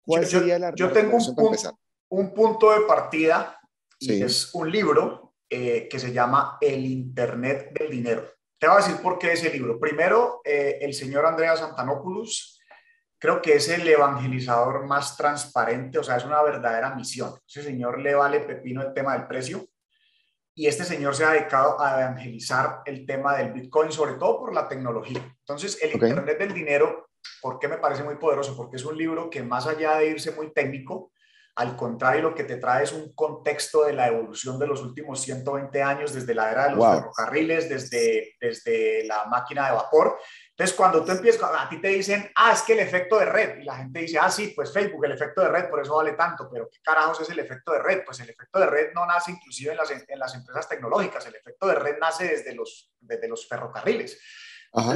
¿Cuál 0.01 0.25
yo, 0.25 0.39
sería 0.39 0.59
la 0.59 0.75
Yo 0.75 0.91
tengo 0.91 1.15
un, 1.15 1.35
punto, 1.35 1.79
un 2.09 2.33
punto 2.33 2.71
de 2.73 2.81
partida 2.85 3.57
y 3.97 4.21
es 4.21 4.53
un 4.53 4.69
libro 4.69 5.35
eh, 5.49 5.87
que 5.89 5.99
se 5.99 6.11
llama 6.11 6.57
El 6.59 6.85
Internet 6.85 7.71
del 7.79 7.91
Dinero. 7.91 8.27
Te 8.59 8.67
voy 8.67 8.75
a 8.75 8.85
decir 8.85 9.01
por 9.01 9.17
qué 9.19 9.31
ese 9.31 9.49
libro. 9.51 9.79
Primero, 9.79 10.41
eh, 10.43 10.79
el 10.81 10.93
señor 10.93 11.25
Andrea 11.25 11.55
Santanopoulos 11.55 12.59
creo 13.17 13.41
que 13.41 13.53
es 13.53 13.69
el 13.69 13.87
evangelizador 13.87 14.85
más 14.85 15.15
transparente, 15.15 15.97
o 15.97 16.03
sea, 16.03 16.17
es 16.17 16.25
una 16.25 16.43
verdadera 16.43 16.93
misión. 16.93 17.39
Ese 17.47 17.63
señor 17.63 18.01
le 18.01 18.15
vale 18.15 18.41
pepino 18.41 18.81
el 18.81 18.93
tema 18.93 19.13
del 19.17 19.27
precio 19.27 19.65
y 20.55 20.67
este 20.67 20.85
señor 20.85 21.15
se 21.15 21.25
ha 21.25 21.31
dedicado 21.31 21.79
a 21.81 22.01
evangelizar 22.01 22.81
el 22.85 23.05
tema 23.05 23.35
del 23.35 23.51
Bitcoin, 23.51 23.91
sobre 23.91 24.13
todo 24.13 24.39
por 24.39 24.53
la 24.53 24.69
tecnología. 24.69 25.19
Entonces, 25.39 25.77
el 25.81 25.91
Internet 25.91 26.39
del 26.39 26.53
Dinero, 26.53 27.09
¿por 27.41 27.59
qué 27.59 27.67
me 27.67 27.77
parece 27.77 28.03
muy 28.03 28.15
poderoso? 28.15 28.55
Porque 28.55 28.77
es 28.77 28.85
un 28.85 28.97
libro 28.97 29.29
que 29.29 29.43
más 29.43 29.67
allá 29.67 29.97
de 29.97 30.07
irse 30.11 30.31
muy 30.31 30.53
técnico, 30.53 31.11
al 31.57 31.77
contrario, 31.77 32.21
lo 32.21 32.35
que 32.35 32.43
te 32.43 32.57
trae 32.57 32.83
es 32.83 32.91
un 32.91 33.13
contexto 33.13 33.85
de 33.85 33.93
la 33.93 34.07
evolución 34.07 34.59
de 34.59 34.67
los 34.67 34.81
últimos 34.81 35.21
120 35.21 35.81
años, 35.81 36.13
desde 36.13 36.35
la 36.35 36.51
era 36.51 36.67
de 36.67 36.75
los 36.75 36.85
ferrocarriles, 36.85 37.69
desde, 37.69 38.35
desde 38.41 39.05
la 39.05 39.25
máquina 39.27 39.67
de 39.67 39.75
vapor. 39.75 40.19
Entonces, 40.49 40.75
cuando 40.75 41.05
tú 41.05 41.13
empiezas, 41.13 41.49
a 41.49 41.69
ti 41.69 41.79
te 41.79 41.87
dicen, 41.87 42.29
ah, 42.35 42.51
es 42.51 42.61
que 42.61 42.73
el 42.73 42.79
efecto 42.79 43.17
de 43.19 43.25
red, 43.25 43.59
y 43.59 43.63
la 43.63 43.77
gente 43.77 43.99
dice, 43.99 44.19
ah, 44.19 44.29
sí, 44.29 44.51
pues 44.53 44.73
Facebook, 44.73 45.05
el 45.05 45.13
efecto 45.13 45.41
de 45.41 45.47
red, 45.47 45.69
por 45.69 45.81
eso 45.81 45.95
vale 45.95 46.11
tanto, 46.13 46.49
pero 46.51 46.69
¿qué 46.69 46.79
carajos 46.81 47.21
es 47.21 47.29
el 47.29 47.39
efecto 47.39 47.71
de 47.71 47.79
red? 47.79 48.03
Pues 48.05 48.19
el 48.19 48.29
efecto 48.29 48.59
de 48.59 48.65
red 48.65 48.93
no 48.93 49.05
nace 49.05 49.31
inclusive 49.31 49.71
en 49.71 49.77
las, 49.77 49.91
en 49.91 50.19
las 50.19 50.35
empresas 50.35 50.67
tecnológicas, 50.67 51.25
el 51.25 51.35
efecto 51.35 51.67
de 51.67 51.75
red 51.75 51.95
nace 52.01 52.27
desde 52.27 52.53
los, 52.53 52.91
desde 52.99 53.29
los 53.29 53.47
ferrocarriles. 53.47 54.19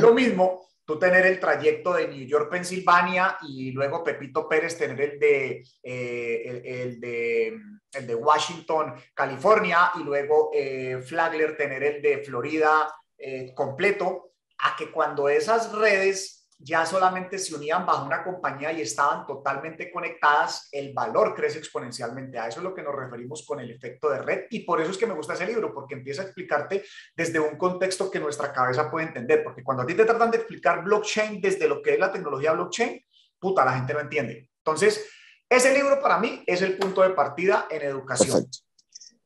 Lo 0.02 0.13
mismo 0.13 0.67
tú 0.89 0.97
tener 0.97 1.23
el 1.28 1.39
trayecto 1.39 1.93
de 1.93 2.08
New 2.08 2.25
York, 2.25 2.49
Pensilvania, 2.49 3.38
y 3.47 3.71
luego 3.73 4.04
Pepito 4.04 4.49
Pérez 4.49 4.75
tener 4.75 4.99
el 4.99 5.19
de, 5.19 5.63
eh, 5.84 6.63
el, 6.65 6.99
de, 6.99 8.15
Washington, 8.15 8.95
California, 9.13 9.91
y 9.99 10.04
luego 10.04 10.49
eh, 10.52 10.99
Flagler 11.06 11.56
tener 11.56 11.84
el 11.84 12.02
de 12.02 12.23
Florida 12.23 12.91
eh, 13.19 13.54
completo, 13.54 14.32
a 14.58 14.75
que 14.75 14.89
cuando 14.89 15.30
esas 15.30 15.71
redes 15.73 16.38
ya 16.62 16.86
solamente 16.86 17.38
se 17.38 17.56
unían 17.56 17.86
bajo 17.86 18.06
una 18.06 18.22
compañía 18.22 18.74
y 18.74 18.82
estaban 18.82 19.26
totalmente 19.26 19.89
conectadas, 19.91 20.67
el 20.74 20.93
valor 20.93 21.34
crece 21.34 21.58
exponencialmente. 21.58 22.38
A 22.38 22.48
eso 22.48 22.60
es 22.60 22.63
lo 22.65 22.76
que 22.76 22.84
nos 22.84 22.93
referimos 22.93 23.45
con 23.48 23.62
el 23.62 23.72
efecto 23.72 24.10
de 24.10 24.22
red 24.22 24.45
y 24.50 24.65
por 24.65 24.82
eso 24.82 24.91
es 24.91 24.98
que 24.98 25.08
me 25.08 25.13
gusta 25.13 25.34
ese 25.34 25.48
libro, 25.48 25.74
porque 25.74 25.95
empieza 25.95 26.22
a 26.22 26.26
explicarte 26.26 26.84
desde 27.15 27.39
un 27.39 27.58
contexto 27.58 28.12
que 28.12 28.19
nuestra 28.19 28.52
cabeza 28.52 28.91
puede 28.91 29.08
entender, 29.08 29.41
porque 29.41 29.63
cuando 29.63 29.84
a 29.84 29.86
ti 29.86 29.93
te 29.93 30.04
tratan 30.04 30.32
de 30.32 30.38
explicar 30.38 30.84
blockchain 30.84 31.39
desde 31.39 31.67
lo 31.67 31.82
que 31.82 31.93
es 31.93 32.00
la 32.00 32.12
tecnología 32.12 32.52
blockchain, 32.52 33.02
puta, 33.39 33.63
la 33.63 33.76
gente 33.78 33.93
no 33.93 34.02
entiende. 34.02 34.50
Entonces, 34.58 35.10
ese 35.48 35.74
libro 35.74 36.02
para 36.02 36.19
mí 36.19 36.43
es 36.45 36.62
el 36.62 36.78
punto 36.78 37.02
de 37.02 37.12
partida 37.12 37.67
en 37.69 37.84
educación. 37.84 38.45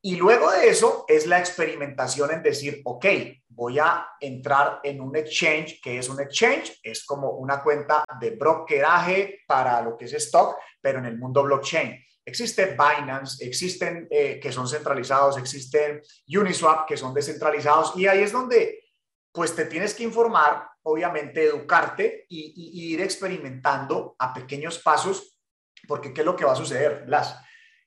Y 0.06 0.18
luego 0.18 0.52
de 0.52 0.68
eso 0.68 1.06
es 1.08 1.26
la 1.28 1.40
experimentación 1.40 2.30
en 2.32 2.44
decir, 2.44 2.82
ok, 2.84 3.06
voy 3.48 3.80
a 3.80 4.06
entrar 4.20 4.82
en 4.84 5.00
un 5.00 5.16
exchange, 5.16 5.80
que 5.82 5.98
es 5.98 6.10
un 6.10 6.20
exchange, 6.20 6.78
es 6.84 7.06
como 7.06 7.32
una 7.32 7.64
cuenta 7.64 8.04
de 8.20 8.32
brokeraje 8.32 9.44
para 9.48 9.82
lo 9.82 9.96
que 9.96 10.04
es 10.04 10.14
stock, 10.14 10.58
pero 10.82 11.00
en 11.00 11.06
el 11.06 11.18
mundo 11.18 11.42
blockchain. 11.44 12.04
Existe 12.26 12.76
Binance, 12.78 13.46
existen 13.46 14.06
eh, 14.12 14.42
que 14.42 14.52
son 14.52 14.68
centralizados, 14.68 15.38
existen 15.38 16.02
Uniswap 16.28 16.86
que 16.86 16.98
son 16.98 17.14
descentralizados 17.14 17.96
y 17.96 18.06
ahí 18.06 18.24
es 18.24 18.34
donde 18.34 18.84
pues 19.32 19.56
te 19.56 19.66
tienes 19.66 19.94
que 19.94 20.04
informar, 20.04 20.68
obviamente 20.84 21.46
educarte 21.46 22.26
y, 22.28 22.92
ir 22.92 23.00
experimentando 23.00 24.18
a 24.20 24.34
pequeños 24.34 24.80
pasos, 24.80 25.40
porque 25.88 26.14
¿qué 26.14 26.22
es 26.22 26.26
lo 26.26 26.36
que 26.36 26.44
va 26.44 26.52
a 26.52 26.58
suceder? 26.58 27.06
Las 27.08 27.38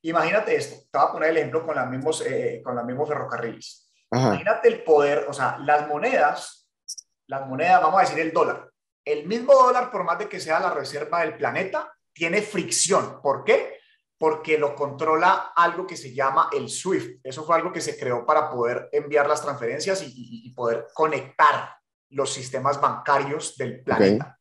Imagínate 0.08 0.54
esto, 0.54 0.76
te 0.88 0.98
voy 0.98 1.08
a 1.08 1.12
poner 1.12 1.30
el 1.30 1.36
ejemplo 1.38 1.66
con, 1.66 1.74
las 1.74 1.90
mismos, 1.90 2.24
eh, 2.24 2.62
con 2.64 2.76
los 2.76 2.84
mismos 2.84 3.08
ferrocarriles. 3.08 3.90
Imagínate 4.12 4.68
el 4.68 4.84
poder, 4.84 5.26
o 5.28 5.32
sea, 5.32 5.58
las 5.58 5.88
monedas, 5.88 6.70
las 7.26 7.46
monedas, 7.48 7.82
vamos 7.82 7.98
a 7.98 8.04
decir 8.04 8.20
el 8.20 8.32
dólar. 8.32 8.70
El 9.04 9.26
mismo 9.26 9.52
dólar, 9.52 9.90
por 9.90 10.04
más 10.04 10.16
de 10.18 10.28
que 10.28 10.38
sea 10.38 10.60
la 10.60 10.70
reserva 10.70 11.22
del 11.22 11.36
planeta, 11.36 11.92
tiene 12.12 12.40
fricción. 12.40 13.20
¿Por 13.20 13.42
qué? 13.42 13.80
Porque 14.16 14.58
lo 14.58 14.76
controla 14.76 15.52
algo 15.56 15.88
que 15.88 15.96
se 15.96 16.14
llama 16.14 16.50
el 16.52 16.68
SWIFT. 16.68 17.20
Eso 17.24 17.44
fue 17.44 17.56
algo 17.56 17.72
que 17.72 17.80
se 17.80 17.98
creó 17.98 18.24
para 18.24 18.48
poder 18.48 18.88
enviar 18.92 19.28
las 19.28 19.42
transferencias 19.42 20.04
y, 20.06 20.52
poder 20.54 20.86
conectar 20.94 21.76
los 22.10 22.32
sistemas 22.32 22.80
bancarios 22.80 23.56
del 23.56 23.82
planeta. 23.82 24.35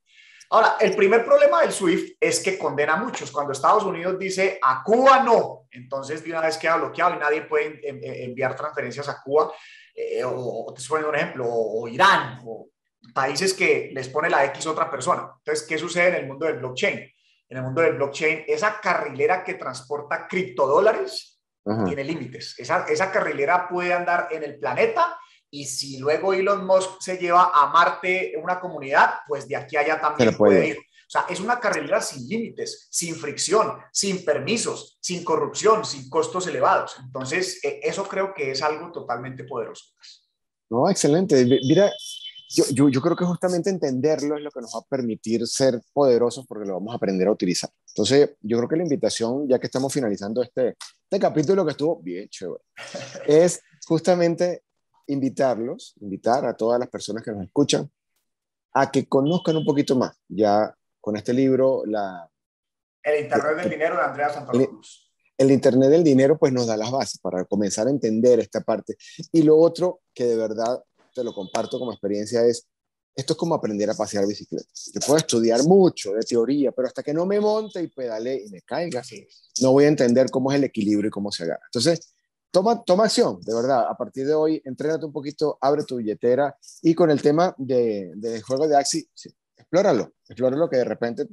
Ahora, 0.49 0.77
el 0.79 0.95
primer 0.95 1.25
problema 1.25 1.61
del 1.61 1.71
SWIFT 1.71 2.17
es 2.19 2.39
que 2.39 2.57
condena 2.57 2.93
a 2.93 2.97
muchos. 2.97 3.31
Cuando 3.31 3.51
Estados 3.51 3.83
Unidos 3.83 4.17
dice 4.19 4.59
a 4.61 4.83
Cuba 4.83 5.23
no, 5.23 5.67
entonces 5.71 6.23
de 6.23 6.31
una 6.31 6.41
vez 6.41 6.57
queda 6.57 6.77
bloqueado 6.77 7.15
y 7.15 7.19
nadie 7.19 7.41
puede 7.43 7.79
enviar 8.23 8.55
transferencias 8.55 9.09
a 9.09 9.21
Cuba. 9.21 9.51
Eh, 9.95 10.23
o, 10.25 10.71
te 10.75 10.81
estoy 10.81 11.03
un 11.03 11.15
ejemplo, 11.15 11.45
o, 11.47 11.87
Irán, 11.87 12.41
o 12.45 12.67
países 13.13 13.53
que 13.53 13.91
les 13.93 14.09
pone 14.09 14.29
la 14.29 14.45
X 14.45 14.67
otra 14.67 14.91
persona. 14.91 15.31
Entonces, 15.37 15.65
¿qué 15.67 15.77
sucede 15.77 16.09
en 16.09 16.15
el 16.15 16.27
mundo 16.27 16.45
del 16.45 16.57
blockchain? 16.57 16.99
En 17.47 17.57
el 17.57 17.63
mundo 17.63 17.81
del 17.81 17.93
blockchain, 17.93 18.43
esa 18.47 18.79
carrilera 18.81 19.43
que 19.43 19.53
transporta 19.53 20.27
criptodólares 20.27 21.39
tiene 21.85 22.03
límites. 22.03 22.59
Esa, 22.59 22.85
esa 22.87 23.11
carrilera 23.11 23.67
puede 23.67 23.91
andar 23.91 24.27
en 24.29 24.43
el 24.43 24.59
planeta 24.59 25.17
y 25.55 25.63
si 25.65 25.97
luego 25.99 26.33
Elon 26.33 26.65
Musk 26.65 26.99
se 26.99 27.17
lleva 27.17 27.51
a 27.53 27.67
Marte 27.67 28.33
una 28.43 28.59
comunidad, 28.59 29.11
pues 29.25 29.47
de 29.47 29.55
aquí 29.55 29.77
a 29.77 29.79
allá 29.79 30.01
también 30.01 30.35
puede 30.35 30.67
ir. 30.67 30.77
O 30.77 31.09
sea, 31.09 31.25
es 31.29 31.39
una 31.39 31.61
carrera 31.61 32.01
sin 32.01 32.27
límites, 32.27 32.87
sin 32.91 33.15
fricción, 33.15 33.77
sin 33.93 34.25
permisos, 34.25 34.97
sin 34.99 35.23
corrupción, 35.23 35.85
sin 35.85 36.09
costos 36.09 36.47
elevados. 36.47 36.97
Entonces, 36.99 37.63
eh, 37.63 37.79
eso 37.83 38.05
creo 38.05 38.33
que 38.33 38.51
es 38.51 38.61
algo 38.61 38.91
totalmente 38.91 39.45
poderoso. 39.45 39.85
No, 40.69 40.89
excelente. 40.89 41.45
Mira, 41.45 41.89
yo, 42.73 42.89
yo, 42.89 43.01
creo 43.01 43.15
que 43.15 43.23
justamente 43.23 43.69
entenderlo 43.69 44.35
es 44.35 44.43
lo 44.43 44.51
que 44.51 44.59
nos 44.59 44.73
va 44.75 44.79
a 44.79 44.89
permitir 44.89 45.47
ser 45.47 45.79
poderosos 45.93 46.45
porque 46.47 46.67
lo 46.67 46.73
vamos 46.73 46.91
a 46.91 46.97
aprender 46.97 47.29
a 47.29 47.31
utilizar. 47.31 47.69
Entonces, 47.87 48.31
yo 48.41 48.57
creo 48.57 48.67
que 48.67 48.75
la 48.75 48.83
invitación, 48.83 49.47
ya 49.47 49.57
que 49.57 49.67
estamos 49.67 49.93
finalizando 49.93 50.43
este, 50.43 50.75
este 51.03 51.19
capítulo 51.19 51.63
que 51.63 51.71
estuvo 51.71 52.01
bien 52.01 52.27
chévere, 52.27 52.63
es 53.25 53.61
justamente 53.87 54.64
invitarlos, 55.07 55.95
invitar 55.99 56.45
a 56.45 56.55
todas 56.55 56.79
las 56.79 56.89
personas 56.89 57.23
que 57.23 57.31
nos 57.31 57.43
escuchan 57.43 57.89
a 58.73 58.91
que 58.91 59.07
conozcan 59.07 59.55
un 59.57 59.65
poquito 59.65 59.95
más. 59.95 60.15
Ya 60.27 60.75
con 60.99 61.15
este 61.15 61.33
libro, 61.33 61.83
la... 61.85 62.29
El 63.03 63.23
Internet 63.23 63.57
del 63.57 63.69
Dinero 63.69 63.95
de 63.95 64.01
Andrea 64.01 64.29
Santacruz. 64.29 65.11
El, 65.37 65.47
el 65.47 65.53
Internet 65.53 65.89
del 65.89 66.03
Dinero 66.03 66.37
pues 66.37 66.51
nos 66.51 66.67
da 66.67 66.75
las 66.75 66.91
bases 66.91 67.19
para 67.19 67.45
comenzar 67.45 67.87
a 67.87 67.91
entender 67.91 68.39
esta 68.39 68.61
parte. 68.61 68.97
Y 69.31 69.43
lo 69.43 69.57
otro 69.57 70.01
que 70.13 70.25
de 70.25 70.35
verdad 70.35 70.83
te 71.13 71.23
lo 71.23 71.33
comparto 71.33 71.79
como 71.79 71.91
experiencia 71.91 72.45
es, 72.45 72.67
esto 73.15 73.33
es 73.33 73.39
como 73.39 73.55
aprender 73.55 73.89
a 73.89 73.93
pasear 73.93 74.27
bicicleta. 74.27 74.67
Yo 74.93 74.99
puedo 74.99 75.17
estudiar 75.17 75.63
mucho 75.63 76.11
de 76.13 76.23
teoría, 76.23 76.73
pero 76.73 76.87
hasta 76.87 77.01
que 77.01 77.13
no 77.13 77.25
me 77.25 77.39
monte 77.39 77.81
y 77.81 77.87
pedale 77.87 78.43
y 78.45 78.49
me 78.49 78.61
caiga, 78.61 79.01
no 79.61 79.71
voy 79.71 79.85
a 79.85 79.87
entender 79.87 80.29
cómo 80.29 80.51
es 80.51 80.57
el 80.57 80.65
equilibrio 80.65 81.07
y 81.07 81.11
cómo 81.11 81.31
se 81.31 81.43
agarra. 81.43 81.63
Entonces, 81.67 82.14
toma, 82.55 82.81
toma 82.85 83.03
acción, 83.03 83.41
de 83.41 83.53
verdad. 83.53 83.85
A 83.89 83.97
partir 83.97 84.25
de 84.25 84.33
hoy, 84.33 84.61
entrénate 84.63 85.05
un 85.05 85.11
poquito, 85.11 85.57
abre 85.59 85.83
tu 85.83 85.97
billetera 85.97 86.55
y 86.81 86.95
con 86.95 87.11
el 87.11 87.21
tema 87.21 87.53
de, 87.57 88.13
de 88.15 88.41
juego 88.41 88.65
de 88.65 88.77
Axi, 88.77 89.05
explóralo, 89.57 90.13
explóralo 90.25 90.69
que 90.69 90.77
de 90.77 90.85
repente 90.85 91.25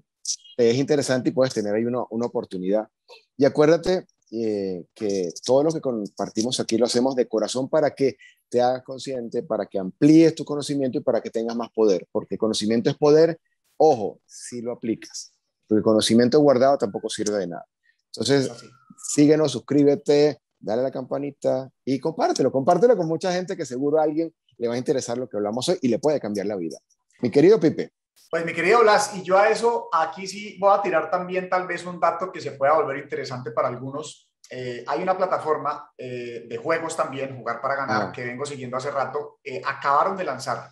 te 0.57 0.71
es 0.71 0.77
interesante 0.77 1.29
y 1.29 1.33
puedes 1.33 1.55
tener 1.55 1.77
ahí 1.77 1.85
una, 1.85 2.03
una 2.11 2.27
oportunidad. 2.27 2.89
Y 3.37 3.45
acuérdate 3.45 4.09
eh, 4.33 4.85
que 4.97 5.33
todo 5.47 5.63
lo 5.63 5.71
que 5.71 5.81
compartimos 5.81 6.59
aquí 6.59 6.77
lo 6.77 6.87
hacemos 6.87 7.15
de 7.15 7.29
corazón 7.29 7.69
para 7.69 7.95
que 7.95 8.17
te 8.49 8.61
hagas 8.61 8.83
consciente, 8.83 9.45
para 9.45 9.67
que 9.67 9.79
amplíes 9.79 10.35
tu 10.35 10.45
conocimiento 10.45 10.99
y 10.99 11.03
para 11.03 11.21
que 11.21 11.31
tengas 11.31 11.55
más 11.55 11.71
poder, 11.71 12.09
porque 12.11 12.37
conocimiento 12.37 12.91
es 12.91 12.97
poder, 12.97 13.39
ojo, 13.77 14.21
si 14.27 14.61
lo 14.61 14.73
aplicas, 14.73 15.33
porque 15.69 15.79
el 15.79 15.85
conocimiento 15.85 16.41
guardado 16.41 16.79
tampoco 16.79 17.09
sirve 17.09 17.39
de 17.39 17.47
nada. 17.47 17.67
Entonces, 18.07 18.51
síguenos, 18.99 19.53
suscríbete, 19.53 20.43
dale 20.63 20.81
a 20.81 20.85
la 20.85 20.91
campanita 20.91 21.69
y 21.85 21.99
compártelo, 21.99 22.51
compártelo 22.51 22.97
con 22.97 23.09
mucha 23.09 23.33
gente 23.33 23.57
que 23.57 23.67
seguro 23.67 23.99
a 23.99 24.05
alguien 24.05 24.33
le 24.57 24.69
va 24.69 24.75
a 24.75 24.79
interesar 24.79 25.19
lo 25.19 25.29
que 25.29 25.37
hablamos 25.37 25.69
hoy 25.69 25.79
y 25.83 25.89
le 25.89 25.99
puede 25.99 26.21
cambiar 26.21 26.47
la 26.47 26.57
vida. 26.57 26.79
Mi 27.21 27.31
querido 27.31 27.59
Pipe. 27.59 27.93
Pues 28.31 28.47
mi 28.47 28.55
querido 28.55 28.81
Blas, 28.81 29.15
y 29.15 29.23
yo 29.23 29.37
a 29.37 29.51
eso 29.51 29.89
aquí 29.93 30.27
sí 30.27 30.57
voy 30.59 30.71
a 30.73 30.81
tirar 30.81 31.11
también 31.11 31.51
tal 31.51 31.67
vez 31.67 31.85
un 31.85 32.01
dato 32.01 32.33
que 32.33 32.41
se 32.41 32.53
pueda 32.53 32.75
volver 32.75 32.99
interesante 32.99 33.51
para 33.51 33.69
algunos. 33.69 34.31
Eh, 34.49 34.85
hay 34.87 35.03
una 35.03 35.17
plataforma 35.17 35.93
eh, 35.99 36.47
de 36.49 36.57
juegos 36.57 36.97
también, 36.97 37.37
Jugar 37.37 37.61
para 37.61 37.77
Ganar, 37.77 38.03
ah. 38.09 38.13
que 38.13 38.25
vengo 38.25 38.47
siguiendo 38.47 38.77
hace 38.77 38.91
rato. 38.91 39.39
Eh, 39.45 39.61
acabaron 39.65 40.17
de 40.17 40.25
lanzar. 40.25 40.71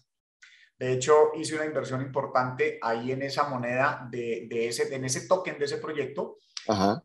De 0.78 0.92
hecho, 0.92 1.32
hice 1.34 1.56
una 1.56 1.66
inversión 1.66 2.00
importante 2.00 2.78
ahí 2.80 3.12
en 3.12 3.22
esa 3.22 3.44
moneda, 3.44 4.08
de, 4.10 4.46
de 4.48 4.68
ese, 4.68 4.94
en 4.94 5.04
ese 5.04 5.26
token 5.26 5.58
de 5.58 5.66
ese 5.66 5.76
proyecto. 5.76 6.38
Ajá 6.66 7.02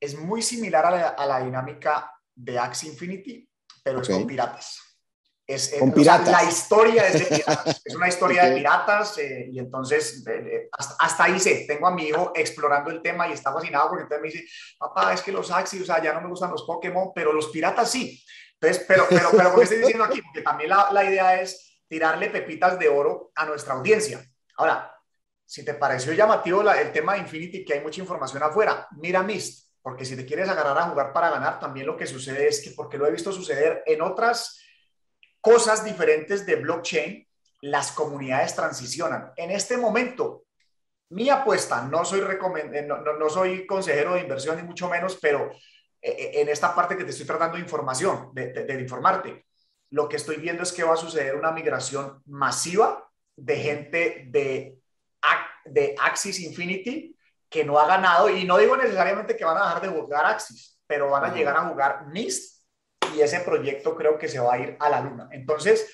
es 0.00 0.18
muy 0.18 0.40
similar 0.40 0.86
a 0.86 1.26
la, 1.26 1.44
dinámica 1.44 2.12
de 2.34 2.58
Axie 2.58 2.88
Infinity, 2.88 3.48
pero 3.84 4.00
es 4.00 4.08
con 4.08 4.26
piratas. 4.26 4.80
Es, 5.46 5.74
con 5.78 5.92
piratas. 5.92 6.30
la 6.30 6.44
historia 6.44 7.08
es 7.08 7.18
de 7.18 7.36
piratas. 7.36 7.82
es 7.84 7.94
una 7.94 8.08
historia 8.08 8.44
de 8.44 8.56
piratas 8.56 9.18
eh, 9.18 9.48
y 9.52 9.58
entonces 9.58 10.24
hasta, 10.98 11.24
ahí 11.24 11.38
sé. 11.38 11.64
Tengo 11.68 11.88
a 11.88 11.90
mi 11.90 12.04
hijo 12.04 12.32
explorando 12.34 12.90
el 12.90 13.02
tema 13.02 13.28
y 13.28 13.32
está 13.32 13.52
fascinado 13.52 13.88
porque 13.88 14.04
entonces 14.04 14.22
me 14.22 14.28
dice, 14.28 14.52
papá, 14.78 15.12
es 15.12 15.20
que 15.22 15.32
los 15.32 15.50
Axie, 15.50 15.82
o 15.82 15.84
sea, 15.84 16.02
ya 16.02 16.14
no 16.14 16.22
me 16.22 16.28
gustan 16.28 16.50
los 16.50 16.62
Pokémon, 16.62 17.10
pero 17.14 17.32
los 17.32 17.48
piratas 17.48 17.90
sí. 17.90 18.22
Entonces, 18.54 18.84
pero, 18.86 19.06
pero, 19.08 19.30
pero, 19.32 19.54
¿qué 19.54 19.62
estoy 19.62 19.78
diciendo 19.78 20.04
aquí? 20.04 20.22
Porque 20.22 20.42
también 20.42 20.70
la, 20.70 20.88
la 20.92 21.04
idea 21.04 21.40
es 21.40 21.80
tirarle 21.88 22.30
pepitas 22.30 22.78
de 22.78 22.88
oro 22.88 23.32
a 23.34 23.44
nuestra 23.44 23.74
audiencia. 23.74 24.24
Ahora, 24.56 24.94
si 25.44 25.64
te 25.64 25.74
pareció 25.74 26.12
llamativo 26.12 26.62
el 26.70 26.92
tema 26.92 27.14
de 27.14 27.20
Infinity, 27.20 27.64
que 27.64 27.74
hay 27.74 27.80
mucha 27.80 28.00
información 28.00 28.42
afuera, 28.42 28.86
mira 28.92 29.22
Mist 29.22 29.69
porque 29.82 30.04
si 30.04 30.16
te 30.16 30.26
quieres 30.26 30.48
agarrar 30.48 30.78
a 30.78 30.88
jugar 30.88 31.12
para 31.12 31.30
ganar, 31.30 31.58
también 31.58 31.86
lo 31.86 31.96
que 31.96 32.06
sucede 32.06 32.48
es 32.48 32.62
que, 32.62 32.70
porque 32.70 32.98
lo 32.98 33.06
he 33.06 33.10
visto 33.10 33.32
suceder 33.32 33.82
en 33.86 34.02
otras 34.02 34.60
cosas 35.40 35.84
diferentes 35.84 36.44
de 36.44 36.56
blockchain, 36.56 37.26
las 37.62 37.92
comunidades 37.92 38.54
transicionan. 38.54 39.32
En 39.36 39.50
este 39.50 39.76
momento, 39.76 40.44
mi 41.10 41.28
apuesta, 41.30 41.82
no 41.82 42.04
soy, 42.04 42.20
eh, 42.20 42.84
no, 42.86 42.98
no, 42.98 43.28
soy 43.28 43.66
consejero 43.66 44.14
de 44.14 44.20
inversión 44.20 44.56
ni 44.56 44.62
mucho 44.62 44.88
menos, 44.88 45.18
pero 45.20 45.50
eh, 46.00 46.10
eh, 46.10 46.30
en 46.34 46.48
esta 46.48 46.74
parte 46.74 46.96
que 46.96 47.04
te 47.04 47.10
estoy 47.10 47.26
tratando 47.26 47.56
de 47.56 47.62
información, 47.62 48.30
de, 48.32 48.52
de 48.52 48.80
informarte, 48.80 49.46
lo 49.90 50.08
que 50.08 50.16
estoy 50.16 50.36
viendo 50.36 50.62
es 50.62 50.72
que 50.72 50.84
va 50.84 50.94
a 50.94 50.96
suceder 50.96 51.34
una 51.34 51.52
migración 51.52 52.22
masiva 52.26 53.08
de 53.34 53.56
gente 53.56 54.26
de, 54.28 54.78
de 55.64 55.96
Axis 55.98 56.40
Infinity 56.40 57.16
que 57.50 57.64
no 57.64 57.78
ha 57.78 57.86
ganado, 57.86 58.30
y 58.30 58.44
no 58.44 58.56
digo 58.56 58.76
necesariamente 58.76 59.36
que 59.36 59.44
van 59.44 59.58
a 59.58 59.64
dejar 59.64 59.82
de 59.82 59.88
jugar 59.88 60.24
Axis, 60.24 60.80
pero 60.86 61.10
van 61.10 61.24
a 61.24 61.34
llegar 61.34 61.56
a 61.56 61.68
jugar 61.68 62.06
Mist 62.06 62.62
y 63.14 63.20
ese 63.20 63.40
proyecto 63.40 63.96
creo 63.96 64.16
que 64.16 64.28
se 64.28 64.38
va 64.38 64.54
a 64.54 64.58
ir 64.58 64.76
a 64.78 64.88
la 64.88 65.00
luna. 65.00 65.28
Entonces, 65.32 65.92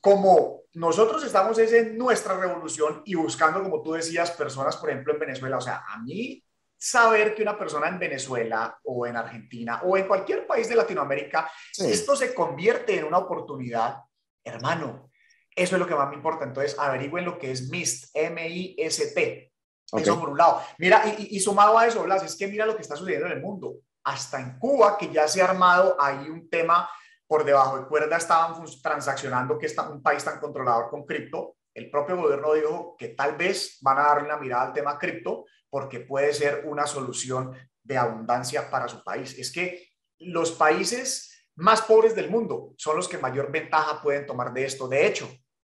como 0.00 0.62
nosotros 0.74 1.22
estamos 1.24 1.58
en 1.58 1.96
nuestra 1.96 2.36
revolución 2.36 3.02
y 3.04 3.14
buscando, 3.14 3.62
como 3.62 3.82
tú 3.82 3.92
decías, 3.92 4.30
personas, 4.32 4.76
por 4.76 4.90
ejemplo, 4.90 5.12
en 5.12 5.20
Venezuela, 5.20 5.58
o 5.58 5.60
sea, 5.60 5.84
a 5.86 5.98
mí 5.98 6.42
saber 6.76 7.34
que 7.34 7.42
una 7.42 7.58
persona 7.58 7.88
en 7.88 7.98
Venezuela 7.98 8.78
o 8.84 9.06
en 9.06 9.16
Argentina 9.16 9.80
o 9.84 9.96
en 9.96 10.06
cualquier 10.06 10.46
país 10.46 10.68
de 10.68 10.76
Latinoamérica, 10.76 11.50
esto 11.78 12.16
se 12.16 12.34
convierte 12.34 12.98
en 12.98 13.04
una 13.04 13.18
oportunidad, 13.18 13.98
hermano, 14.42 15.10
eso 15.54 15.76
es 15.76 15.80
lo 15.80 15.86
que 15.86 15.94
más 15.94 16.08
me 16.08 16.16
importa. 16.16 16.44
Entonces, 16.44 16.78
averigüen 16.78 17.24
lo 17.24 17.38
que 17.38 17.52
es 17.52 17.70
MIST, 17.70 18.10
M-I-S-T. 18.14 19.53
Eso 19.92 20.18
por 20.18 20.30
un 20.30 20.38
lado. 20.38 20.60
Mira, 20.78 21.02
y, 21.18 21.38
sumado 21.40 21.78
a 21.78 21.86
eso, 21.86 22.02
Blas, 22.02 22.22
es 22.24 22.36
que 22.36 22.48
mira 22.48 22.66
lo 22.66 22.74
que 22.74 22.82
está 22.82 22.96
sucediendo 22.96 23.26
en 23.26 23.32
el 23.32 23.42
mundo. 23.42 23.76
Hasta 24.04 24.40
en 24.40 24.58
Cuba, 24.58 24.98
que 24.98 25.10
ya 25.10 25.28
se 25.28 25.40
ha 25.40 25.50
armado 25.50 25.96
ahí 26.00 26.28
un 26.28 26.48
tema 26.48 26.88
por 27.26 27.44
debajo 27.44 27.78
de 27.78 27.86
cuerda, 27.86 28.16
estaban 28.16 28.62
transaccionando 28.82 29.58
que 29.58 29.66
está 29.66 29.88
un 29.88 30.02
país 30.02 30.24
tan 30.24 30.40
controlador 30.40 30.90
con 30.90 31.04
cripto. 31.04 31.56
El 31.72 31.90
propio 31.90 32.16
gobierno 32.16 32.52
dijo 32.54 32.96
que 32.98 33.08
tal 33.08 33.36
vez 33.36 33.78
van 33.80 33.98
a 33.98 34.02
darle 34.02 34.24
una 34.24 34.36
mirada 34.36 34.66
al 34.66 34.72
tema 34.72 34.98
cripto 34.98 35.44
porque 35.70 36.00
puede 36.00 36.32
ser 36.32 36.64
una 36.66 36.86
solución 36.86 37.52
de 37.82 37.98
abundancia 37.98 38.70
para 38.70 38.88
su 38.88 39.02
país. 39.02 39.38
Es 39.38 39.52
que 39.52 39.88
los 40.18 40.52
países 40.52 41.48
más 41.56 41.82
pobres 41.82 42.14
del 42.14 42.30
mundo 42.30 42.74
son 42.76 42.96
los 42.96 43.08
que 43.08 43.18
mayor 43.18 43.50
ventaja 43.50 44.00
pueden 44.02 44.26
tomar 44.26 44.52
de 44.52 44.64
esto. 44.64 44.88
De 44.88 45.06
hecho, 45.06 45.28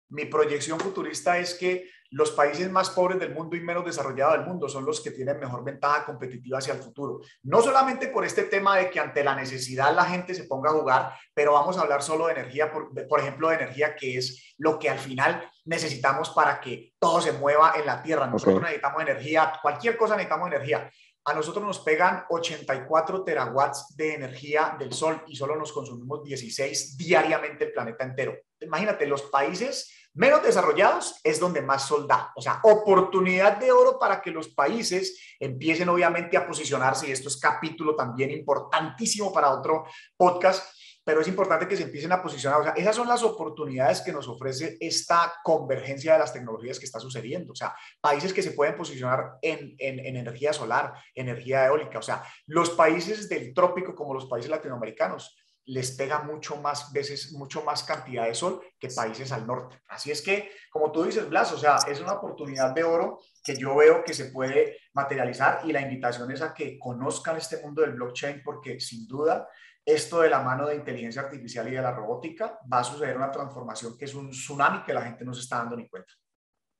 mi 0.09 0.25
proyección 0.25 0.79
futurista 0.79 1.37
es 1.39 1.55
que 1.55 1.89
los 2.11 2.31
países 2.31 2.71
más 2.71 2.89
pobres 2.91 3.19
del 3.19 3.33
mundo 3.33 3.55
y 3.55 3.61
menos 3.61 3.85
desarrollados 3.85 4.37
del 4.37 4.47
mundo 4.47 4.69
son 4.69 4.85
los 4.85 5.01
que 5.01 5.11
tienen 5.11 5.39
mejor 5.39 5.63
ventaja 5.63 6.05
competitiva 6.05 6.59
hacia 6.59 6.73
el 6.73 6.79
futuro. 6.79 7.19
No 7.43 7.61
solamente 7.61 8.07
por 8.07 8.25
este 8.25 8.43
tema 8.43 8.77
de 8.77 8.89
que 8.89 8.99
ante 8.99 9.23
la 9.23 9.35
necesidad 9.35 9.93
la 9.93 10.05
gente 10.05 10.33
se 10.33 10.45
ponga 10.45 10.69
a 10.69 10.73
jugar, 10.73 11.13
pero 11.33 11.53
vamos 11.53 11.77
a 11.77 11.81
hablar 11.81 12.01
solo 12.01 12.27
de 12.27 12.33
energía, 12.33 12.71
por, 12.71 13.19
ejemplo, 13.19 13.49
de 13.49 13.55
energía 13.55 13.95
que 13.95 14.17
es 14.17 14.55
lo 14.57 14.79
que 14.79 14.89
al 14.89 14.99
final 14.99 15.49
necesitamos 15.65 16.29
para 16.29 16.59
que 16.59 16.93
todo 16.99 17.21
se 17.21 17.33
mueva 17.33 17.73
en 17.75 17.85
la 17.85 18.01
Tierra. 18.01 18.27
Nosotros 18.27 18.61
necesitamos 18.61 19.01
energía, 19.01 19.53
cualquier 19.61 19.97
cosa 19.97 20.15
necesitamos 20.15 20.47
energía. 20.47 20.89
A 21.27 21.33
nosotros 21.33 21.65
nos 21.65 21.79
pegan 21.79 22.23
84 22.29 23.23
terawatts 23.23 23.95
de 23.97 24.13
energía 24.13 24.75
del 24.77 24.93
sol 24.93 25.23
y 25.25 25.35
solo 25.35 25.55
nos 25.55 25.73
consumimos 25.73 26.23
16 26.23 26.97
diariamente 26.97 27.65
el 27.65 27.73
planeta 27.73 28.03
entero. 28.03 28.35
Imagínate, 28.59 29.07
los 29.07 29.23
países 29.23 30.04
menos 30.15 30.41
desarrollados 30.43 31.19
es 31.23 31.39
donde 31.39 31.61
más 31.61 31.87
sol 31.87 32.07
da. 32.07 32.31
O 32.35 32.41
sea, 32.41 32.59
oportunidad 32.63 33.57
de 33.57 33.71
oro 33.71 33.99
para 33.99 34.21
que 34.21 34.31
los 34.31 34.49
países 34.49 35.35
empiecen 35.39 35.89
obviamente 35.89 36.37
a 36.37 36.47
posicionarse, 36.47 37.07
y 37.07 37.11
esto 37.11 37.27
es 37.27 37.37
capítulo 37.37 37.95
también 37.95 38.31
importantísimo 38.31 39.31
para 39.31 39.51
otro 39.51 39.85
podcast, 40.17 40.73
pero 41.03 41.21
es 41.21 41.27
importante 41.27 41.67
que 41.67 41.77
se 41.77 41.83
empiecen 41.83 42.11
a 42.13 42.21
posicionar. 42.21 42.61
O 42.61 42.63
sea, 42.63 42.73
esas 42.73 42.95
son 42.95 43.07
las 43.07 43.21
oportunidades 43.21 44.01
que 44.01 44.11
nos 44.11 44.27
ofrece 44.27 44.75
esta 44.79 45.33
convergencia 45.43 46.13
de 46.13 46.19
las 46.19 46.33
tecnologías 46.33 46.79
que 46.79 46.85
está 46.85 46.99
sucediendo. 46.99 47.53
O 47.53 47.55
sea, 47.55 47.75
países 48.01 48.33
que 48.33 48.41
se 48.41 48.51
pueden 48.51 48.75
posicionar 48.75 49.37
en, 49.41 49.75
en, 49.77 49.99
en 49.99 50.15
energía 50.15 50.51
solar, 50.51 50.93
energía 51.13 51.67
eólica. 51.67 51.99
O 51.99 52.01
sea, 52.01 52.23
los 52.47 52.71
países 52.71 53.29
del 53.29 53.53
trópico 53.53 53.93
como 53.93 54.15
los 54.15 54.25
países 54.25 54.49
latinoamericanos 54.49 55.35
les 55.65 55.91
pega 55.91 56.21
mucho 56.21 56.57
más 56.57 56.91
veces, 56.93 57.31
mucho 57.33 57.63
más 57.63 57.83
cantidad 57.83 58.25
de 58.25 58.35
sol 58.35 58.61
que 58.79 58.89
países 58.89 59.31
al 59.31 59.47
norte. 59.47 59.81
Así 59.87 60.11
es 60.11 60.21
que, 60.21 60.51
como 60.69 60.91
tú 60.91 61.03
dices, 61.03 61.27
Blas, 61.27 61.51
o 61.51 61.57
sea, 61.57 61.77
es 61.87 61.99
una 61.99 62.13
oportunidad 62.13 62.73
de 62.73 62.83
oro 62.83 63.19
que 63.43 63.55
yo 63.55 63.75
veo 63.75 64.03
que 64.03 64.13
se 64.13 64.25
puede 64.25 64.77
materializar 64.93 65.61
y 65.63 65.71
la 65.71 65.81
invitación 65.81 66.31
es 66.31 66.41
a 66.41 66.53
que 66.53 66.77
conozcan 66.77 67.37
este 67.37 67.61
mundo 67.61 67.81
del 67.81 67.93
blockchain 67.93 68.41
porque 68.43 68.79
sin 68.79 69.07
duda 69.07 69.47
esto 69.85 70.21
de 70.21 70.29
la 70.29 70.41
mano 70.41 70.67
de 70.67 70.75
inteligencia 70.75 71.21
artificial 71.21 71.67
y 71.67 71.75
de 71.75 71.81
la 71.81 71.91
robótica, 71.91 72.59
va 72.71 72.79
a 72.79 72.83
suceder 72.83 73.15
una 73.15 73.29
transformación 73.29 73.95
que 73.95 74.05
es 74.05 74.15
un 74.15 74.31
tsunami 74.31 74.83
que 74.83 74.93
la 74.93 75.03
gente 75.03 75.23
no 75.23 75.33
se 75.33 75.41
está 75.41 75.57
dando 75.57 75.77
ni 75.77 75.87
cuenta. 75.87 76.11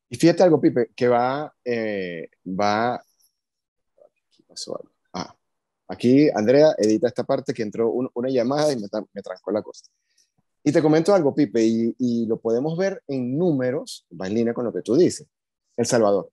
Y 0.10 0.18
fíjate 0.18 0.44
algo, 0.44 0.60
Pipe, 0.60 0.92
que 0.96 1.08
va, 1.08 1.54
eh, 1.64 2.30
va, 2.48 2.96
aquí 2.96 4.44
pasó 4.48 4.78
algo. 4.78 4.95
Aquí 5.88 6.30
Andrea 6.34 6.74
edita 6.78 7.08
esta 7.08 7.24
parte 7.24 7.54
que 7.54 7.64
entró 7.64 7.92
una 7.92 8.30
llamada 8.30 8.74
y 8.74 8.78
me, 8.78 8.88
me, 9.14 9.22
trancó 9.22 9.52
la 9.52 9.62
cosa. 9.62 9.86
Y 10.64 10.72
te 10.72 10.82
comento 10.82 11.14
algo, 11.14 11.36
Pipe, 11.36 11.64
y, 11.64 11.96
y, 12.00 12.26
lo 12.26 12.40
podemos 12.40 12.76
ver 12.76 13.04
en 13.08 13.38
números, 13.38 14.08
va 14.20 14.26
en 14.28 14.34
línea 14.34 14.54
con 14.54 14.66
lo 14.66 14.74
que 14.74 14.82
tú 14.82 14.96
dices. 14.96 15.28
El 15.78 15.86
Salvador, 15.86 16.32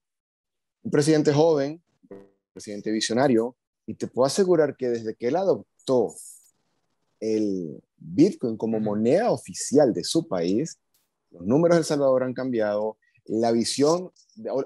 un 0.81 0.89
presidente 0.89 1.31
joven, 1.31 1.83
un 2.09 2.27
presidente 2.51 2.91
visionario, 2.91 3.55
y 3.85 3.93
te 3.93 4.07
puedo 4.07 4.25
asegurar 4.25 4.75
que 4.75 4.89
desde 4.89 5.13
que 5.13 5.27
él 5.27 5.35
adoptó 5.35 6.15
el 7.19 7.81
Bitcoin 7.97 8.57
como 8.57 8.79
moneda 8.79 9.31
oficial 9.31 9.93
de 9.93 10.03
su 10.03 10.27
país, 10.27 10.79
los 11.29 11.45
números 11.45 11.75
de 11.75 11.79
El 11.79 11.85
Salvador 11.85 12.23
han 12.23 12.33
cambiado, 12.33 12.97
la 13.25 13.51
visión, 13.51 14.11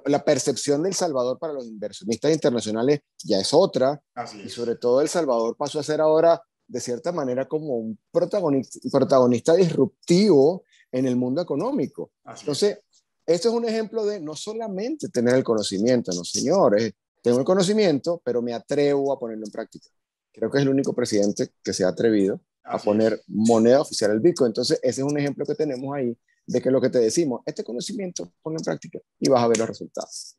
la 0.06 0.24
percepción 0.24 0.84
del 0.84 0.94
Salvador 0.94 1.38
para 1.40 1.54
los 1.54 1.66
inversionistas 1.66 2.34
internacionales 2.34 3.02
ya 3.24 3.40
es 3.40 3.54
otra, 3.54 4.02
y 4.44 4.50
sobre 4.50 4.76
todo 4.76 5.02
El 5.02 5.10
Salvador 5.10 5.56
pasó 5.58 5.80
a 5.80 5.84
ser 5.84 6.02
ahora, 6.02 6.42
de 6.68 6.82
cierta 6.82 7.12
manera, 7.12 7.48
como 7.48 7.78
un 7.78 8.00
protagonista, 8.12 8.80
protagonista 8.92 9.56
disruptivo 9.56 10.64
en 10.92 11.06
el 11.06 11.16
mundo 11.16 11.42
económico. 11.42 12.12
Entonces, 12.26 12.80
esto 13.26 13.50
es 13.50 13.56
un 13.56 13.66
ejemplo 13.66 14.06
de 14.06 14.20
no 14.20 14.36
solamente 14.36 15.10
tener 15.10 15.36
el 15.36 15.44
conocimiento, 15.44 16.12
no 16.14 16.24
señores, 16.24 16.94
tengo 17.22 17.40
el 17.40 17.46
conocimiento, 17.46 18.22
pero 18.24 18.42
me 18.42 18.54
atrevo 18.54 19.12
a 19.12 19.20
ponerlo 19.20 19.46
en 19.46 19.52
práctica. 19.52 19.88
Creo 20.32 20.50
que 20.50 20.60
es 20.60 20.64
el 20.64 20.70
único 20.70 20.94
presidente 20.94 21.50
que 21.64 21.74
se 21.74 21.84
ha 21.84 21.90
atrevido 21.90 22.40
a 22.64 22.78
poner 22.78 23.22
moneda 23.28 23.82
oficial 23.82 24.12
al 24.12 24.20
Bitcoin. 24.20 24.50
Entonces, 24.50 24.80
ese 24.84 25.02
es 25.02 25.08
un 25.08 25.18
ejemplo 25.18 25.46
que 25.46 25.56
tenemos 25.56 25.96
ahí 25.96 26.18
de 26.48 26.62
que 26.62 26.72
lo 26.72 26.82
que 26.82 26.90
te 26.90 27.00
decimos, 27.00 27.42
este 27.46 27.64
conocimiento, 27.64 28.32
ponlo 28.42 28.58
en 28.60 28.64
práctica 28.64 29.00
y 29.20 29.30
vas 29.30 29.44
a 29.44 29.48
ver 29.48 29.58
los 29.58 29.68
resultados. 29.68 30.38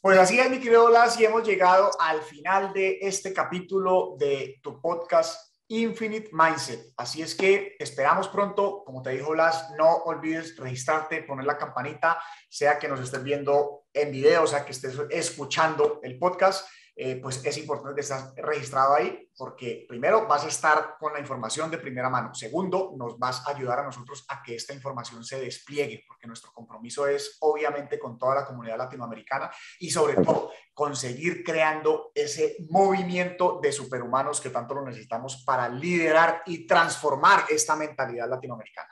Pues 0.00 0.16
así 0.16 0.38
es, 0.38 0.48
mi 0.48 0.58
querido 0.58 0.88
Las, 0.88 1.18
y 1.18 1.24
hemos 1.24 1.46
llegado 1.46 1.90
al 2.00 2.22
final 2.22 2.72
de 2.72 2.98
este 3.02 3.32
capítulo 3.32 4.14
de 4.16 4.60
tu 4.62 4.80
podcast 4.80 5.48
Infinite 5.66 6.30
Mindset. 6.32 6.92
Así 6.96 7.20
es 7.20 7.34
que 7.34 7.74
esperamos 7.80 8.28
pronto, 8.28 8.84
como 8.84 9.02
te 9.02 9.10
dijo 9.10 9.34
Las, 9.34 9.72
no 9.76 9.96
olvides 10.04 10.56
registrarte, 10.56 11.24
poner 11.24 11.44
la 11.44 11.58
campanita, 11.58 12.22
sea 12.48 12.78
que 12.78 12.86
nos 12.86 13.00
estés 13.00 13.22
viendo 13.24 13.86
en 13.92 14.12
video, 14.12 14.46
sea 14.46 14.64
que 14.64 14.72
estés 14.72 14.94
escuchando 15.10 15.98
el 16.04 16.16
podcast. 16.16 16.66
Eh, 17.00 17.20
pues 17.22 17.44
es 17.44 17.56
importante 17.58 17.94
que 17.94 18.00
estés 18.00 18.34
registrado 18.38 18.96
ahí 18.96 19.30
porque 19.36 19.86
primero 19.88 20.26
vas 20.26 20.44
a 20.44 20.48
estar 20.48 20.96
con 20.98 21.12
la 21.12 21.20
información 21.20 21.70
de 21.70 21.78
primera 21.78 22.10
mano. 22.10 22.34
Segundo, 22.34 22.92
nos 22.96 23.16
vas 23.16 23.46
a 23.46 23.52
ayudar 23.52 23.78
a 23.78 23.84
nosotros 23.84 24.24
a 24.28 24.42
que 24.42 24.56
esta 24.56 24.74
información 24.74 25.22
se 25.24 25.40
despliegue 25.40 26.02
porque 26.08 26.26
nuestro 26.26 26.50
compromiso 26.52 27.06
es 27.06 27.36
obviamente 27.38 28.00
con 28.00 28.18
toda 28.18 28.34
la 28.34 28.44
comunidad 28.44 28.78
latinoamericana 28.78 29.48
y 29.78 29.88
sobre 29.90 30.16
todo 30.16 30.50
conseguir 30.74 31.44
creando 31.44 32.10
ese 32.12 32.56
movimiento 32.68 33.60
de 33.62 33.70
superhumanos 33.70 34.40
que 34.40 34.50
tanto 34.50 34.74
lo 34.74 34.84
necesitamos 34.84 35.44
para 35.46 35.68
liderar 35.68 36.42
y 36.46 36.66
transformar 36.66 37.44
esta 37.48 37.76
mentalidad 37.76 38.28
latinoamericana. 38.28 38.90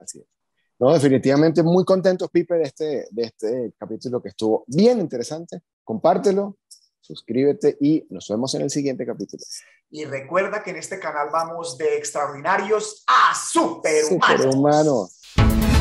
Así 0.00 0.18
es. 0.18 0.26
No, 0.80 0.92
definitivamente 0.92 1.62
muy 1.62 1.84
contentos, 1.84 2.28
Pipe, 2.30 2.54
de 2.54 2.62
este, 2.62 3.08
de 3.10 3.22
este 3.22 3.72
capítulo 3.76 4.20
que 4.20 4.28
estuvo 4.28 4.64
bien 4.66 4.98
interesante. 4.98 5.60
Compártelo, 5.84 6.56
suscríbete 7.08 7.78
y 7.80 8.06
nos 8.10 8.28
vemos 8.28 8.54
en 8.54 8.62
el 8.62 8.70
siguiente 8.70 9.06
capítulo. 9.06 9.42
Y 9.90 10.04
recuerda 10.04 10.62
que 10.62 10.70
en 10.70 10.76
este 10.76 10.98
canal 10.98 11.28
vamos 11.32 11.78
de 11.78 11.96
extraordinarios 11.96 13.04
a 13.06 13.34
superhumanos. 13.34 14.36
superhumanos. 14.36 15.77